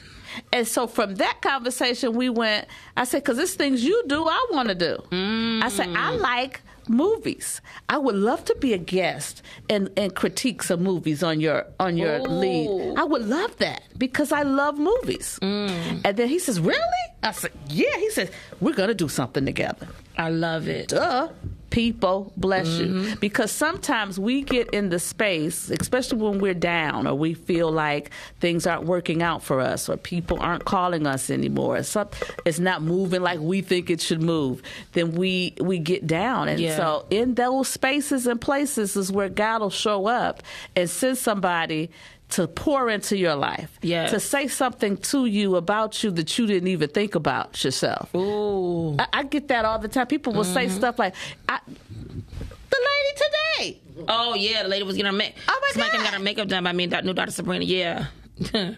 And 0.52 0.66
so 0.66 0.86
from 0.86 1.16
that 1.16 1.40
conversation, 1.40 2.14
we 2.14 2.28
went. 2.28 2.66
I 2.96 3.04
said, 3.04 3.22
because 3.22 3.38
it's 3.38 3.54
things 3.54 3.84
you 3.84 4.04
do, 4.06 4.24
I 4.26 4.46
want 4.50 4.68
to 4.68 4.74
do. 4.74 5.02
I 5.12 5.68
said, 5.68 5.88
I 5.88 6.16
mm. 6.16 6.20
like 6.20 6.62
movies. 6.88 7.60
I 7.88 7.98
would 7.98 8.14
love 8.14 8.44
to 8.46 8.54
be 8.56 8.72
a 8.72 8.78
guest 8.78 9.42
and 9.68 9.90
and 9.96 10.14
critique 10.14 10.62
some 10.62 10.82
movies 10.82 11.22
on 11.22 11.40
your 11.40 11.66
on 11.80 11.96
your 11.96 12.18
Ooh. 12.18 12.22
lead. 12.24 12.94
I 12.98 13.04
would 13.04 13.26
love 13.26 13.56
that 13.58 13.82
because 13.96 14.32
I 14.32 14.42
love 14.42 14.78
movies. 14.78 15.38
Mm. 15.42 16.00
And 16.04 16.16
then 16.16 16.28
he 16.28 16.38
says, 16.38 16.60
really? 16.60 16.78
I 17.22 17.32
said, 17.32 17.52
yeah. 17.68 17.96
He 17.98 18.10
says, 18.10 18.30
we're 18.60 18.74
gonna 18.74 18.94
do 18.94 19.08
something 19.08 19.44
together 19.44 19.88
I 20.16 20.30
love 20.30 20.68
it. 20.68 20.88
duh 20.88 21.28
people 21.70 22.32
bless 22.36 22.66
Mm-hmm. 22.68 23.08
you 23.10 23.16
because 23.16 23.52
sometimes 23.52 24.18
we 24.18 24.42
get 24.42 24.68
in 24.70 24.88
the 24.88 24.98
space 24.98 25.70
especially 25.70 26.18
when 26.18 26.38
we're 26.38 26.54
down 26.54 27.06
or 27.06 27.14
we 27.14 27.34
feel 27.34 27.70
like 27.70 28.10
things 28.40 28.66
aren't 28.66 28.84
working 28.84 29.22
out 29.22 29.42
for 29.42 29.60
us 29.60 29.88
or 29.88 29.96
people 29.96 30.38
aren't 30.40 30.64
calling 30.64 31.06
us 31.06 31.30
anymore 31.30 31.76
it's, 31.76 31.94
not 32.58 32.82
moving 32.82 33.20
like 33.22 33.38
we 33.40 33.60
think 33.60 33.90
it 33.90 34.00
should 34.00 34.22
move 34.22 34.62
then 34.92 35.12
we 35.12 35.54
we 35.60 35.78
get 35.78 36.06
down 36.06 36.48
and 36.48 36.58
Yeah. 36.60 36.76
so 36.76 37.06
in 37.10 37.34
those 37.34 37.68
spaces 37.68 38.26
and 38.26 38.40
places 38.40 38.96
is 38.96 39.12
where 39.12 39.28
god 39.28 39.60
will 39.60 39.70
show 39.70 40.06
up 40.06 40.42
and 40.74 40.88
send 40.88 41.18
somebody 41.18 41.90
to 42.30 42.46
pour 42.46 42.90
into 42.90 43.16
your 43.16 43.34
life 43.34 43.78
Yes. 43.82 44.10
to 44.10 44.20
say 44.20 44.48
something 44.48 44.96
to 44.98 45.26
you 45.26 45.56
about 45.56 46.02
you 46.02 46.10
that 46.12 46.38
you 46.38 46.46
didn't 46.46 46.68
even 46.68 46.88
think 46.90 47.14
about 47.14 47.62
yourself 47.64 48.14
Ooh. 48.14 48.96
I, 48.98 49.06
I 49.12 49.22
get 49.24 49.48
that 49.48 49.64
all 49.64 49.78
the 49.78 49.88
time. 49.88 50.06
People 50.06 50.32
will 50.32 50.44
say 50.44 50.66
mm-hmm. 50.66 50.76
stuff 50.76 50.98
like, 50.98 51.14
I, 51.48 51.58
"The 51.66 52.88
lady 52.88 53.14
today." 53.16 53.80
Oh 54.08 54.34
yeah, 54.34 54.62
the 54.62 54.68
lady 54.68 54.84
was 54.84 54.96
getting 54.96 55.10
her 55.10 55.16
make. 55.16 55.34
Oh, 55.48 55.58
my 55.60 55.68
Somebody 55.72 55.98
God. 55.98 56.04
got 56.04 56.14
her 56.14 56.20
makeup 56.20 56.48
done 56.48 56.64
by 56.64 56.72
me 56.72 56.84
and 56.84 57.06
new 57.06 57.14
daughter 57.14 57.30
Sabrina. 57.30 57.64
Yeah. 57.64 58.06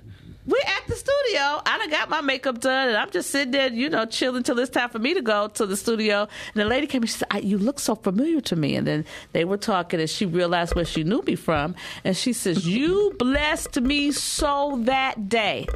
We're 0.51 0.59
at 0.66 0.86
the 0.88 0.96
studio. 0.96 1.62
I 1.64 1.78
done 1.78 1.90
got 1.90 2.11
my 2.11 2.20
makeup 2.20 2.61
done, 2.61 2.88
and 2.88 2.96
I'm 2.96 3.11
just 3.11 3.30
sitting 3.30 3.53
there, 3.53 3.68
you 3.72 3.88
know, 3.88 4.05
chilling 4.05 4.42
till 4.42 4.59
it's 4.59 4.70
time 4.70 4.90
for 4.90 4.98
me 4.98 5.14
to 5.14 5.22
go 5.22 5.46
to 5.48 5.64
the 5.64 5.76
studio. 5.76 6.22
And 6.22 6.55
the 6.55 6.64
lady 6.64 6.88
came 6.88 7.03
and 7.03 7.09
she 7.09 7.18
said, 7.18 7.28
I, 7.30 7.38
"You 7.38 7.57
look 7.59 7.78
so 7.78 7.94
familiar 7.94 8.40
to 8.42 8.57
me." 8.57 8.74
And 8.74 8.86
then 8.86 9.05
they 9.32 9.44
were 9.44 9.57
talking, 9.57 10.01
and 10.01 10.11
she 10.11 10.26
realized 10.26 10.74
where 10.74 10.84
she 10.84 11.05
knew 11.05 11.22
me 11.22 11.36
from, 11.36 11.76
and 12.05 12.16
she 12.16 12.32
says, 12.32 12.66
"You 12.76 13.14
blessed 13.18 13.80
me 13.80 14.11
so 14.11 14.80
that 14.84 15.28
day. 15.28 15.66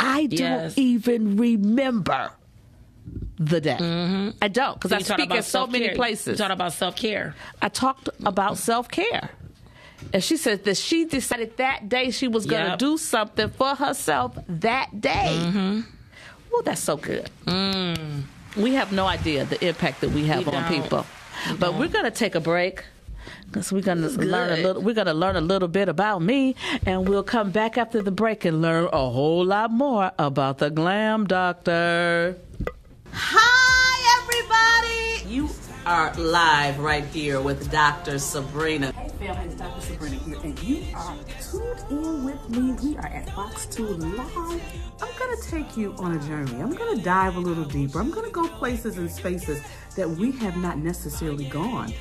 I 0.00 0.26
don't 0.26 0.38
Yes. 0.38 0.78
even 0.78 1.36
remember." 1.36 2.30
The 3.38 3.60
day 3.60 3.76
mm-hmm. 3.78 4.30
I 4.40 4.48
don't 4.48 4.74
because 4.80 4.92
I 4.92 5.00
speak 5.00 5.30
in 5.30 5.42
so 5.42 5.66
many 5.66 5.90
places. 5.90 6.38
You 6.38 6.44
talk 6.44 6.52
about 6.52 6.72
self 6.72 6.96
care. 6.96 7.34
I 7.60 7.68
talked 7.68 8.08
about 8.24 8.56
self 8.56 8.88
care. 8.88 9.30
And 10.12 10.22
she 10.22 10.36
said 10.36 10.64
that 10.64 10.76
she 10.76 11.04
decided 11.04 11.56
that 11.56 11.88
day 11.88 12.10
she 12.10 12.28
was 12.28 12.46
going 12.46 12.62
to 12.64 12.70
Yep. 12.70 12.78
do 12.78 12.96
something 12.98 13.48
for 13.50 13.74
herself 13.74 14.36
that 14.48 15.00
day. 15.00 15.38
Mm-hmm. 15.40 15.80
Oh, 16.52 16.62
that's 16.64 16.80
so 16.82 16.96
good. 16.96 17.28
We 18.56 18.74
have 18.74 18.92
no 18.92 19.06
idea 19.06 19.44
the 19.44 19.62
impact 19.66 20.00
that 20.02 20.10
we 20.10 20.26
have 20.26 20.46
We 20.46 20.52
on 20.52 20.62
don't. 20.70 20.82
people. 20.82 21.06
But 21.58 21.74
we're 21.74 21.88
going 21.88 22.04
to 22.04 22.10
take 22.10 22.34
a 22.34 22.40
break. 22.40 22.84
Because 23.46 23.72
we're 23.72 23.80
gonna 23.82 24.08
learn 24.08 24.58
a 24.58 24.62
little, 24.62 24.82
we're 24.82 24.94
gonna 24.94 25.14
learn 25.14 25.36
a 25.36 25.40
little 25.40 25.68
bit 25.68 25.88
about 25.88 26.20
me, 26.20 26.56
and 26.84 27.08
we'll 27.08 27.22
come 27.22 27.50
back 27.52 27.78
after 27.78 28.02
the 28.02 28.10
break 28.10 28.44
and 28.44 28.60
learn 28.60 28.88
a 28.92 29.08
whole 29.10 29.44
lot 29.44 29.70
more 29.70 30.10
about 30.18 30.58
the 30.58 30.68
glam 30.70 31.26
doctor. 31.26 32.36
Hi, 33.12 34.20
everybody! 34.22 35.32
You 35.32 35.48
are 35.86 36.12
live 36.14 36.80
right 36.80 37.04
here 37.04 37.40
with 37.40 37.70
Dr. 37.70 38.18
Sabrina. 38.18 38.90
Hey 38.90 39.08
family, 39.24 39.46
it's 39.46 39.54
Dr. 39.54 39.80
Sabrina 39.80 40.16
here, 40.16 40.38
and 40.42 40.60
you 40.60 40.84
are 40.96 41.16
tuned 41.40 41.84
in 41.88 42.24
with 42.24 42.48
me. 42.48 42.72
We 42.82 42.96
are 42.96 43.06
at 43.06 43.30
Fox 43.30 43.66
2 43.66 43.86
Live. 43.86 44.36
I'm 45.00 45.14
to 45.36 45.48
take 45.48 45.76
you 45.76 45.94
on 45.98 46.16
a 46.16 46.18
journey. 46.26 46.60
I'm 46.60 46.76
to 46.96 47.00
dive 47.04 47.36
a 47.36 47.38
little 47.38 47.64
deeper. 47.64 48.00
I'm 48.00 48.10
to 48.24 48.32
go 48.32 48.48
places 48.48 48.98
and 48.98 49.08
spaces 49.08 49.62
that 49.94 50.10
we 50.10 50.32
have 50.32 50.56
not 50.56 50.78
necessarily 50.78 51.44
gone. 51.44 51.92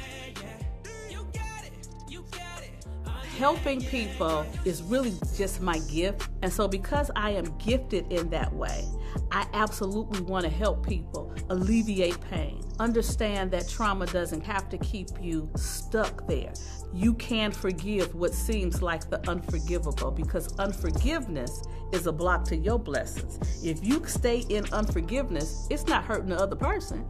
Helping 3.38 3.82
people 3.82 4.48
is 4.66 4.82
really 4.82 5.14
just 5.38 5.62
my 5.62 5.78
gift. 5.92 6.28
And 6.42 6.52
so, 6.52 6.68
because 6.68 7.12
I 7.16 7.30
am 7.32 7.56
gifted 7.60 8.12
in 8.12 8.32
that 8.32 8.52
way, 8.52 8.84
I 9.32 9.46
absolutely 9.54 10.22
want 10.22 10.44
to 10.44 10.50
help 10.50 10.88
people 10.88 11.36
alleviate 11.50 12.20
pain. 12.32 12.65
Understand 12.80 13.52
that 13.52 13.68
trauma 13.68 14.06
doesn't 14.08 14.42
have 14.42 14.70
to 14.70 14.78
keep 14.78 15.10
you 15.20 15.50
stuck 15.56 16.28
there. 16.28 16.54
You 16.94 17.14
can 17.16 17.52
forgive 17.52 18.16
what 18.16 18.34
seems 18.34 18.82
like 18.82 19.10
the 19.10 19.28
unforgivable 19.30 20.12
because 20.12 20.58
unforgiveness 20.60 21.64
is 21.92 22.08
a 22.08 22.12
block 22.12 22.46
to 22.46 22.56
your 22.56 22.80
blessings. 22.80 23.40
If 23.64 23.86
you 23.86 24.06
stay 24.06 24.40
in 24.50 24.66
unforgiveness, 24.74 25.68
it's 25.70 25.88
not 25.88 26.06
hurting 26.06 26.30
the 26.30 26.38
other 26.38 26.56
person, 26.56 27.06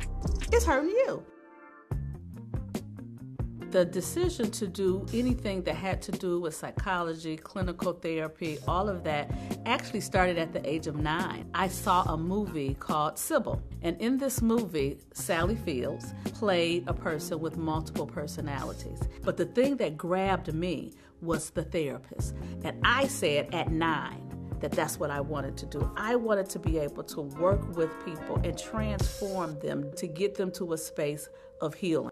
it's 0.52 0.66
hurting 0.66 0.90
you 0.90 1.26
the 3.72 3.86
decision 3.86 4.52
to 4.52 4.68
do 4.68 5.06
anything 5.14 5.64
that 5.64 5.76
had 5.76 6.02
to 6.04 6.12
do 6.12 6.40
with 6.40 6.56
psychology, 6.56 7.38
clinical 7.38 7.94
therapy, 7.94 8.58
all 8.68 8.88
of 8.90 9.04
that 9.04 9.32
actually 9.66 10.02
started 10.02 10.38
at 10.38 10.54
the 10.54 10.68
age 10.68 10.88
of 10.88 10.96
nine. 10.96 11.50
I 11.54 11.68
saw 11.68 12.04
a 12.04 12.18
movie 12.18 12.76
called 12.76 13.18
Sybil, 13.18 13.62
and 13.82 14.00
in 14.00 14.18
this 14.18 14.42
movie, 14.42 15.00
Sally 15.14 15.56
Fields 15.56 16.14
played 16.34 16.88
a 16.88 16.94
person 16.94 17.40
with 17.40 17.58
multiple 17.58 18.08
personalities. 18.08 19.00
But 19.24 19.38
the 19.38 19.46
thing 19.46 19.78
that 19.78 19.98
grabbed 19.98 20.54
me 20.54 20.94
was 21.22 21.50
the 21.50 21.64
therapist. 21.64 22.36
And 22.64 22.80
I 22.84 23.08
said 23.08 23.54
at 23.54 23.72
nine, 23.72 24.22
that 24.60 24.72
that's 24.72 25.00
what 25.00 25.12
I 25.12 25.20
wanted 25.20 25.58
to 25.58 25.66
do. 25.66 25.92
I 25.98 26.16
wanted 26.16 26.50
to 26.52 26.60
be 26.60 26.78
able 26.80 27.04
to 27.04 27.22
work 27.22 27.76
with 27.76 27.90
people 28.06 28.38
and 28.44 28.58
transform 28.58 29.60
them 29.60 29.92
to 29.98 30.08
get 30.08 30.36
them 30.36 30.52
to 30.54 30.74
a 30.74 30.78
space 30.78 31.30
of 31.62 31.74
healing. 31.74 32.10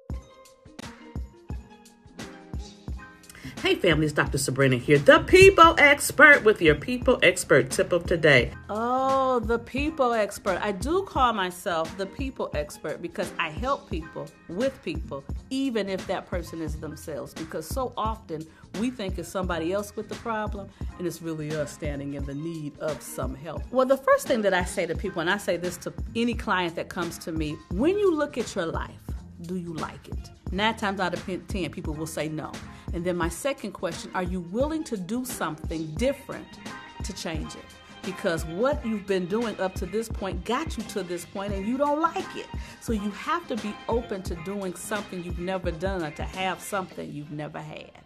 Hey 3.64 3.76
family, 3.76 4.08
it's 4.08 4.14
Dr. 4.14 4.38
Sabrina 4.38 4.76
here, 4.76 4.98
the 4.98 5.20
people 5.20 5.74
expert 5.78 6.44
with 6.44 6.62
your 6.62 6.76
people 6.76 7.18
expert 7.24 7.72
tip 7.72 7.94
of 7.94 8.06
today. 8.06 8.52
Oh, 8.70 9.40
the 9.40 9.58
people 9.58 10.12
expert. 10.12 10.60
I 10.62 10.74
do 10.74 11.04
call 11.04 11.32
myself 11.32 11.98
the 11.98 12.06
people 12.06 12.52
expert 12.56 13.02
because 13.02 13.32
I 13.40 13.52
help 13.52 13.90
people 13.90 14.28
with 14.50 14.84
people, 14.84 15.24
even 15.50 15.88
if 15.88 16.06
that 16.08 16.28
person 16.28 16.62
is 16.62 16.78
themselves. 16.78 17.34
Because 17.34 17.66
so 17.66 17.94
often 17.96 18.46
we 18.82 18.92
think 18.92 19.18
it's 19.18 19.30
somebody 19.30 19.72
else 19.72 19.96
with 19.96 20.10
the 20.10 20.16
problem, 20.16 20.68
and 20.98 21.08
it's 21.08 21.22
really 21.22 21.56
us 21.56 21.72
standing 21.72 22.16
in 22.16 22.26
the 22.26 22.36
need 22.36 22.78
of 22.80 23.02
some 23.02 23.34
help. 23.34 23.64
Well, 23.72 23.86
the 23.86 23.96
first 23.96 24.28
thing 24.28 24.42
that 24.42 24.54
I 24.54 24.66
say 24.66 24.86
to 24.88 24.94
people, 24.94 25.22
and 25.22 25.30
I 25.30 25.38
say 25.38 25.56
this 25.56 25.78
to 25.78 25.94
any 26.18 26.34
client 26.34 26.76
that 26.76 26.90
comes 26.90 27.18
to 27.20 27.32
me, 27.32 27.56
when 27.72 27.98
you 27.98 28.14
look 28.14 28.38
at 28.38 28.54
your 28.56 28.66
life, 28.66 28.92
do 29.44 29.56
you 29.56 29.74
like 29.74 30.10
it? 30.10 30.32
Nine 30.54 30.76
times 30.76 31.00
out 31.00 31.16
of 31.16 31.26
ten, 31.48 31.72
people 31.72 31.96
will 31.96 32.06
say 32.06 32.30
no. 32.30 32.52
And 32.94 33.04
then 33.04 33.18
my 33.18 33.28
second 33.30 33.72
question 33.72 34.12
are 34.14 34.22
you 34.22 34.40
willing 34.40 34.84
to 34.86 34.96
do 34.96 35.26
something 35.26 35.88
different 35.96 36.48
to 37.04 37.14
change 37.14 37.56
it? 37.56 37.66
Because 38.04 38.46
what 38.46 38.86
you've 38.86 39.08
been 39.08 39.26
doing 39.26 39.60
up 39.60 39.74
to 39.76 39.88
this 39.88 40.08
point 40.08 40.46
got 40.46 40.78
you 40.78 40.84
to 40.84 41.02
this 41.02 41.26
point 41.26 41.54
and 41.54 41.66
you 41.66 41.78
don't 41.78 42.00
like 42.00 42.36
it. 42.36 42.46
So 42.82 42.94
you 42.94 43.10
have 43.12 43.48
to 43.48 43.56
be 43.58 43.74
open 43.90 44.22
to 44.24 44.36
doing 44.44 44.76
something 44.76 45.24
you've 45.24 45.40
never 45.40 45.72
done 45.72 46.14
to 46.14 46.24
have 46.24 46.62
something 46.62 47.12
you've 47.12 47.32
never 47.32 47.60
had. 47.60 48.04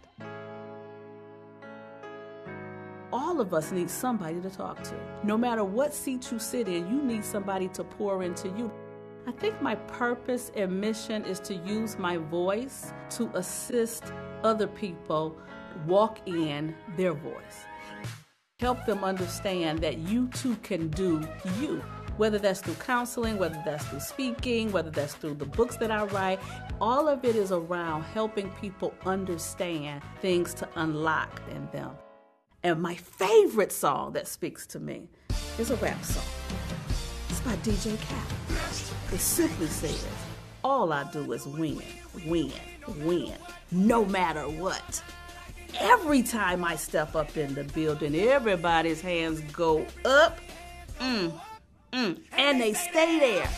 all 3.10 3.40
of 3.40 3.54
us 3.54 3.72
need 3.72 3.88
somebody 3.88 4.40
to 4.40 4.50
talk 4.50 4.82
to. 4.82 4.94
No 5.24 5.38
matter 5.38 5.64
what 5.64 5.94
seat 5.94 6.30
you 6.30 6.38
sit 6.38 6.68
in, 6.68 6.88
you 6.88 7.02
need 7.02 7.24
somebody 7.24 7.68
to 7.68 7.84
pour 7.84 8.22
into 8.22 8.48
you. 8.48 8.70
I 9.28 9.30
think 9.32 9.60
my 9.60 9.74
purpose 9.74 10.50
and 10.56 10.80
mission 10.80 11.22
is 11.26 11.38
to 11.40 11.54
use 11.54 11.98
my 11.98 12.16
voice 12.16 12.94
to 13.10 13.30
assist 13.34 14.04
other 14.42 14.66
people 14.66 15.36
walk 15.86 16.26
in 16.26 16.74
their 16.96 17.12
voice. 17.12 17.66
Help 18.58 18.86
them 18.86 19.04
understand 19.04 19.80
that 19.80 19.98
you 19.98 20.28
too 20.28 20.56
can 20.62 20.88
do 20.88 21.28
you. 21.60 21.82
Whether 22.16 22.38
that's 22.38 22.62
through 22.62 22.76
counseling, 22.76 23.36
whether 23.36 23.60
that's 23.66 23.84
through 23.88 24.00
speaking, 24.00 24.72
whether 24.72 24.88
that's 24.88 25.14
through 25.14 25.34
the 25.34 25.44
books 25.44 25.76
that 25.76 25.90
I 25.90 26.04
write, 26.04 26.40
all 26.80 27.06
of 27.06 27.22
it 27.26 27.36
is 27.36 27.52
around 27.52 28.04
helping 28.04 28.48
people 28.52 28.94
understand 29.04 30.00
things 30.22 30.54
to 30.54 30.68
unlock 30.76 31.42
in 31.50 31.68
them. 31.70 31.90
And 32.62 32.80
my 32.80 32.94
favorite 32.94 33.72
song 33.72 34.14
that 34.14 34.26
speaks 34.26 34.66
to 34.68 34.80
me 34.80 35.10
is 35.58 35.70
a 35.70 35.76
rap 35.76 36.02
song. 36.02 36.24
It's 37.28 37.40
by 37.40 37.56
DJ 37.56 37.98
Khaled. 38.08 38.87
It 39.12 39.20
simply 39.20 39.68
says, 39.68 40.06
all 40.62 40.92
I 40.92 41.10
do 41.10 41.32
is 41.32 41.46
win, 41.46 41.82
win, 42.26 42.52
win, 42.98 43.32
no 43.70 44.04
matter 44.04 44.42
what. 44.42 45.02
Every 45.80 46.22
time 46.22 46.62
I 46.62 46.76
step 46.76 47.16
up 47.16 47.36
in 47.36 47.54
the 47.54 47.64
building, 47.64 48.14
everybody's 48.14 49.00
hands 49.00 49.40
go 49.52 49.86
up, 50.04 50.38
mm, 51.00 51.32
mm, 51.92 52.18
and 52.32 52.60
they 52.60 52.74
stay 52.74 53.18
there. 53.18 53.48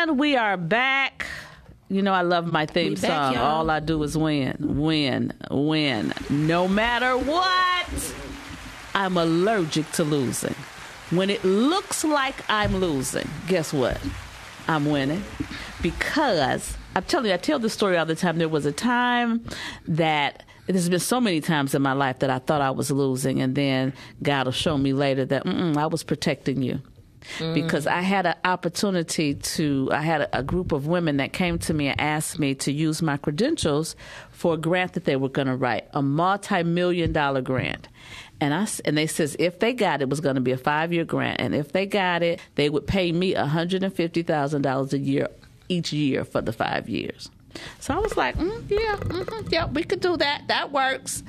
And 0.00 0.18
we 0.18 0.34
are 0.34 0.56
back. 0.56 1.26
You 1.90 2.00
know, 2.00 2.14
I 2.14 2.22
love 2.22 2.50
my 2.50 2.64
theme 2.64 2.94
back, 2.94 3.02
song. 3.02 3.34
Y'all. 3.34 3.44
All 3.44 3.70
I 3.70 3.80
do 3.80 4.02
is 4.02 4.16
win, 4.16 4.56
win, 4.58 5.30
win. 5.50 6.14
No 6.30 6.66
matter 6.66 7.18
what, 7.18 8.14
I'm 8.94 9.18
allergic 9.18 9.92
to 9.92 10.04
losing. 10.04 10.54
When 11.10 11.28
it 11.28 11.44
looks 11.44 12.02
like 12.02 12.36
I'm 12.48 12.76
losing, 12.76 13.28
guess 13.46 13.74
what? 13.74 14.00
I'm 14.68 14.86
winning. 14.86 15.22
Because 15.82 16.78
I'm 16.96 17.02
telling 17.02 17.26
you, 17.26 17.34
I 17.34 17.36
tell 17.36 17.58
this 17.58 17.74
story 17.74 17.98
all 17.98 18.06
the 18.06 18.14
time. 18.14 18.38
There 18.38 18.48
was 18.48 18.64
a 18.64 18.72
time 18.72 19.44
that 19.86 20.44
there's 20.66 20.88
been 20.88 20.98
so 20.98 21.20
many 21.20 21.42
times 21.42 21.74
in 21.74 21.82
my 21.82 21.92
life 21.92 22.20
that 22.20 22.30
I 22.30 22.38
thought 22.38 22.62
I 22.62 22.70
was 22.70 22.90
losing, 22.90 23.42
and 23.42 23.54
then 23.54 23.92
God 24.22 24.46
will 24.46 24.52
show 24.52 24.78
me 24.78 24.94
later 24.94 25.26
that 25.26 25.46
I 25.46 25.84
was 25.84 26.02
protecting 26.04 26.62
you 26.62 26.80
mm. 27.38 27.54
because 27.54 27.86
I 27.86 28.00
had 28.00 28.26
an 28.26 28.34
opportunity 28.44 29.34
to, 29.34 29.88
I 29.92 30.02
had 30.02 30.22
a, 30.22 30.38
a, 30.38 30.42
group 30.42 30.72
of 30.72 30.86
women 30.86 31.18
that 31.18 31.32
came 31.32 31.58
to 31.60 31.74
me 31.74 31.88
and 31.88 32.00
asked 32.00 32.38
me 32.38 32.54
to 32.56 32.72
use 32.72 33.02
my 33.02 33.16
credentials 33.16 33.96
for 34.30 34.54
a 34.54 34.56
grant 34.56 34.94
that 34.94 35.04
they 35.04 35.16
were 35.16 35.28
going 35.28 35.48
to 35.48 35.56
write, 35.56 35.88
a 35.92 36.02
multi 36.02 36.62
million 36.62 37.12
dollar 37.12 37.40
grant. 37.42 37.88
And 38.40 38.54
I 38.54 38.66
and 38.84 38.96
they 38.96 39.06
says 39.06 39.36
if 39.38 39.58
they 39.58 39.74
got 39.74 40.00
it, 40.00 40.04
it 40.04 40.08
was 40.08 40.20
going 40.20 40.36
to 40.36 40.40
be 40.40 40.52
a 40.52 40.56
five 40.56 40.92
year 40.92 41.04
grant, 41.04 41.40
and 41.40 41.54
if 41.54 41.72
they 41.72 41.84
got 41.84 42.22
it, 42.22 42.40
they 42.54 42.70
would 42.70 42.86
pay 42.86 43.12
me 43.12 43.34
one 43.34 43.48
hundred 43.48 43.82
and 43.82 43.94
fifty 43.94 44.22
thousand 44.22 44.62
dollars 44.62 44.94
a 44.94 44.98
year 44.98 45.28
each 45.68 45.92
year 45.92 46.24
for 46.24 46.40
the 46.40 46.52
five 46.52 46.88
years. 46.88 47.30
So 47.80 47.94
I 47.94 47.98
was 47.98 48.16
like, 48.16 48.36
mm, 48.36 48.70
yeah, 48.70 48.96
mm-hmm, 48.96 49.48
yeah, 49.50 49.66
we 49.66 49.82
could 49.82 50.00
do 50.00 50.16
that. 50.16 50.44
That 50.48 50.72
works. 50.72 51.22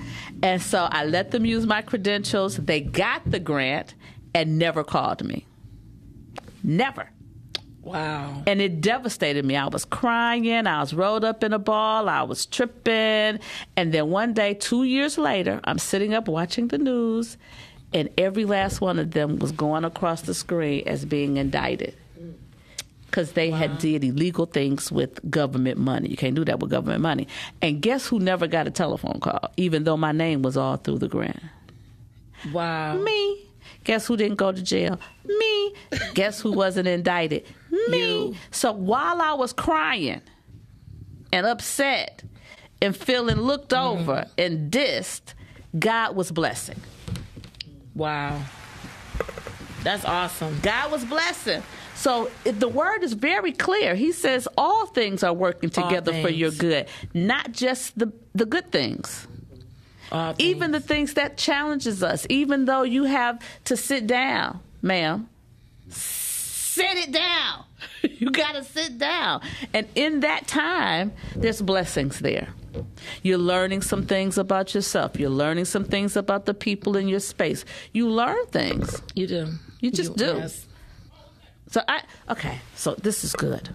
And 0.43 0.61
so 0.61 0.87
I 0.91 1.05
let 1.05 1.31
them 1.31 1.45
use 1.45 1.65
my 1.65 1.81
credentials. 1.81 2.57
They 2.57 2.81
got 2.81 3.29
the 3.29 3.39
grant 3.39 3.93
and 4.33 4.57
never 4.57 4.83
called 4.83 5.23
me. 5.23 5.45
Never. 6.63 7.09
Wow. 7.81 8.43
And 8.45 8.61
it 8.61 8.79
devastated 8.81 9.43
me. 9.43 9.55
I 9.55 9.67
was 9.67 9.85
crying. 9.85 10.67
I 10.67 10.81
was 10.81 10.93
rolled 10.93 11.25
up 11.25 11.43
in 11.43 11.51
a 11.51 11.59
ball. 11.59 12.09
I 12.09 12.21
was 12.23 12.45
tripping. 12.45 13.39
And 13.75 13.91
then 13.91 14.09
one 14.09 14.33
day, 14.33 14.53
two 14.53 14.83
years 14.83 15.17
later, 15.17 15.59
I'm 15.63 15.79
sitting 15.79 16.13
up 16.13 16.27
watching 16.27 16.67
the 16.67 16.77
news, 16.77 17.37
and 17.93 18.09
every 18.17 18.45
last 18.45 18.81
one 18.81 18.99
of 18.99 19.11
them 19.11 19.39
was 19.39 19.51
going 19.51 19.83
across 19.83 20.21
the 20.21 20.33
screen 20.33 20.87
as 20.87 21.05
being 21.05 21.37
indicted 21.37 21.95
because 23.11 23.33
they 23.33 23.49
wow. 23.49 23.57
had 23.57 23.77
did 23.77 24.05
illegal 24.05 24.45
things 24.45 24.89
with 24.89 25.29
government 25.29 25.77
money. 25.77 26.07
You 26.07 26.15
can't 26.15 26.33
do 26.33 26.45
that 26.45 26.61
with 26.61 26.71
government 26.71 27.01
money. 27.01 27.27
And 27.61 27.81
guess 27.81 28.07
who 28.07 28.19
never 28.19 28.47
got 28.47 28.67
a 28.67 28.71
telephone 28.71 29.19
call, 29.19 29.51
even 29.57 29.83
though 29.83 29.97
my 29.97 30.13
name 30.13 30.43
was 30.43 30.55
all 30.55 30.77
through 30.77 30.99
the 30.99 31.09
grant? 31.09 31.41
Wow. 32.53 32.95
Me. 32.95 33.50
Guess 33.83 34.07
who 34.07 34.17
didn't 34.17 34.37
go 34.37 34.51
to 34.51 34.61
jail? 34.61 34.99
Me. 35.25 35.73
Guess 36.13 36.41
who 36.41 36.51
wasn't 36.51 36.87
indicted? 36.87 37.45
Me. 37.89 37.99
You. 37.99 38.35
So 38.51 38.71
while 38.71 39.21
I 39.21 39.33
was 39.33 39.53
crying 39.53 40.21
and 41.31 41.45
upset 41.45 42.23
and 42.81 42.95
feeling 42.95 43.37
looked 43.37 43.71
mm. 43.71 43.83
over 43.83 44.25
and 44.37 44.71
dissed, 44.71 45.33
God 45.77 46.15
was 46.15 46.31
blessing. 46.31 46.79
Wow. 47.95 48.41
That's 49.83 50.05
awesome. 50.05 50.59
God 50.61 50.91
was 50.91 51.03
blessing. 51.05 51.63
So 51.95 52.31
the 52.43 52.67
word 52.67 53.03
is 53.03 53.13
very 53.13 53.51
clear. 53.51 53.95
He 53.95 54.11
says 54.11 54.47
all 54.57 54.87
things 54.87 55.23
are 55.23 55.33
working 55.33 55.69
together 55.69 56.13
for 56.21 56.29
your 56.29 56.51
good, 56.51 56.87
not 57.13 57.51
just 57.51 57.97
the 57.97 58.11
the 58.33 58.45
good 58.45 58.71
things 58.71 59.27
even 60.37 60.71
the 60.71 60.79
things 60.79 61.13
that 61.15 61.37
challenges 61.37 62.03
us, 62.03 62.25
even 62.29 62.65
though 62.65 62.83
you 62.83 63.05
have 63.05 63.41
to 63.65 63.77
sit 63.77 64.07
down, 64.07 64.59
ma'am, 64.81 65.29
sit 65.89 66.97
it 66.97 67.11
down. 67.11 67.65
you 68.01 68.31
got 68.31 68.53
to 68.53 68.63
sit 68.63 68.97
down. 68.97 69.41
And 69.73 69.87
in 69.95 70.21
that 70.21 70.47
time, 70.47 71.13
there's 71.35 71.61
blessings 71.61 72.19
there. 72.19 72.49
You're 73.23 73.37
learning 73.37 73.81
some 73.81 74.05
things 74.05 74.37
about 74.37 74.73
yourself. 74.73 75.19
You're 75.19 75.29
learning 75.29 75.65
some 75.65 75.83
things 75.83 76.15
about 76.15 76.45
the 76.45 76.53
people 76.53 76.95
in 76.95 77.07
your 77.07 77.19
space. 77.19 77.65
You 77.93 78.09
learn 78.09 78.45
things. 78.47 79.01
You 79.13 79.27
do. 79.27 79.47
You 79.79 79.91
just 79.91 80.11
you, 80.11 80.15
do. 80.15 80.47
So 81.69 81.81
I 81.87 82.03
okay. 82.29 82.59
So 82.75 82.95
this 82.95 83.23
is 83.23 83.33
good 83.33 83.69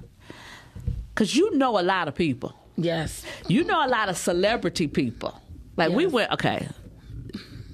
because 1.14 1.36
you 1.36 1.54
know 1.56 1.78
a 1.78 1.82
lot 1.82 2.08
of 2.08 2.14
people. 2.14 2.54
Yes. 2.76 3.24
You 3.48 3.64
know 3.64 3.84
a 3.84 3.88
lot 3.88 4.08
of 4.08 4.16
celebrity 4.16 4.86
people. 4.86 5.40
Like 5.76 5.92
we 5.92 6.04
Yes. 6.04 6.12
went. 6.12 6.32
Okay, 6.32 6.68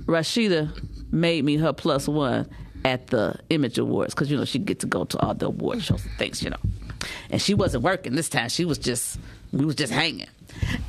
Rashida 0.06 0.70
made 1.12 1.44
me 1.44 1.56
her 1.56 1.72
plus 1.72 2.08
one 2.08 2.48
at 2.84 3.06
the 3.08 3.36
Image 3.50 3.78
Awards 3.78 4.14
because 4.14 4.30
you 4.30 4.36
know 4.36 4.44
she 4.44 4.58
get 4.58 4.80
to 4.80 4.86
go 4.86 5.04
to 5.04 5.18
all 5.20 5.34
the 5.34 5.46
award 5.46 5.82
shows 5.82 6.04
and 6.04 6.12
things. 6.18 6.42
You 6.42 6.50
know, 6.50 6.56
and 7.30 7.40
she 7.40 7.54
wasn't 7.54 7.84
working 7.84 8.14
this 8.14 8.28
time. 8.28 8.48
She 8.48 8.64
was 8.64 8.78
just 8.78 9.18
we 9.52 9.64
was 9.64 9.74
just 9.76 9.92
hanging, 9.92 10.28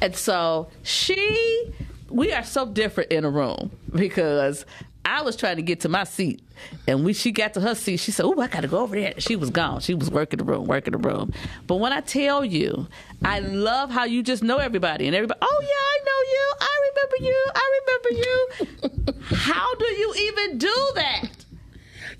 and 0.01 0.15
so 0.15 0.69
she 0.83 1.73
we 2.09 2.31
are 2.33 2.43
so 2.43 2.65
different 2.67 3.11
in 3.11 3.25
a 3.25 3.29
room 3.29 3.71
because. 3.93 4.65
I 5.05 5.21
was 5.21 5.35
trying 5.35 5.57
to 5.57 5.61
get 5.61 5.81
to 5.81 5.89
my 5.89 6.05
seat, 6.05 6.41
and 6.87 7.03
when 7.03 7.13
she 7.13 7.31
got 7.31 7.53
to 7.55 7.61
her 7.61 7.75
seat, 7.75 7.97
she 7.97 8.11
said, 8.11 8.25
"Oh, 8.25 8.39
I 8.39 8.47
got 8.47 8.61
to 8.61 8.67
go 8.67 8.79
over 8.79 8.95
there." 8.95 9.13
She 9.19 9.35
was 9.35 9.49
gone. 9.49 9.81
She 9.81 9.93
was 9.93 10.09
working 10.09 10.37
the 10.37 10.45
room, 10.45 10.65
working 10.65 10.93
the 10.93 10.97
room. 10.97 11.33
But 11.67 11.75
when 11.77 11.91
I 11.91 12.01
tell 12.01 12.45
you, 12.45 12.87
I 13.23 13.39
love 13.39 13.89
how 13.91 14.05
you 14.05 14.23
just 14.23 14.43
know 14.43 14.57
everybody, 14.57 15.07
and 15.07 15.15
everybody. 15.15 15.39
Oh 15.41 15.61
yeah, 15.61 15.67
I 15.93 15.97
know 16.05 16.21
you. 16.31 16.53
I 16.61 16.79
remember 16.89 17.17
you. 17.27 17.51
I 17.55 17.79
remember 17.81 19.09
you. 19.11 19.23
how 19.35 19.75
do 19.75 19.85
you 19.85 20.13
even 20.17 20.57
do 20.57 20.91
that? 20.95 21.29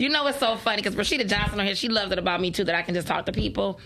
You 0.03 0.09
know 0.09 0.27
it's 0.27 0.37
so 0.37 0.57
funny 0.57 0.81
because 0.81 0.95
Rashida 0.95 1.25
Johnson 1.29 1.61
on 1.61 1.65
here, 1.65 1.75
she 1.75 1.87
loves 1.87 2.11
it 2.11 2.19
about 2.19 2.41
me 2.41 2.51
too 2.51 2.65
that 2.65 2.75
I 2.75 2.81
can 2.81 2.93
just 2.93 3.07
talk 3.07 3.25
to 3.27 3.31
people. 3.31 3.79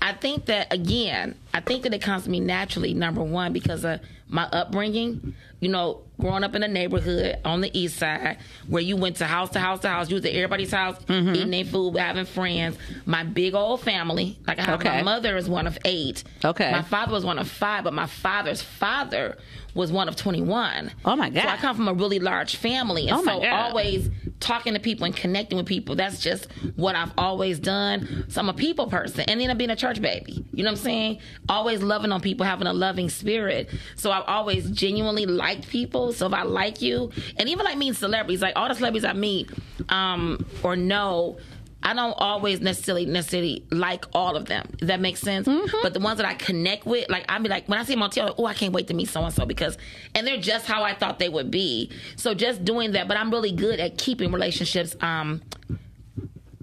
I 0.00 0.14
think 0.14 0.46
that 0.46 0.72
again, 0.72 1.34
I 1.52 1.60
think 1.60 1.82
that 1.82 1.92
it 1.92 2.00
comes 2.00 2.24
to 2.24 2.30
me 2.30 2.40
naturally. 2.40 2.94
Number 2.94 3.22
one, 3.22 3.52
because 3.52 3.84
of 3.84 4.00
my 4.30 4.44
upbringing. 4.44 5.34
You 5.60 5.68
know, 5.70 6.02
growing 6.20 6.44
up 6.44 6.54
in 6.54 6.62
a 6.62 6.68
neighborhood 6.68 7.38
on 7.44 7.60
the 7.60 7.76
east 7.76 7.96
side 7.98 8.38
where 8.68 8.80
you 8.82 8.96
went 8.96 9.16
to 9.16 9.26
house 9.26 9.50
to 9.50 9.58
house 9.58 9.80
to 9.80 9.88
house, 9.88 10.08
you 10.08 10.14
was 10.14 10.24
at 10.24 10.32
everybody's 10.32 10.70
house 10.70 10.96
Mm-hmm. 11.04 11.34
eating 11.34 11.50
their 11.50 11.64
food, 11.64 11.96
having 11.98 12.24
friends. 12.26 12.78
My 13.06 13.24
big 13.24 13.54
old 13.54 13.80
family, 13.82 14.38
like 14.46 14.60
I 14.60 14.62
have 14.62 14.80
Okay. 14.80 14.88
my 14.88 15.02
mother 15.02 15.36
is 15.36 15.48
one 15.50 15.66
of 15.66 15.76
eight. 15.84 16.22
Okay. 16.44 16.70
my 16.70 16.82
father 16.82 17.12
was 17.12 17.24
one 17.26 17.38
of 17.40 17.50
five, 17.50 17.82
but 17.84 17.92
my 17.92 18.06
father's 18.06 18.62
father 18.62 19.36
was 19.74 19.90
one 19.92 20.08
of 20.08 20.14
twenty 20.16 20.40
one. 20.42 20.92
Oh, 21.04 21.14
my 21.16 21.28
God. 21.28 21.42
So 21.42 21.48
I 21.48 21.56
come 21.58 21.76
from 21.76 21.88
a 21.88 21.92
really 21.94 22.20
large 22.20 22.56
family, 22.56 23.08
and 23.08 23.18
Oh, 23.18 23.22
my 23.22 23.34
so 23.34 23.40
God. 23.42 23.52
always 23.70 24.08
talking 24.40 24.74
to 24.74 24.80
people 24.80 25.04
and 25.04 25.14
connecting 25.14 25.56
with 25.56 25.66
people. 25.66 25.96
That's 25.96 26.20
just 26.20 26.50
what 26.76 26.94
I've 26.94 27.12
always 27.18 27.58
done. 27.58 28.24
So 28.28 28.40
I'm 28.40 28.48
a 28.48 28.54
people 28.54 28.88
person. 28.88 29.24
And 29.28 29.40
then 29.40 29.50
I'm 29.50 29.58
being 29.58 29.70
a 29.70 29.76
church 29.76 30.00
baby. 30.00 30.44
You 30.52 30.62
know 30.62 30.70
what 30.70 30.78
I'm 30.78 30.84
saying? 30.84 31.18
Always 31.48 31.82
loving 31.82 32.12
on 32.12 32.20
people, 32.20 32.46
having 32.46 32.66
a 32.66 32.72
loving 32.72 33.08
spirit. 33.08 33.70
So 33.96 34.10
I've 34.10 34.24
always 34.26 34.70
genuinely 34.70 35.26
liked 35.26 35.68
people. 35.68 36.12
So 36.12 36.26
if 36.26 36.32
I 36.32 36.42
like 36.42 36.82
you, 36.82 37.10
and 37.36 37.48
even 37.48 37.64
like 37.64 37.76
meeting 37.76 37.94
celebrities, 37.94 38.42
like 38.42 38.54
all 38.56 38.68
the 38.68 38.74
celebrities 38.74 39.04
I 39.04 39.12
meet 39.12 39.50
um, 39.88 40.44
or 40.62 40.76
know, 40.76 41.38
I 41.82 41.94
don't 41.94 42.14
always 42.18 42.60
necessarily 42.60 43.06
necessarily 43.06 43.64
like 43.70 44.04
all 44.12 44.36
of 44.36 44.46
them. 44.46 44.76
That 44.80 45.00
makes 45.00 45.20
sense. 45.20 45.48
But 45.82 45.94
the 45.94 46.00
ones 46.00 46.18
that 46.18 46.26
I 46.26 46.34
connect 46.34 46.86
with, 46.86 47.08
like 47.08 47.26
be 47.42 47.48
like, 47.48 47.68
when 47.68 47.78
I 47.78 47.84
see 47.84 47.94
them 47.94 48.02
on 48.02 48.10
TV, 48.10 48.34
oh, 48.36 48.46
I 48.46 48.54
can't 48.54 48.72
wait 48.72 48.88
to 48.88 48.94
meet 48.94 49.08
so 49.08 49.22
and 49.24 49.32
so 49.32 49.46
because, 49.46 49.78
and 50.14 50.26
they're 50.26 50.40
just 50.40 50.66
how 50.66 50.82
I 50.82 50.94
thought 50.94 51.18
they 51.18 51.28
would 51.28 51.50
be. 51.50 51.90
So 52.16 52.34
just 52.34 52.64
doing 52.64 52.92
that, 52.92 53.06
but 53.06 53.16
I'm 53.16 53.30
really 53.30 53.52
good 53.52 53.78
at 53.80 53.96
keeping 53.96 54.32
relationships 54.32 54.96
um, 55.00 55.40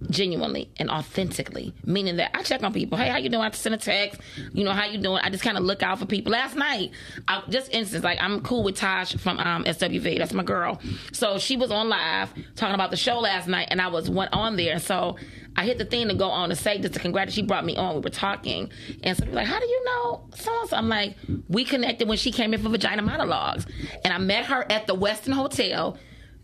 genuinely 0.10 0.70
and 0.78 0.90
authentically 0.90 1.74
meaning 1.84 2.18
that 2.18 2.32
i 2.36 2.42
check 2.44 2.64
on 2.64 2.74
people. 2.74 2.98
Hey 2.98 3.10
how 3.10 3.18
you 3.18 3.30
doing? 3.30 3.44
I 3.44 3.52
send 3.52 3.76
a 3.76 3.78
text. 3.78 4.22
You 4.54 4.64
know 4.64 4.72
how 4.72 4.86
you 4.86 4.98
doing? 4.98 5.20
I 5.24 5.30
just 5.30 5.44
kind 5.44 5.58
of 5.58 5.64
look 5.64 5.84
out 5.84 6.00
for 6.00 6.06
people. 6.06 6.32
Last 6.32 6.56
night 6.56 6.92
I, 7.28 7.44
just 7.50 7.74
instance 7.74 8.04
like 8.04 8.20
i'm 8.22 8.42
cool 8.42 8.64
with 8.64 8.76
Taj 8.76 9.16
from 9.16 9.40
um, 9.40 9.64
swv 9.64 10.18
that's 10.18 10.34
my 10.34 10.44
girl. 10.44 10.80
So 11.12 11.38
she 11.38 11.58
was 11.58 11.72
on 11.72 11.90
live 11.90 12.34
talking 12.56 12.76
about 12.76 12.92
the 12.92 12.98
show 12.98 13.20
last 13.20 13.48
night 13.48 13.68
and 13.72 13.82
i 13.82 13.88
was 13.88 14.10
went 14.10 14.34
on 14.34 14.56
there. 14.56 14.80
So 14.80 15.18
i 15.56 15.66
hit 15.66 15.78
the 15.78 15.86
thing 15.86 16.08
to 16.08 16.14
go 16.14 16.30
on 16.30 16.50
to 16.50 16.56
say 16.56 16.80
just 16.80 16.94
to 16.94 17.00
congratulate 17.00 17.34
she 17.34 17.42
brought 17.42 17.66
me 17.66 17.76
on. 17.76 17.96
We 17.96 18.02
were 18.02 18.10
talking. 18.10 18.72
And 19.04 19.18
so 19.18 19.26
like 19.26 19.48
how 19.48 19.60
do 19.60 19.66
you 19.66 19.86
know 19.86 20.28
so? 20.36 20.68
I'm 20.72 20.90
like 20.90 21.16
we 21.50 21.66
connected 21.66 22.08
when 22.08 22.18
she 22.18 22.32
came 22.32 22.54
in 22.54 22.62
for 22.62 22.70
vagina 22.70 23.02
monologues. 23.02 23.66
And 24.04 24.14
i 24.14 24.18
met 24.18 24.46
her 24.46 24.70
at 24.72 24.88
the 24.88 24.96
westin 24.96 25.34
hotel 25.34 25.98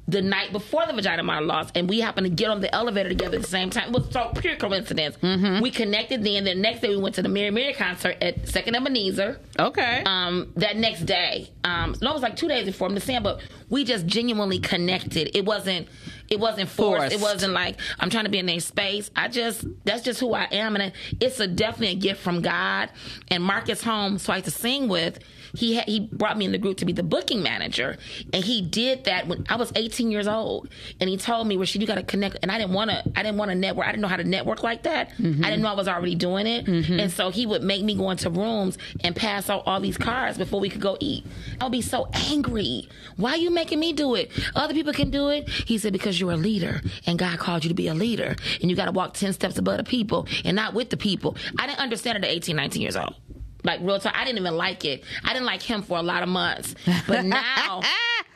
the 0.07 0.21
night 0.21 0.51
before 0.51 0.85
the 0.85 0.93
vagina 0.93 1.23
monologues, 1.23 1.71
and 1.75 1.87
we 1.87 1.99
happened 2.01 2.25
to 2.25 2.29
get 2.29 2.49
on 2.49 2.59
the 2.59 2.73
elevator 2.73 3.09
together 3.09 3.37
at 3.37 3.43
the 3.43 3.47
same 3.47 3.69
time. 3.69 3.89
It 3.89 3.93
was 3.93 4.11
so 4.11 4.31
pure 4.35 4.55
coincidence. 4.57 5.17
We 5.61 5.71
connected 5.71 6.23
then. 6.23 6.43
The 6.43 6.55
next 6.55 6.81
day, 6.81 6.89
we 6.89 6.97
went 6.97 7.15
to 7.15 7.21
the 7.21 7.29
Mary 7.29 7.51
Mary 7.51 7.73
concert 7.73 8.17
at 8.21 8.47
Second 8.49 8.75
Ebenezer. 8.75 9.39
Okay. 9.59 10.03
Um, 10.05 10.51
that 10.57 10.75
next 10.77 11.01
day, 11.05 11.49
um, 11.63 11.95
no, 12.01 12.11
it 12.11 12.13
was 12.13 12.23
like 12.23 12.35
two 12.35 12.47
days 12.47 12.65
before. 12.65 12.87
I'm 12.87 12.95
just 12.95 13.07
saying, 13.07 13.23
but 13.23 13.41
we 13.69 13.83
just 13.83 14.05
genuinely 14.05 14.59
connected. 14.59 15.35
It 15.35 15.45
wasn't. 15.45 15.87
It 16.29 16.39
wasn't 16.39 16.69
forced. 16.69 17.13
It 17.13 17.19
wasn't 17.19 17.51
like 17.51 17.77
I'm 17.99 18.09
trying 18.09 18.23
to 18.23 18.29
be 18.29 18.39
in 18.39 18.47
a 18.47 18.59
space. 18.59 19.11
I 19.17 19.27
just 19.27 19.65
that's 19.83 20.01
just 20.01 20.19
who 20.19 20.33
I 20.33 20.45
am, 20.45 20.75
and 20.77 20.93
it's 21.19 21.39
a 21.41 21.47
definitely 21.47 21.89
a 21.89 21.95
gift 21.99 22.21
from 22.21 22.41
God. 22.41 22.89
And 23.27 23.43
Marcus 23.43 23.83
Holmes, 23.83 24.25
who 24.25 24.31
I 24.31 24.37
used 24.37 24.45
to 24.45 24.51
sing 24.51 24.87
with, 24.87 25.19
he 25.53 25.75
had, 25.75 25.85
he 25.87 25.99
brought 25.99 26.37
me 26.37 26.45
in 26.45 26.51
the 26.51 26.57
group 26.57 26.77
to 26.77 26.85
be 26.85 26.93
the 26.93 27.03
booking 27.03 27.43
manager, 27.43 27.97
and 28.33 28.43
he 28.43 28.61
did 28.61 29.05
that 29.05 29.27
when 29.27 29.45
I 29.49 29.55
was 29.55 29.71
18 29.75 30.11
years 30.11 30.27
old. 30.27 30.69
And 30.99 31.09
he 31.09 31.17
told 31.17 31.47
me, 31.47 31.57
"Rashid, 31.57 31.81
you 31.81 31.87
got 31.87 31.95
to 31.95 32.03
connect." 32.03 32.37
And 32.41 32.51
I 32.51 32.57
didn't 32.57 32.73
want 32.73 32.91
to. 32.91 33.03
I 33.15 33.23
didn't 33.23 33.37
want 33.37 33.49
to 33.51 33.55
network. 33.55 33.87
I 33.87 33.91
didn't 33.91 34.01
know 34.01 34.07
how 34.07 34.17
to 34.17 34.23
network 34.23 34.63
like 34.63 34.83
that. 34.83 35.11
Mm-hmm. 35.17 35.43
I 35.43 35.49
didn't 35.49 35.63
know 35.63 35.69
I 35.69 35.73
was 35.73 35.87
already 35.87 36.15
doing 36.15 36.47
it. 36.47 36.65
Mm-hmm. 36.65 36.99
And 36.99 37.11
so 37.11 37.29
he 37.29 37.45
would 37.45 37.63
make 37.63 37.83
me 37.83 37.95
go 37.95 38.09
into 38.09 38.29
rooms 38.29 38.77
and 39.03 39.15
pass 39.15 39.49
out 39.49 39.63
all 39.65 39.79
these 39.79 39.97
cards 39.97 40.37
before 40.37 40.59
we 40.59 40.69
could 40.69 40.81
go 40.81 40.97
eat. 40.99 41.25
I 41.59 41.65
would 41.65 41.71
be 41.71 41.81
so 41.81 42.09
angry. 42.13 42.87
Why 43.17 43.31
are 43.31 43.37
you 43.37 43.51
making 43.51 43.79
me 43.79 43.93
do 43.93 44.15
it? 44.15 44.31
Other 44.55 44.73
people 44.73 44.93
can 44.93 45.09
do 45.09 45.29
it. 45.29 45.49
He 45.49 45.77
said, 45.77 45.93
"Because 45.93 46.19
you're 46.19 46.31
a 46.31 46.37
leader, 46.37 46.81
and 47.05 47.19
God 47.19 47.39
called 47.39 47.63
you 47.63 47.69
to 47.69 47.75
be 47.75 47.87
a 47.87 47.93
leader, 47.93 48.35
and 48.61 48.69
you 48.69 48.75
got 48.75 48.85
to 48.85 48.91
walk 48.91 49.13
10 49.13 49.33
steps 49.33 49.57
above 49.57 49.77
the 49.77 49.83
people 49.83 50.27
and 50.45 50.55
not 50.55 50.73
with 50.73 50.89
the 50.89 50.97
people." 50.97 51.35
I 51.57 51.67
didn't 51.67 51.79
understand 51.79 52.17
it 52.17 52.23
at 52.23 52.31
18, 52.31 52.55
19 52.55 52.81
years 52.81 52.95
old. 52.95 53.15
Like 53.63 53.79
real 53.81 53.99
talk, 53.99 54.13
I 54.15 54.25
didn't 54.25 54.39
even 54.39 54.55
like 54.57 54.85
it. 54.85 55.03
I 55.23 55.33
didn't 55.33 55.45
like 55.45 55.61
him 55.61 55.81
for 55.83 55.97
a 55.97 56.01
lot 56.03 56.23
of 56.23 56.29
months, 56.29 56.73
but 57.07 57.23
now. 57.37 57.81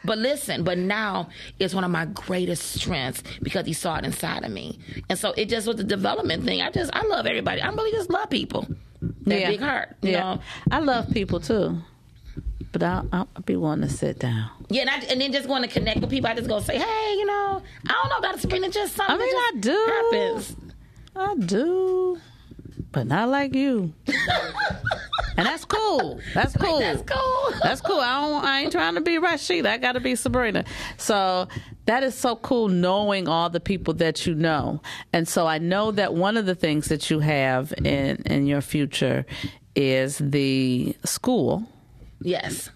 But 0.03 0.19
listen, 0.19 0.63
but 0.63 0.77
now 0.77 1.29
it's 1.57 1.73
one 1.73 1.83
of 1.83 1.89
my 1.89 2.05
greatest 2.05 2.73
strengths 2.79 3.23
because 3.41 3.65
he 3.65 3.73
saw 3.73 3.97
it 3.97 4.05
inside 4.05 4.43
of 4.43 4.51
me. 4.51 4.77
And 5.09 5.17
so 5.17 5.31
it 5.35 5.49
just 5.49 5.65
was 5.65 5.77
the 5.77 5.83
development 5.83 6.43
thing. 6.43 6.61
I 6.61 6.69
just, 6.69 6.95
I 6.95 7.01
love 7.07 7.25
everybody. 7.25 7.59
I 7.59 7.69
really 7.69 7.91
just 7.91 8.11
love 8.11 8.29
people. 8.29 8.67
That 9.01 9.39
Yeah. 9.39 9.49
big 9.49 9.59
heart, 9.61 9.95
you 10.03 10.11
yeah. 10.11 10.19
know? 10.35 10.41
I 10.69 10.77
love 10.79 11.09
people 11.09 11.39
too, 11.39 11.79
but 12.71 12.83
I'll, 12.83 13.07
I'll 13.11 13.27
be 13.47 13.55
wanting 13.55 13.89
to 13.89 13.93
sit 13.95 14.19
down. 14.19 14.47
Yeah, 14.69 14.81
and, 14.81 14.89
I, 14.91 14.99
and 15.11 15.19
then 15.21 15.31
just 15.31 15.47
going 15.47 15.63
to 15.63 15.67
connect 15.67 16.01
with 16.01 16.11
people. 16.11 16.29
I 16.29 16.35
just 16.35 16.47
go 16.49 16.59
say, 16.59 16.77
hey, 16.77 17.13
you 17.17 17.25
know, 17.25 17.63
I 17.89 17.93
don't 17.93 18.09
know, 18.09 18.17
about 18.29 18.39
Sabrina, 18.39 18.69
just 18.69 18.95
something 18.95 19.15
I 19.15 19.19
mean, 19.19 19.35
I 19.35 19.51
do. 19.59 19.85
happens. 20.11 20.55
I 21.15 21.35
do, 21.35 22.19
but 22.91 23.07
not 23.07 23.29
like 23.29 23.55
you. 23.55 23.91
and 25.37 25.45
that's 25.45 25.65
cool. 25.65 26.19
That's 26.33 26.55
cool. 26.55 26.79
That's 26.79 27.01
cool. 27.01 27.51
That's 27.63 27.81
cool. 27.81 27.99
I 27.99 28.21
don't. 28.21 28.43
I 28.45 28.61
ain't 28.61 28.71
trying 28.71 28.95
to 28.95 29.01
be 29.01 29.17
Rashida. 29.17 29.65
I 29.65 29.77
got 29.77 29.93
to 29.93 29.99
be 29.99 30.15
Sabrina. 30.15 30.65
So 30.97 31.47
that 31.85 32.03
is 32.03 32.15
so 32.15 32.35
cool 32.37 32.67
knowing 32.67 33.27
all 33.27 33.49
the 33.49 33.59
people 33.59 33.93
that 33.95 34.25
you 34.25 34.35
know. 34.35 34.81
And 35.13 35.27
so 35.27 35.47
I 35.47 35.57
know 35.57 35.91
that 35.91 36.13
one 36.13 36.37
of 36.37 36.45
the 36.45 36.55
things 36.55 36.87
that 36.87 37.09
you 37.09 37.19
have 37.19 37.73
in 37.77 38.17
in 38.25 38.45
your 38.45 38.61
future 38.61 39.25
is 39.75 40.17
the 40.19 40.95
school. 41.03 41.63
Yes. 42.21 42.69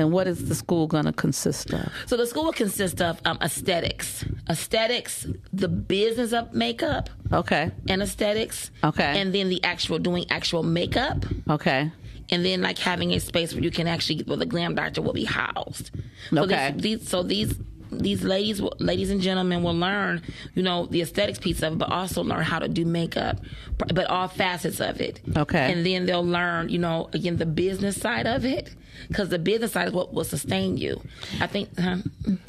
And 0.00 0.12
what 0.12 0.26
is 0.26 0.48
the 0.48 0.54
school 0.54 0.86
going 0.86 1.04
to 1.04 1.12
consist 1.12 1.72
of? 1.72 1.92
So 2.06 2.16
the 2.16 2.26
school 2.26 2.44
will 2.44 2.52
consist 2.52 3.00
of 3.02 3.20
um, 3.24 3.38
aesthetics, 3.42 4.24
aesthetics, 4.48 5.26
the 5.52 5.68
business 5.68 6.32
of 6.32 6.52
makeup 6.54 7.10
Okay. 7.32 7.70
and 7.88 8.02
aesthetics. 8.02 8.70
Okay. 8.82 9.20
And 9.20 9.34
then 9.34 9.48
the 9.50 9.62
actual 9.62 9.98
doing 9.98 10.24
actual 10.30 10.62
makeup. 10.62 11.24
Okay. 11.48 11.92
and 12.32 12.44
then 12.44 12.62
like 12.62 12.78
having 12.78 13.12
a 13.12 13.18
space 13.20 13.52
where 13.54 13.62
you 13.62 13.70
can 13.72 13.86
actually 13.88 14.22
where 14.22 14.36
the 14.36 14.46
glam 14.46 14.74
doctor 14.74 15.02
will 15.02 15.12
be 15.12 15.24
housed. 15.24 15.90
So 16.30 16.44
Okay. 16.44 16.72
These, 16.76 16.82
these, 17.00 17.08
so 17.08 17.22
these 17.22 17.58
these 17.92 18.22
ladies, 18.22 18.60
ladies 18.78 19.10
and 19.10 19.20
gentlemen, 19.20 19.64
will 19.64 19.74
learn, 19.74 20.22
you 20.54 20.62
know, 20.62 20.86
the 20.86 21.02
aesthetics 21.02 21.40
piece 21.40 21.60
of 21.60 21.72
it, 21.72 21.78
but 21.78 21.90
also 21.90 22.22
learn 22.22 22.44
how 22.44 22.60
to 22.60 22.68
do 22.68 22.84
makeup, 22.84 23.40
but 23.78 24.06
all 24.06 24.28
facets 24.28 24.78
of 24.80 25.00
it. 25.00 25.20
Okay. 25.36 25.72
And 25.72 25.84
then 25.84 26.06
they'll 26.06 26.24
learn, 26.24 26.68
you 26.68 26.78
know, 26.78 27.08
again 27.12 27.36
the 27.36 27.46
business 27.46 28.00
side 28.00 28.28
of 28.28 28.44
it, 28.44 28.72
because 29.08 29.28
the 29.28 29.38
business 29.38 29.72
side 29.72 29.88
is 29.88 29.94
what 29.94 30.12
will 30.14 30.24
sustain 30.24 30.76
you. 30.76 31.00
I 31.40 31.46
think. 31.46 31.68
Huh? 31.78 31.96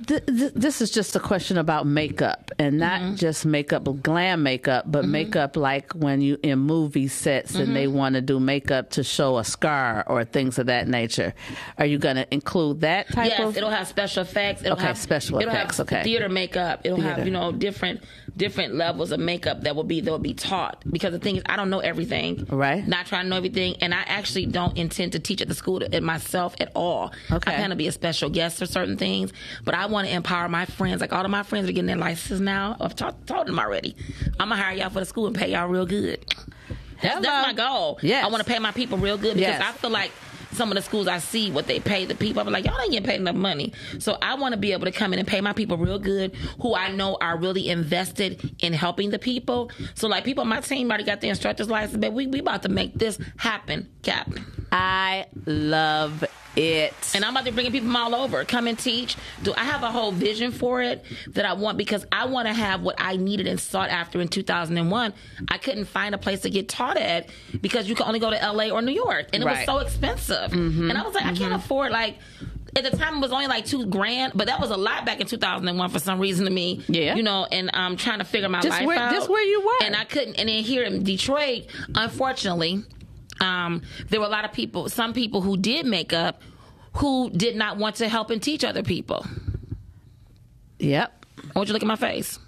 Th- 0.08 0.26
th- 0.26 0.54
this 0.54 0.82
is 0.82 0.91
just 0.91 1.16
a 1.16 1.20
question 1.20 1.58
about 1.58 1.86
makeup 1.88 2.52
and 2.60 2.78
not 2.78 3.02
Mm-hmm. 3.02 3.16
just 3.16 3.45
makeup 3.45 3.88
glam 4.04 4.43
makeup 4.43 4.84
but 4.91 5.06
makeup 5.06 5.56
like 5.56 5.93
when 5.93 6.22
you 6.22 6.38
in 6.43 6.60
movie 6.60 7.08
sets 7.08 7.56
and 7.56 7.66
Mm-hmm. 7.66 7.74
they 7.74 7.88
want 7.88 8.16
to 8.16 8.22
do 8.22 8.39
makeup 8.39 8.89
to 8.91 9.04
show 9.04 9.38
a 9.38 9.43
scar 9.45 10.04
or 10.08 10.24
things 10.26 10.60
of 10.60 10.66
that 10.68 10.88
nature 10.88 11.34
are 11.78 11.86
you 11.86 11.97
going 11.97 12.18
to 12.18 12.32
include 12.34 12.82
that 12.82 13.08
type 13.12 13.28
Yes, 13.30 13.39
of 13.39 13.45
Yes, 13.49 13.58
it'll 13.58 13.70
have 13.70 13.88
special 13.88 14.22
effects. 14.24 14.62
It'll 14.64 14.74
Okay, 14.78 14.86
have 14.88 14.97
special 14.97 15.39
it'll 15.39 15.52
effects, 15.54 15.78
Have 15.78 15.88
okay. 15.88 16.04
theater 16.04 16.30
makeup. 16.30 16.82
It'll 16.84 16.99
have 17.02 17.26
you 17.26 17.32
know 17.32 17.52
different 17.52 18.02
different 18.38 18.76
levels 18.76 19.12
of 19.12 19.20
makeup 19.20 19.62
that 19.62 19.76
will 19.76 19.84
be 19.84 20.02
that 20.02 20.12
will 20.12 20.20
be 20.20 20.34
taught. 20.34 20.84
Because 20.89 21.12
the 21.12 21.20
thing 21.20 21.36
is, 21.38 21.43
I 21.47 21.56
don't 21.56 21.70
know 21.70 21.80
everything. 21.80 22.45
Right. 22.49 22.86
Not 22.88 23.06
trying 23.06 23.24
to 23.24 23.30
know 23.30 23.36
everything, 23.38 23.76
and 23.82 23.93
I 23.93 24.02
actually 24.06 24.45
don't 24.45 24.78
intend 24.78 25.12
to 25.14 25.20
teach 25.20 25.41
at 25.41 25.47
the 25.47 25.56
school 25.56 25.80
to, 25.82 25.93
at 25.93 26.04
my 26.04 26.18
myself 26.42 26.56
at 26.60 26.72
all. 26.76 27.12
Okay. 27.32 27.52
I 27.52 27.56
plan 27.56 27.70
to 27.70 27.76
be 27.76 27.88
a 27.88 27.92
special 27.92 28.30
guest 28.30 28.58
for 28.60 28.66
certain 28.66 28.98
things, 28.98 29.32
but 29.64 29.76
I 29.76 29.86
want 29.86 30.08
to 30.08 30.14
empower 30.14 30.50
my 30.50 30.66
friends. 30.66 31.02
Like 31.02 31.14
all 31.14 31.24
of 31.24 31.32
my 31.32 31.44
friends 31.44 31.70
are 31.70 31.72
getting 31.72 31.86
their 31.88 31.96
licenses 31.96 32.42
now. 32.42 32.78
I've 32.80 32.96
taught, 32.96 33.28
told 33.28 33.48
them 33.48 33.60
already. 33.60 33.96
I'm 34.39 34.50
gonna 34.50 34.62
hire 34.62 34.76
y'all 34.76 34.89
for 34.89 35.00
the 35.00 35.06
school 35.06 35.28
and 35.28 35.36
pay 35.36 35.52
y'all 35.52 35.68
real 35.68 35.86
good. 35.86 36.26
That's, 37.02 37.22
that's 37.22 37.48
my 37.48 37.54
goal. 37.54 38.00
Yes. 38.02 38.24
I 38.24 38.28
want 38.30 38.44
to 38.46 38.50
pay 38.50 38.60
my 38.60 38.72
people 38.72 38.98
real 38.98 39.18
good 39.18 39.36
because 39.36 39.60
Yes. 39.60 39.62
I 39.64 39.72
feel 39.72 39.89
like 39.89 40.12
some 40.54 40.70
of 40.70 40.76
the 40.76 40.82
schools 40.82 41.08
I 41.08 41.20
see 41.20 41.52
what 41.52 41.68
they 41.68 41.80
pay 41.80 42.06
the 42.06 42.16
people. 42.16 42.41
I'm 42.41 42.49
like, 42.49 42.66
y'all 42.66 42.80
ain't 42.82 42.91
getting 42.91 43.08
paid 43.08 43.20
enough 43.20 43.36
money. 43.36 43.74
So 43.99 44.18
I 44.22 44.36
want 44.36 44.54
to 44.54 44.58
be 44.58 44.72
able 44.74 44.86
to 44.86 44.91
come 44.91 45.14
in 45.14 45.20
and 45.20 45.28
pay 45.28 45.41
my 45.41 45.54
people 45.54 45.78
real 45.78 45.99
good, 45.99 46.36
who 46.62 46.76
I 46.76 46.91
know 46.91 47.18
are 47.22 47.38
really 47.38 47.70
invested 47.70 48.56
in 48.60 48.74
helping 48.74 49.10
the 49.12 49.20
people. 49.20 49.72
So 49.95 50.08
like 50.08 50.24
people 50.24 50.41
on 50.41 50.47
my 50.47 50.62
team 50.62 50.89
already 50.89 51.04
got 51.04 51.22
the 51.22 51.30
instructor's 51.30 51.70
license, 51.70 51.99
but 51.99 52.14
we 52.14 52.28
we 52.28 52.39
about 52.39 52.64
to 52.64 52.70
make 52.70 52.95
this 52.95 53.20
happen, 53.38 53.89
Captain. 54.04 54.68
I 54.72 55.28
love 55.45 56.24
it. 56.56 56.93
And 57.16 57.24
I'm 57.24 57.32
about 57.32 57.45
to 57.45 57.52
bring 57.52 57.72
people 57.72 57.88
from 57.88 57.95
all 57.95 58.16
over. 58.16 58.43
Come 58.45 58.68
and 58.68 58.78
teach. 58.78 59.16
Do 59.43 59.54
I 59.56 59.64
have 59.64 59.84
a 59.84 59.91
whole 59.91 60.12
vision 60.12 60.52
for 60.52 60.82
it 60.82 61.04
that 61.30 61.45
I 61.45 61.54
want 61.54 61.78
because 61.78 62.06
I 62.12 62.26
want 62.26 62.47
to 62.47 62.54
have 62.54 62.82
what 62.82 62.95
I 62.97 63.16
needed 63.16 63.47
and 63.47 63.60
sought 63.60 63.89
after 63.89 64.20
in 64.22 64.28
2001. 64.28 65.14
I 65.49 65.58
couldn't 65.58 65.86
find 65.86 66.14
a 66.16 66.18
place 66.18 66.41
to 66.41 66.49
get 66.49 66.70
taught 66.70 66.97
at 66.97 67.30
because 67.62 67.88
you 67.88 67.95
could 67.95 68.06
only 68.08 68.20
go 68.20 68.30
to 68.30 68.36
LA 68.52 68.70
or 68.70 68.82
New 68.82 68.91
York, 68.93 69.28
and 69.34 69.43
it 69.43 69.45
Right. 69.45 69.58
was 69.58 69.66
so 69.66 69.78
expensive. 69.80 70.52
Mm-hmm. 70.52 70.89
And 70.89 70.97
I 70.97 71.04
was 71.04 71.14
like, 71.14 71.24
I 71.26 71.30
can't 71.30 71.39
mm-hmm. 71.39 71.54
afford 71.56 71.91
like. 71.91 72.18
At 72.74 72.89
the 72.89 72.95
time, 72.95 73.18
it 73.18 73.20
was 73.20 73.34
only 73.34 73.47
like 73.47 73.66
two 73.66 73.86
grand, 73.88 74.32
but 74.34 74.47
that 74.47 74.62
was 74.62 74.70
a 74.70 74.78
lot 74.78 75.06
back 75.06 75.20
in 75.20 75.28
2001 75.28 75.89
for 75.89 75.99
some 75.99 76.20
reason 76.20 76.45
to 76.45 76.52
me. 76.52 76.82
Yeah. 76.88 77.16
you 77.16 77.22
know, 77.22 77.45
and 77.52 77.70
I'm 77.74 77.97
trying 77.97 78.20
to 78.20 78.24
figure 78.24 78.47
my 78.47 78.62
Just 78.62 78.78
life 78.80 78.88
where- 78.88 78.97
out. 78.97 79.12
just 79.14 79.28
where 79.30 79.43
you 79.43 79.60
were. 79.60 79.86
and 79.86 79.93
I 79.93 80.06
couldn't. 80.06 80.36
And 80.39 80.47
then 80.47 80.64
here 80.64 80.84
in 80.86 81.04
Detroit, 81.04 81.66
unfortunately, 81.93 82.84
um, 83.42 83.82
there 84.10 84.20
were 84.20 84.28
a 84.28 84.30
lot 84.30 84.46
of 84.46 84.54
people, 84.54 84.88
some 84.89 85.14
people 85.14 85.42
who 85.42 85.58
did 85.58 85.86
makeup, 85.86 86.42
who 86.94 87.30
did 87.32 87.56
not 87.56 87.78
want 87.78 87.96
to 87.98 88.08
help 88.08 88.30
and 88.30 88.42
teach 88.42 88.64
other 88.64 88.84
people. 88.84 89.26
Yep. 90.80 91.26
I 91.38 91.60
want 91.60 91.68
you 91.68 91.72
to 91.72 91.74
look 91.74 91.84
at 91.84 91.88
my 91.88 91.96
face. 91.96 92.39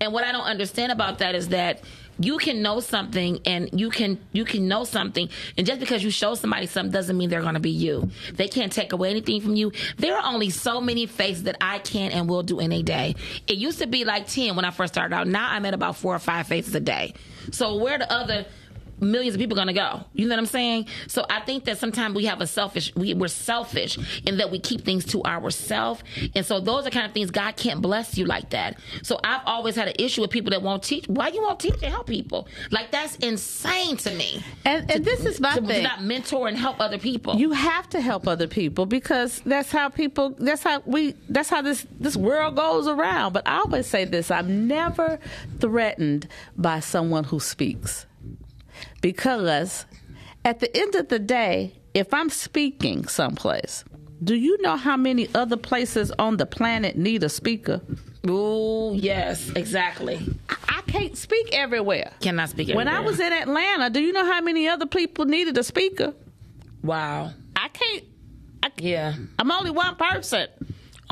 And 0.00 0.12
what 0.12 0.24
I 0.24 0.32
don't 0.32 0.44
understand 0.44 0.92
about 0.92 1.18
that 1.18 1.34
is 1.34 1.48
that 1.48 1.82
you 2.18 2.38
can 2.38 2.62
know 2.62 2.78
something 2.80 3.40
and 3.46 3.68
you 3.72 3.90
can 3.90 4.18
you 4.32 4.44
can 4.44 4.68
know 4.68 4.84
something 4.84 5.28
and 5.56 5.66
just 5.66 5.80
because 5.80 6.04
you 6.04 6.10
show 6.10 6.34
somebody 6.34 6.66
something 6.66 6.92
doesn't 6.92 7.16
mean 7.16 7.30
they're 7.30 7.42
going 7.42 7.54
to 7.54 7.60
be 7.60 7.70
you. 7.70 8.10
They 8.34 8.48
can't 8.48 8.70
take 8.70 8.92
away 8.92 9.10
anything 9.10 9.40
from 9.40 9.56
you. 9.56 9.72
There 9.96 10.16
are 10.16 10.32
only 10.32 10.50
so 10.50 10.80
many 10.80 11.06
faces 11.06 11.44
that 11.44 11.56
I 11.60 11.78
can 11.78 12.12
and 12.12 12.28
will 12.28 12.42
do 12.42 12.60
in 12.60 12.70
a 12.70 12.82
day. 12.82 13.16
It 13.46 13.56
used 13.56 13.78
to 13.80 13.86
be 13.86 14.04
like 14.04 14.28
10 14.28 14.54
when 14.54 14.64
I 14.64 14.70
first 14.70 14.94
started 14.94 15.14
out. 15.14 15.26
Now 15.26 15.50
I'm 15.50 15.64
at 15.64 15.74
about 15.74 15.96
4 15.96 16.14
or 16.14 16.18
5 16.18 16.46
faces 16.46 16.74
a 16.74 16.80
day. 16.80 17.14
So 17.50 17.76
where 17.76 17.98
the 17.98 18.10
other 18.12 18.46
millions 19.02 19.34
of 19.34 19.40
people 19.40 19.54
going 19.54 19.66
to 19.68 19.72
go. 19.72 20.04
You 20.14 20.26
know 20.28 20.34
what 20.34 20.40
I'm 20.40 20.46
saying? 20.46 20.86
So 21.08 21.26
I 21.28 21.40
think 21.40 21.64
that 21.64 21.78
sometimes 21.78 22.14
we 22.14 22.24
have 22.26 22.40
a 22.40 22.46
selfish, 22.46 22.94
we, 22.94 23.14
we're 23.14 23.28
selfish 23.28 23.98
in 24.26 24.38
that 24.38 24.50
we 24.50 24.58
keep 24.58 24.84
things 24.84 25.04
to 25.06 25.22
ourselves. 25.24 26.02
And 26.34 26.46
so 26.46 26.60
those 26.60 26.86
are 26.86 26.90
kind 26.90 27.06
of 27.06 27.12
things 27.12 27.30
God 27.30 27.56
can't 27.56 27.82
bless 27.82 28.16
you 28.16 28.24
like 28.24 28.50
that. 28.50 28.78
So 29.02 29.18
I've 29.24 29.42
always 29.46 29.76
had 29.76 29.88
an 29.88 29.94
issue 29.98 30.20
with 30.20 30.30
people 30.30 30.50
that 30.50 30.62
won't 30.62 30.82
teach. 30.82 31.06
Why 31.08 31.28
you 31.28 31.42
won't 31.42 31.60
teach 31.60 31.74
and 31.74 31.92
help 31.92 32.06
people? 32.06 32.48
Like 32.70 32.90
that's 32.90 33.16
insane 33.16 33.96
to 33.98 34.14
me. 34.14 34.42
And 34.64 34.90
and 34.90 35.04
this 35.04 35.24
is 35.24 35.40
my 35.40 35.54
To, 35.54 35.60
to 35.60 35.82
not 35.82 36.02
mentor 36.02 36.48
and 36.48 36.56
help 36.56 36.80
other 36.80 36.98
people. 36.98 37.36
You 37.36 37.52
have 37.52 37.88
to 37.90 38.00
help 38.00 38.28
other 38.28 38.46
people 38.46 38.86
because 38.86 39.40
that's 39.44 39.70
how 39.70 39.88
people 39.88 40.30
that's 40.38 40.62
how 40.62 40.82
we 40.86 41.14
that's 41.28 41.48
how 41.48 41.62
this 41.62 41.86
this 41.98 42.16
world 42.16 42.56
goes 42.56 42.86
around. 42.86 43.32
But 43.32 43.46
I 43.46 43.58
always 43.58 43.86
say 43.86 44.04
this, 44.04 44.30
I'm 44.30 44.66
never 44.66 45.18
threatened 45.60 46.28
by 46.56 46.80
someone 46.80 47.24
who 47.24 47.40
speaks. 47.40 48.06
Because 49.02 49.84
at 50.46 50.60
the 50.60 50.74
end 50.74 50.94
of 50.94 51.08
the 51.08 51.18
day, 51.18 51.74
if 51.92 52.14
I'm 52.14 52.30
speaking 52.30 53.06
someplace, 53.06 53.84
do 54.24 54.34
you 54.34 54.56
know 54.62 54.76
how 54.76 54.96
many 54.96 55.28
other 55.34 55.56
places 55.58 56.10
on 56.18 56.38
the 56.38 56.46
planet 56.46 56.96
need 56.96 57.22
a 57.24 57.28
speaker? 57.28 57.82
Oh, 58.26 58.94
yes, 58.94 59.50
exactly. 59.50 60.20
I- 60.48 60.56
I 60.68 60.80
can't 60.98 61.16
speak 61.16 61.48
everywhere. 61.52 62.12
Cannot 62.20 62.50
speak 62.50 62.74
When 62.74 62.86
I 62.88 63.00
was 63.00 63.18
in 63.18 63.32
Atlanta, 63.32 63.88
do 63.90 64.00
you 64.00 64.12
know 64.12 64.24
how 64.24 64.40
many 64.40 64.68
other 64.68 64.86
people 64.86 65.24
needed 65.26 65.58
a 65.58 65.62
speaker? 65.64 66.14
wow. 66.82 67.32
I 67.56 67.68
can't. 67.68 68.04
I, 68.62 68.70
Yeah. 68.78 69.14
I'm 69.38 69.50
only 69.50 69.70
one 69.70 69.96
person. 69.96 70.48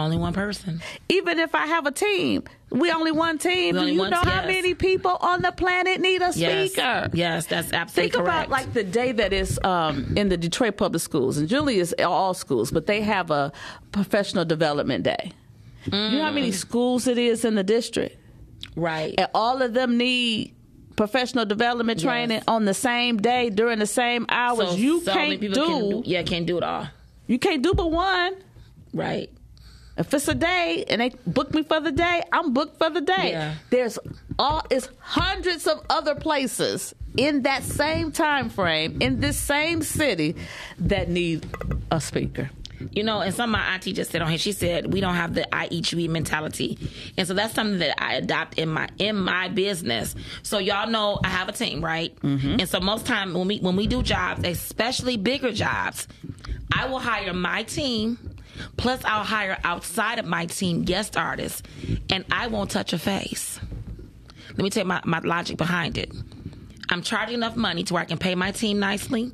Only 0.01 0.17
one 0.17 0.33
person. 0.33 0.81
Even 1.11 1.39
if 1.39 1.55
I 1.55 1.67
have 1.67 1.85
a 1.87 1.91
team, 1.93 2.45
we 2.71 2.91
only 2.91 3.13
one 3.13 3.37
team. 3.37 3.67
We 3.67 3.73
Do 3.73 3.79
only 3.81 3.93
you 3.93 4.09
know 4.09 4.17
how 4.17 4.41
yes. 4.43 4.47
many 4.47 4.75
people 4.75 5.17
on 5.21 5.43
the 5.43 5.53
planet 5.53 6.01
need 6.01 6.23
a 6.23 6.33
Yes. 6.35 6.73
speaker? 6.73 7.11
Yes, 7.13 7.45
that's 7.47 7.71
absolutely 7.73 8.11
Think 8.11 8.25
correct. 8.25 8.47
about 8.47 8.49
like 8.49 8.73
the 8.73 8.83
day 8.83 9.13
that 9.13 9.35
is 9.35 9.59
um, 9.63 10.15
in 10.17 10.31
the 10.31 10.39
Detroit 10.39 10.79
public 10.79 11.03
schools, 11.03 11.37
and 11.37 11.47
Julie 11.49 11.79
is 11.79 11.95
all 12.03 12.33
schools, 12.33 12.71
but 12.71 12.87
they 12.87 13.03
have 13.03 13.31
a 13.31 13.53
professional 13.93 14.47
development 14.47 15.05
day. 15.05 15.33
You 15.85 15.93
know 15.93 16.23
how 16.23 16.31
Mm. 16.31 16.35
many 16.35 16.53
schools 16.53 17.07
it 17.07 17.19
is 17.19 17.45
in 17.45 17.55
the 17.55 17.63
district, 17.65 18.17
right. 18.77 19.15
and 19.19 19.29
all 19.35 19.61
of 19.61 19.75
them 19.75 19.99
need 19.99 20.55
professional 20.97 21.45
development 21.45 21.99
Yes. 22.01 22.05
training 22.11 22.43
on 22.49 22.65
the 22.65 22.75
same 22.75 23.19
day 23.19 23.51
during 23.51 23.79
the 23.81 23.87
same 23.87 24.25
hours. 24.31 24.71
So- 24.71 24.77
you 24.77 25.01
so 25.03 25.13
can't 25.13 25.41
people 25.41 25.55
do, 25.55 26.03
can 26.03 26.11
yeah, 26.11 26.23
can't 26.23 26.47
do 26.47 26.57
it 26.57 26.63
all. 26.65 26.87
you 27.27 27.39
can't 27.39 27.63
do 27.63 27.75
but 27.75 27.91
one. 27.91 28.35
Right. 28.95 29.31
If 30.01 30.15
it's 30.15 30.29
a 30.29 30.35
day 30.35 30.87
and 30.89 31.03
they 31.03 31.11
book 31.27 31.53
me 31.53 31.63
for 31.63 31.79
the 31.79 31.93
day, 31.93 32.23
I'm 32.33 32.55
booked 32.55 32.79
for 32.79 32.89
the 32.89 33.03
day. 33.03 33.33
Yeah. 33.33 33.55
There's 33.69 33.99
all 34.39 34.63
it's 34.71 34.89
hundreds 34.99 35.67
of 35.67 35.85
other 35.91 36.15
places 36.15 36.95
in 37.19 37.43
that 37.43 37.65
same 37.65 38.11
time 38.11 38.49
frame 38.49 39.03
in 39.03 39.21
this 39.21 39.39
same 39.39 39.83
city 39.83 40.37
that 40.79 41.11
need 41.11 41.47
a 41.91 42.01
speaker. 42.01 42.51
You 42.93 43.05
know, 43.05 43.21
and 43.21 43.35
some 43.35 43.51
of 43.51 43.61
my 43.61 43.75
auntie 43.75 43.93
just 43.93 44.11
said 44.11 44.23
on 44.23 44.31
here, 44.31 44.39
she 44.39 44.53
said, 44.53 44.91
we 44.91 45.03
don't 45.03 45.15
have 45.15 45.35
the 45.35 45.55
I 45.55 45.69
eat 45.71 45.93
you 45.93 45.99
eat 45.99 46.09
mentality. 46.09 46.79
And 47.19 47.29
so 47.29 47.35
that's 47.35 47.53
something 47.53 47.79
that 47.81 48.03
I 48.03 48.15
adopt 48.15 48.59
in 48.59 48.71
my 48.71 48.89
in 48.97 49.17
my 49.17 49.49
business. 49.49 50.15
So 50.43 50.57
y'all 50.57 50.89
know 50.89 51.21
I 51.23 51.29
have 51.29 51.51
a 51.51 51.53
team, 51.53 51.85
right? 51.85 52.19
Mm-hmm. 52.21 52.61
And 52.61 52.67
so 52.67 52.81
most 52.81 53.05
time 53.05 53.35
when 53.35 53.49
we 53.49 53.59
when 53.59 53.77
we 53.77 53.87
do 53.87 54.03
jobs, 54.03 54.47
especially 54.47 55.19
bigger 55.19 55.53
jobs, 55.53 56.09
I 56.73 56.87
will 56.87 57.01
hire 57.01 57.35
my 57.35 57.65
team, 57.65 58.30
plus 58.77 59.05
I'll 59.05 59.25
hire 59.25 59.59
outside 59.65 60.19
of 60.19 60.27
my 60.27 60.47
team 60.47 60.85
guest 60.85 61.17
artists, 61.17 61.63
and 62.09 62.25
I 62.31 62.47
won't 62.49 62.71
touch 62.71 62.93
a 62.93 62.99
face. 62.99 63.61
Let 64.51 64.59
me 64.59 64.71
tell 64.71 64.83
you 64.83 64.89
my, 64.89 65.01
my 65.05 65.21
logic 65.21 65.57
behind 65.57 65.97
it. 65.99 66.13
I'm 66.89 67.03
charging 67.03 67.35
enough 67.35 67.57
money 67.57 67.85
to 67.85 67.95
where 67.95 68.03
I 68.03 68.07
can 68.07 68.19
pay 68.19 68.35
my 68.35 68.51
team 68.51 68.81
nicely, 68.81 69.33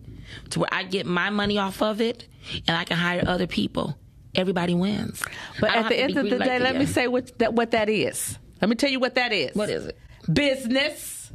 to 0.50 0.60
where 0.60 0.68
I 0.72 0.82
get 0.82 1.06
my 1.06 1.30
money 1.30 1.58
off 1.58 1.80
of 1.82 2.00
it, 2.00 2.28
and 2.68 2.76
I 2.76 2.84
can 2.84 2.96
hire 2.96 3.24
other 3.26 3.46
people. 3.46 3.96
Everybody 4.34 4.74
wins. 4.74 5.24
But 5.60 5.74
at 5.74 5.88
the 5.88 5.96
end 5.96 6.16
of 6.16 6.28
the 6.28 6.38
day, 6.38 6.58
let 6.58 6.76
me 6.76 6.84
say 6.86 7.08
what 7.08 7.38
that 7.38 7.54
what 7.54 7.70
that 7.70 7.88
is. 7.88 8.38
Let 8.60 8.68
me 8.68 8.76
tell 8.76 8.90
you 8.90 9.00
what 9.00 9.14
that 9.14 9.32
is. 9.32 9.54
What 9.54 9.70
is 9.70 9.86
it? 9.86 9.98
Business. 10.30 11.32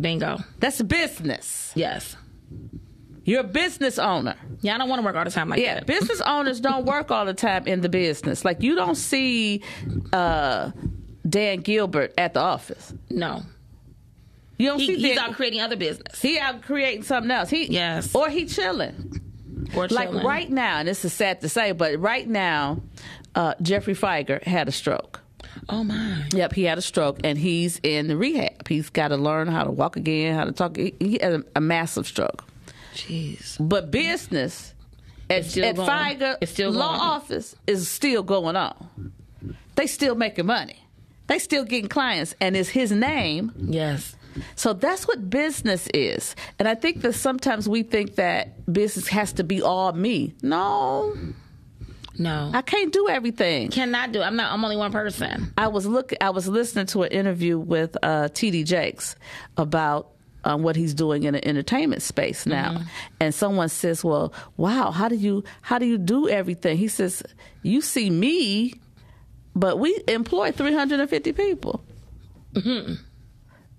Bingo. 0.00 0.38
That's 0.58 0.80
business. 0.82 1.72
Yes. 1.74 2.16
You're 3.28 3.40
a 3.40 3.44
business 3.44 3.98
owner. 3.98 4.36
Yeah, 4.62 4.74
I 4.74 4.78
don't 4.78 4.88
want 4.88 5.00
to 5.00 5.04
work 5.04 5.14
all 5.16 5.24
the 5.24 5.30
time 5.30 5.48
like 5.50 5.60
Yeah, 5.60 5.74
that. 5.74 5.86
business 5.86 6.20
owners 6.22 6.60
don't 6.60 6.86
work 6.86 7.10
all 7.10 7.26
the 7.26 7.34
time 7.34 7.66
in 7.66 7.82
the 7.82 7.88
business. 7.90 8.44
Like 8.44 8.62
you 8.62 8.74
don't 8.74 8.94
see 8.94 9.62
uh, 10.12 10.70
Dan 11.28 11.60
Gilbert 11.60 12.14
at 12.16 12.32
the 12.34 12.40
office. 12.40 12.92
no. 13.10 13.42
You 14.60 14.70
don't 14.70 14.80
He, 14.80 14.86
see 14.88 14.96
he's 14.96 15.16
Dan. 15.16 15.18
out 15.30 15.34
creating 15.36 15.60
other 15.60 15.76
business. 15.76 16.20
he 16.20 16.36
out 16.38 16.62
creating 16.62 17.04
something 17.04 17.30
else. 17.30 17.48
He 17.48 17.66
Yes. 17.66 18.12
or 18.14 18.28
he 18.28 18.46
chilling. 18.46 19.20
Or 19.76 19.86
chilling. 19.86 20.14
Like 20.14 20.24
right 20.24 20.50
now, 20.50 20.78
and 20.78 20.88
this 20.88 21.04
is 21.04 21.12
sad 21.12 21.42
to 21.42 21.48
say, 21.48 21.70
but 21.70 21.96
right 22.00 22.26
now, 22.26 22.80
uh, 23.36 23.54
Geoffrey 23.62 23.94
Fieger 23.94 24.42
had 24.42 24.66
a 24.66 24.72
stroke. 24.72 25.20
Oh 25.68 25.84
my. 25.84 26.24
Yep, 26.32 26.54
he 26.54 26.64
had 26.64 26.76
a 26.78 26.82
stroke, 26.82 27.20
and 27.22 27.38
he's 27.38 27.78
in 27.84 28.08
the 28.08 28.16
rehab. 28.16 28.66
He's 28.66 28.90
got 28.90 29.08
to 29.08 29.16
learn 29.16 29.46
how 29.46 29.62
to 29.64 29.70
walk 29.70 29.96
again, 29.96 30.34
how 30.34 30.44
to 30.44 30.52
talk. 30.52 30.76
He, 30.76 30.92
he 30.98 31.18
had 31.22 31.32
a, 31.34 31.44
a 31.56 31.60
massive 31.60 32.06
stroke. 32.08 32.42
Jeez. 33.06 33.56
But 33.60 33.90
business 33.90 34.74
at, 35.30 35.44
still 35.46 35.64
at 35.64 35.76
going. 35.76 36.36
It's 36.40 36.52
still 36.52 36.70
law 36.70 36.96
office 37.16 37.54
is 37.66 37.88
still 37.88 38.22
going 38.22 38.56
on. 38.56 39.12
They 39.76 39.86
still 39.86 40.14
making 40.14 40.46
money. 40.46 40.84
They 41.28 41.38
still 41.38 41.64
getting 41.64 41.88
clients, 41.88 42.34
and 42.40 42.56
it's 42.56 42.68
his 42.70 42.90
name. 42.90 43.52
Yes. 43.58 44.16
So 44.56 44.72
that's 44.72 45.06
what 45.06 45.28
business 45.28 45.88
is. 45.92 46.34
And 46.58 46.66
I 46.68 46.74
think 46.74 47.02
that 47.02 47.12
sometimes 47.14 47.68
we 47.68 47.82
think 47.82 48.14
that 48.16 48.70
business 48.72 49.08
has 49.08 49.32
to 49.34 49.44
be 49.44 49.60
all 49.62 49.92
me. 49.92 50.34
No, 50.42 51.16
No. 52.16 52.50
I 52.54 52.62
can't 52.62 52.92
do 52.92 53.08
everything. 53.08 53.68
cannot 53.70 54.12
do. 54.12 54.22
I'm 54.22 54.36
not. 54.36 54.52
I'm 54.52 54.64
only 54.64 54.76
one 54.76 54.90
person. 54.92 55.52
I 55.58 55.68
was 55.68 55.86
look. 55.86 56.12
I 56.20 56.30
was 56.30 56.48
listening 56.48 56.86
to 56.86 57.02
an 57.02 57.12
interview 57.12 57.58
with 57.58 57.96
uh, 58.02 58.28
T.D. 58.28 58.64
Jakes 58.64 59.14
about 59.56 60.08
um, 60.44 60.62
what 60.62 60.76
he's 60.76 60.94
doing 60.94 61.24
in 61.24 61.34
the 61.34 61.46
entertainment 61.46 62.02
space 62.02 62.46
now, 62.46 62.80
and 63.20 63.34
someone 63.34 63.68
says, 63.68 64.04
"Well, 64.04 64.32
wow, 64.56 64.90
how 64.90 65.08
do 65.08 65.16
you 65.16 65.44
how 65.62 65.78
do 65.78 65.86
you 65.86 65.98
do 65.98 66.28
everything?" 66.28 66.76
He 66.78 66.88
says, 66.88 67.22
"You 67.62 67.80
see 67.80 68.08
me, 68.10 68.74
but 69.54 69.78
we 69.78 69.98
employ 70.08 70.52
350 70.52 71.32
people." 71.32 71.82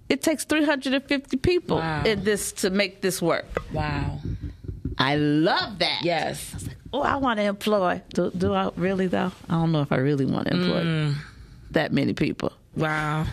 It 0.10 0.22
takes 0.24 0.44
350 0.46 1.38
people 1.38 1.78
Wow. 1.78 2.04
in 2.04 2.24
this 2.24 2.52
to 2.54 2.70
make 2.72 3.02
this 3.02 3.22
work. 3.22 3.46
Wow. 3.74 4.20
I 4.98 5.16
love 5.18 5.80
that. 5.80 6.02
Yes. 6.04 6.68
Oh, 6.92 7.02
I 7.02 7.18
want 7.18 7.38
to 7.40 7.44
employ. 7.44 8.02
Do, 8.14 8.32
do 8.36 8.54
I 8.54 8.72
really 8.76 9.06
though? 9.08 9.32
I 9.50 9.54
don't 9.54 9.72
know 9.72 9.82
if 9.82 9.92
I 9.92 9.98
really 9.98 10.26
want 10.26 10.48
to 10.48 10.54
employ 10.56 10.84
Mm. 10.84 11.16
that 11.72 11.94
many 11.94 12.14
people. 12.14 12.52
Wow. 12.76 13.28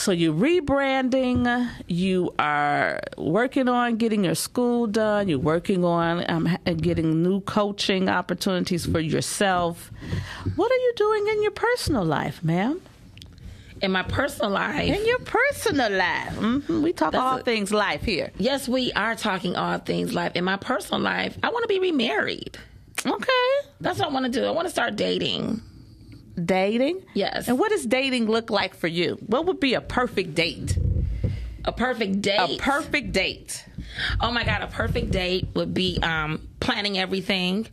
So 0.00 0.12
you're 0.12 0.32
rebranding. 0.32 1.68
You 1.86 2.32
are 2.38 3.00
working 3.18 3.68
on 3.68 3.96
getting 3.98 4.24
your 4.24 4.34
school 4.34 4.86
done. 4.86 5.28
You're 5.28 5.38
working 5.38 5.84
on 5.84 6.24
um, 6.30 6.56
getting 6.78 7.22
new 7.22 7.42
coaching 7.42 8.08
opportunities 8.08 8.86
for 8.86 8.98
yourself. 8.98 9.90
What 10.56 10.72
are 10.72 10.76
you 10.86 10.92
doing 10.96 11.26
in 11.28 11.42
your 11.42 11.50
personal 11.50 12.02
life, 12.02 12.42
ma'am? 12.42 12.80
In 13.82 13.92
my 13.92 14.02
personal 14.02 14.50
life, 14.52 14.88
In 14.88 15.04
your 15.06 15.18
personal 15.18 15.92
life, 15.92 16.32
hmm 16.34 16.82
we 16.82 16.94
talk 16.94 17.12
That's 17.12 17.22
all 17.22 17.36
a- 17.38 17.42
things 17.42 17.70
life 17.70 18.02
here. 18.02 18.30
yes, 18.38 18.68
we 18.68 18.92
are 18.92 19.14
talking 19.14 19.54
all 19.54 19.78
things 19.78 20.14
life. 20.14 20.32
In 20.34 20.44
my 20.44 20.56
personal 20.56 21.00
life, 21.02 21.36
I 21.42 21.50
want 21.50 21.64
to 21.64 21.68
be 21.68 21.78
remarried. 21.78 22.56
Okay, 23.04 23.50
That's 23.82 23.98
what 23.98 24.08
I 24.08 24.12
want 24.12 24.26
to 24.26 24.32
do. 24.32 24.46
I 24.46 24.50
want 24.50 24.66
to 24.66 24.70
start 24.70 24.96
dating. 24.96 25.60
Dating. 26.46 27.04
Yes. 27.14 27.48
And 27.48 27.58
what 27.58 27.70
does 27.70 27.86
dating 27.86 28.26
look 28.26 28.50
like 28.50 28.74
for 28.74 28.88
you? 28.88 29.18
What 29.26 29.46
would 29.46 29.60
be 29.60 29.74
a 29.74 29.80
perfect 29.80 30.34
date? 30.34 30.76
A 31.64 31.72
perfect 31.72 32.22
date. 32.22 32.38
A 32.38 32.56
perfect 32.58 33.12
date. 33.12 33.64
Oh 34.20 34.30
my 34.30 34.44
god, 34.44 34.62
a 34.62 34.66
perfect 34.66 35.10
date 35.10 35.48
would 35.54 35.74
be 35.74 35.98
um, 36.02 36.48
planning 36.60 36.98
everything, 36.98 37.66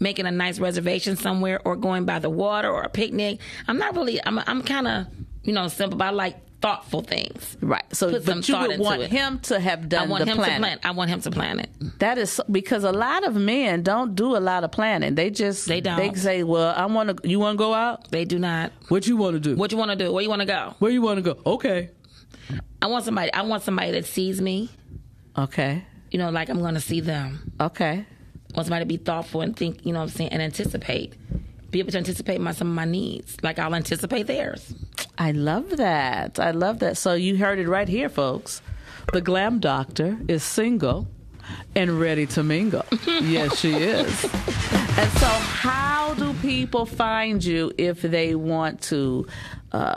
making 0.00 0.26
a 0.26 0.30
nice 0.30 0.58
reservation 0.58 1.16
somewhere, 1.16 1.60
or 1.64 1.76
going 1.76 2.04
by 2.04 2.18
the 2.18 2.30
water 2.30 2.68
or 2.68 2.82
a 2.82 2.88
picnic. 2.88 3.38
I'm 3.68 3.78
not 3.78 3.94
really. 3.94 4.20
I'm. 4.24 4.38
I'm 4.40 4.62
kind 4.62 4.88
of 4.88 5.06
you 5.44 5.52
know 5.52 5.68
simple. 5.68 5.98
But 5.98 6.08
I 6.08 6.10
like 6.10 6.36
thoughtful 6.62 7.02
things. 7.02 7.56
Right. 7.60 7.84
So, 7.92 8.10
Put 8.10 8.24
but 8.24 8.48
you 8.48 8.56
would 8.56 8.78
want 8.78 9.02
it. 9.02 9.10
him 9.10 9.40
to 9.40 9.60
have 9.60 9.88
done 9.88 10.08
I 10.08 10.10
want 10.10 10.24
the 10.24 10.30
him 10.30 10.36
planning. 10.38 10.54
to 10.54 10.60
plan. 10.60 10.78
I 10.84 10.90
want 10.92 11.10
him 11.10 11.20
to 11.22 11.30
plan 11.30 11.58
it. 11.60 11.68
That 11.98 12.16
is 12.18 12.30
so- 12.32 12.44
because 12.50 12.84
a 12.84 12.92
lot 12.92 13.24
of 13.26 13.34
men 13.34 13.82
don't 13.82 14.14
do 14.14 14.36
a 14.36 14.38
lot 14.38 14.64
of 14.64 14.70
planning. 14.72 15.14
They 15.16 15.28
just 15.30 15.66
They 15.68 15.80
don't. 15.80 15.96
They 15.98 16.14
say, 16.14 16.42
"Well, 16.44 16.72
I 16.74 16.86
want 16.86 17.20
to. 17.22 17.28
You 17.28 17.38
want 17.40 17.54
to 17.56 17.58
go 17.58 17.74
out? 17.74 18.10
They 18.10 18.24
do 18.24 18.38
not. 18.38 18.72
What 18.88 19.06
you 19.06 19.16
want 19.16 19.34
to 19.34 19.40
do? 19.40 19.56
What 19.56 19.72
you 19.72 19.76
want 19.78 19.90
to 19.90 19.96
do? 19.96 20.12
Where 20.12 20.22
you 20.22 20.28
want 20.30 20.40
to 20.40 20.46
go? 20.46 20.74
Where 20.78 20.90
you 20.92 21.02
want 21.02 21.18
to 21.18 21.34
go? 21.34 21.40
Okay. 21.44 21.90
I 22.80 22.86
want 22.86 23.04
somebody. 23.04 23.32
I 23.32 23.42
want 23.42 23.62
somebody 23.62 23.90
that 23.92 24.06
sees 24.06 24.40
me. 24.40 24.70
Okay. 25.36 25.84
You 26.10 26.18
know, 26.18 26.30
like 26.30 26.48
I'm 26.48 26.58
going 26.60 26.74
to 26.74 26.80
see 26.80 27.00
them. 27.00 27.52
Okay. 27.60 28.04
I 28.04 28.56
want 28.56 28.66
somebody 28.66 28.84
to 28.84 28.88
be 28.88 28.96
thoughtful 28.98 29.40
and 29.40 29.56
think. 29.56 29.84
You 29.86 29.92
know, 29.92 30.00
what 30.00 30.04
I'm 30.04 30.08
saying, 30.10 30.30
and 30.32 30.42
anticipate. 30.42 31.14
Be 31.72 31.80
able 31.80 31.90
to 31.92 31.98
anticipate 31.98 32.40
my 32.40 32.52
some 32.52 32.68
of 32.68 32.74
my 32.74 32.84
needs, 32.84 33.36
like 33.42 33.58
I'll 33.58 33.74
anticipate 33.74 34.28
theirs. 34.28 34.74
I 35.18 35.32
love 35.32 35.78
that. 35.78 36.38
I 36.38 36.52
love 36.52 36.78
that. 36.80 36.96
So 36.96 37.14
you 37.14 37.36
heard 37.36 37.58
it 37.58 37.66
right 37.66 37.88
here, 37.88 38.08
folks. 38.08 38.62
The 39.12 39.20
glam 39.20 39.58
doctor 39.58 40.18
is 40.28 40.44
single 40.44 41.08
and 41.74 41.98
ready 41.98 42.26
to 42.26 42.42
mingle. 42.42 42.84
yes, 43.06 43.58
she 43.58 43.72
is. 43.72 44.24
And 44.24 45.10
so, 45.12 45.26
how 45.26 46.14
do 46.14 46.34
people 46.34 46.86
find 46.86 47.42
you 47.42 47.72
if 47.78 48.02
they 48.02 48.34
want 48.34 48.82
to 48.82 49.26
uh, 49.72 49.96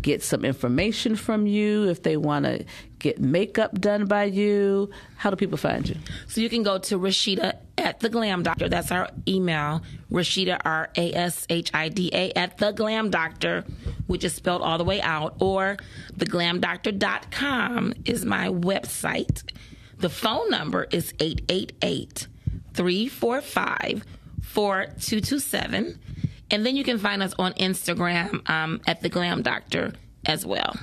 get 0.00 0.22
some 0.22 0.44
information 0.44 1.16
from 1.16 1.46
you? 1.46 1.88
If 1.88 2.02
they 2.02 2.16
want 2.16 2.44
to 2.44 2.64
get 2.98 3.20
makeup 3.20 3.80
done 3.80 4.06
by 4.06 4.24
you? 4.24 4.90
How 5.16 5.30
do 5.30 5.36
people 5.36 5.58
find 5.58 5.88
you? 5.88 5.96
So 6.26 6.40
you 6.40 6.48
can 6.48 6.62
go 6.62 6.78
to 6.78 6.98
Rashida 6.98 7.56
at 7.76 8.00
the 8.00 8.08
Glam 8.08 8.42
Doctor. 8.42 8.68
That's 8.68 8.90
our 8.90 9.08
email. 9.26 9.82
Rashida 10.10 10.60
R 10.64 10.90
A 10.96 11.12
S 11.12 11.46
H 11.48 11.70
I 11.74 11.88
D 11.88 12.10
A 12.12 12.32
at 12.32 12.58
the 12.58 12.72
Glam 12.72 13.10
Doctor, 13.10 13.64
which 14.06 14.24
is 14.24 14.34
spelled 14.34 14.62
all 14.62 14.78
the 14.78 14.84
way 14.84 15.00
out. 15.00 15.36
Or 15.40 15.76
theglamdoctor.com 16.16 17.94
is 18.04 18.24
my 18.24 18.48
website. 18.48 19.42
The 19.98 20.08
phone 20.08 20.50
number 20.50 20.86
is 20.90 21.12
888 21.18 22.28
345 22.74 24.04
4227. 24.42 25.98
And 26.50 26.64
then 26.64 26.76
you 26.76 26.84
can 26.84 26.98
find 26.98 27.22
us 27.22 27.34
on 27.38 27.52
Instagram 27.54 28.48
um, 28.48 28.80
at 28.86 29.02
the 29.02 29.08
Glam 29.08 29.42
Doctor 29.42 29.92
as 30.26 30.46
well. 30.46 30.76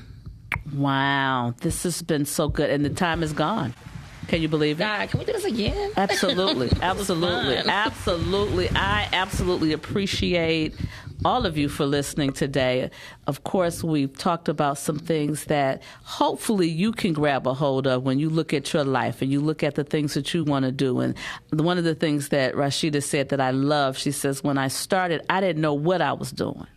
Wow, 0.74 1.54
this 1.60 1.84
has 1.84 2.02
been 2.02 2.26
so 2.26 2.48
good, 2.48 2.70
and 2.70 2.84
the 2.84 2.90
time 2.90 3.24
is 3.24 3.34
gone. 3.34 3.74
Can 4.28 4.42
you 4.42 4.48
believe 4.48 4.80
it? 4.80 4.84
God, 4.84 5.10
can 5.10 5.20
we 5.20 5.26
do 5.26 5.34
this 5.34 5.46
again? 5.46 5.92
Absolutely, 5.96 6.72
absolutely, 6.82 7.58
absolutely. 7.58 8.70
I 8.72 9.08
absolutely 9.14 9.74
appreciate 9.74 10.74
all 11.24 11.46
of 11.46 11.58
you 11.58 11.70
for 11.70 11.86
listening 11.86 12.34
today. 12.34 12.90
Of 13.28 13.44
course, 13.44 13.84
we've 13.84 14.16
talked 14.18 14.50
about 14.50 14.78
some 14.78 15.00
things 15.00 15.46
that 15.46 15.82
hopefully 16.04 16.68
you 16.68 16.92
can 16.92 17.14
grab 17.14 17.48
a 17.48 17.54
hold 17.54 17.88
of 17.88 18.04
when 18.04 18.20
you 18.20 18.30
look 18.30 18.54
at 18.54 18.74
your 18.74 18.84
life 18.84 19.22
and 19.22 19.32
you 19.32 19.40
look 19.40 19.64
at 19.64 19.76
the 19.76 19.84
things 19.84 20.14
that 20.16 20.34
you 20.34 20.44
want 20.44 20.66
to 20.66 20.72
do. 20.72 21.00
And 21.00 21.16
one 21.52 21.78
of 21.78 21.84
the 21.84 21.96
things 21.96 22.30
that 22.30 22.54
Rashida 22.56 23.02
said 23.02 23.30
that 23.30 23.40
I 23.40 23.52
love, 23.52 23.98
she 23.98 24.12
says, 24.12 24.44
when 24.44 24.58
I 24.58 24.68
started, 24.68 25.26
I 25.30 25.40
didn't 25.40 25.62
know 25.62 25.74
what 25.74 26.02
I 26.02 26.14
was 26.14 26.32
doing, 26.32 26.68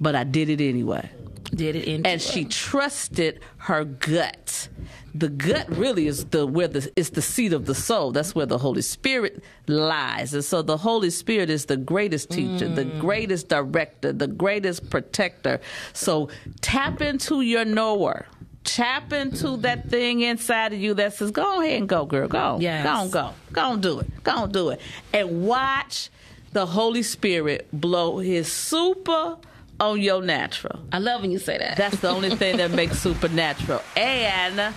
but 0.00 0.14
I 0.14 0.24
did 0.24 0.48
it 0.48 0.60
anyway 0.60 1.08
Did 1.54 1.76
it 1.76 1.84
in 1.84 2.06
and 2.06 2.20
she 2.22 2.44
trusted 2.44 3.40
her 3.58 3.84
gut. 3.84 4.68
The 5.14 5.28
gut 5.28 5.68
really 5.68 6.06
is 6.06 6.26
the 6.26 6.46
where 6.46 6.68
the 6.68 6.90
is 6.94 7.10
the 7.10 7.22
seat 7.22 7.52
of 7.52 7.66
the 7.66 7.74
soul. 7.74 8.12
That's 8.12 8.34
where 8.34 8.46
the 8.46 8.58
Holy 8.58 8.82
Spirit 8.82 9.42
lies. 9.66 10.32
And 10.34 10.44
so 10.44 10.62
the 10.62 10.76
Holy 10.76 11.10
Spirit 11.10 11.50
is 11.50 11.66
the 11.66 11.76
greatest 11.76 12.30
teacher, 12.30 12.68
the 12.68 12.84
mm. 12.84 13.00
greatest 13.00 13.48
director, 13.48 14.12
the 14.12 14.28
greatest 14.28 14.88
protector. 14.90 15.60
So 15.92 16.28
tap 16.60 17.00
into 17.00 17.40
your 17.40 17.64
knower. 17.64 18.26
Tap 18.62 19.12
into 19.12 19.56
that 19.58 19.88
thing 19.88 20.20
inside 20.20 20.72
of 20.72 20.78
you 20.78 20.94
that 20.94 21.14
says, 21.14 21.30
"Go 21.30 21.60
ahead 21.60 21.78
and 21.78 21.88
go, 21.88 22.04
girl. 22.04 22.28
Go, 22.28 22.58
Yes. 22.60 22.84
go, 22.84 22.90
on, 22.90 23.10
go, 23.10 23.30
go, 23.52 23.62
on, 23.62 23.80
do 23.80 24.00
it, 24.00 24.22
go, 24.22 24.32
on, 24.32 24.52
do 24.52 24.68
it," 24.68 24.80
and 25.12 25.46
watch 25.46 26.10
the 26.52 26.66
Holy 26.66 27.02
Spirit 27.02 27.66
blow 27.72 28.18
His 28.18 28.52
super 28.52 29.38
on 29.80 30.00
your 30.00 30.22
natural. 30.22 30.78
I 30.92 30.98
love 30.98 31.22
when 31.22 31.30
you 31.30 31.38
say 31.38 31.58
that. 31.58 31.76
That's 31.76 31.98
the 32.00 32.08
only 32.08 32.30
thing 32.36 32.58
that 32.58 32.70
makes 32.70 32.98
supernatural. 32.98 33.82
And 33.96 34.74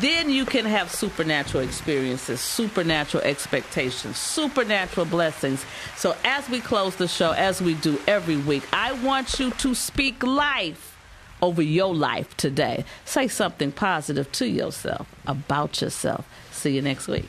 then 0.00 0.30
you 0.30 0.44
can 0.44 0.64
have 0.64 0.90
supernatural 0.90 1.64
experiences, 1.64 2.40
supernatural 2.40 3.22
expectations, 3.24 4.16
supernatural 4.18 5.06
blessings. 5.06 5.64
So, 5.96 6.16
as 6.24 6.48
we 6.48 6.60
close 6.60 6.96
the 6.96 7.08
show, 7.08 7.32
as 7.32 7.62
we 7.62 7.74
do 7.74 8.00
every 8.06 8.36
week, 8.36 8.64
I 8.72 8.92
want 8.92 9.38
you 9.40 9.50
to 9.50 9.74
speak 9.74 10.22
life 10.22 10.98
over 11.40 11.62
your 11.62 11.94
life 11.94 12.36
today. 12.36 12.84
Say 13.04 13.28
something 13.28 13.72
positive 13.72 14.30
to 14.32 14.46
yourself 14.46 15.08
about 15.26 15.80
yourself. 15.80 16.26
See 16.50 16.74
you 16.74 16.82
next 16.82 17.08
week. 17.08 17.28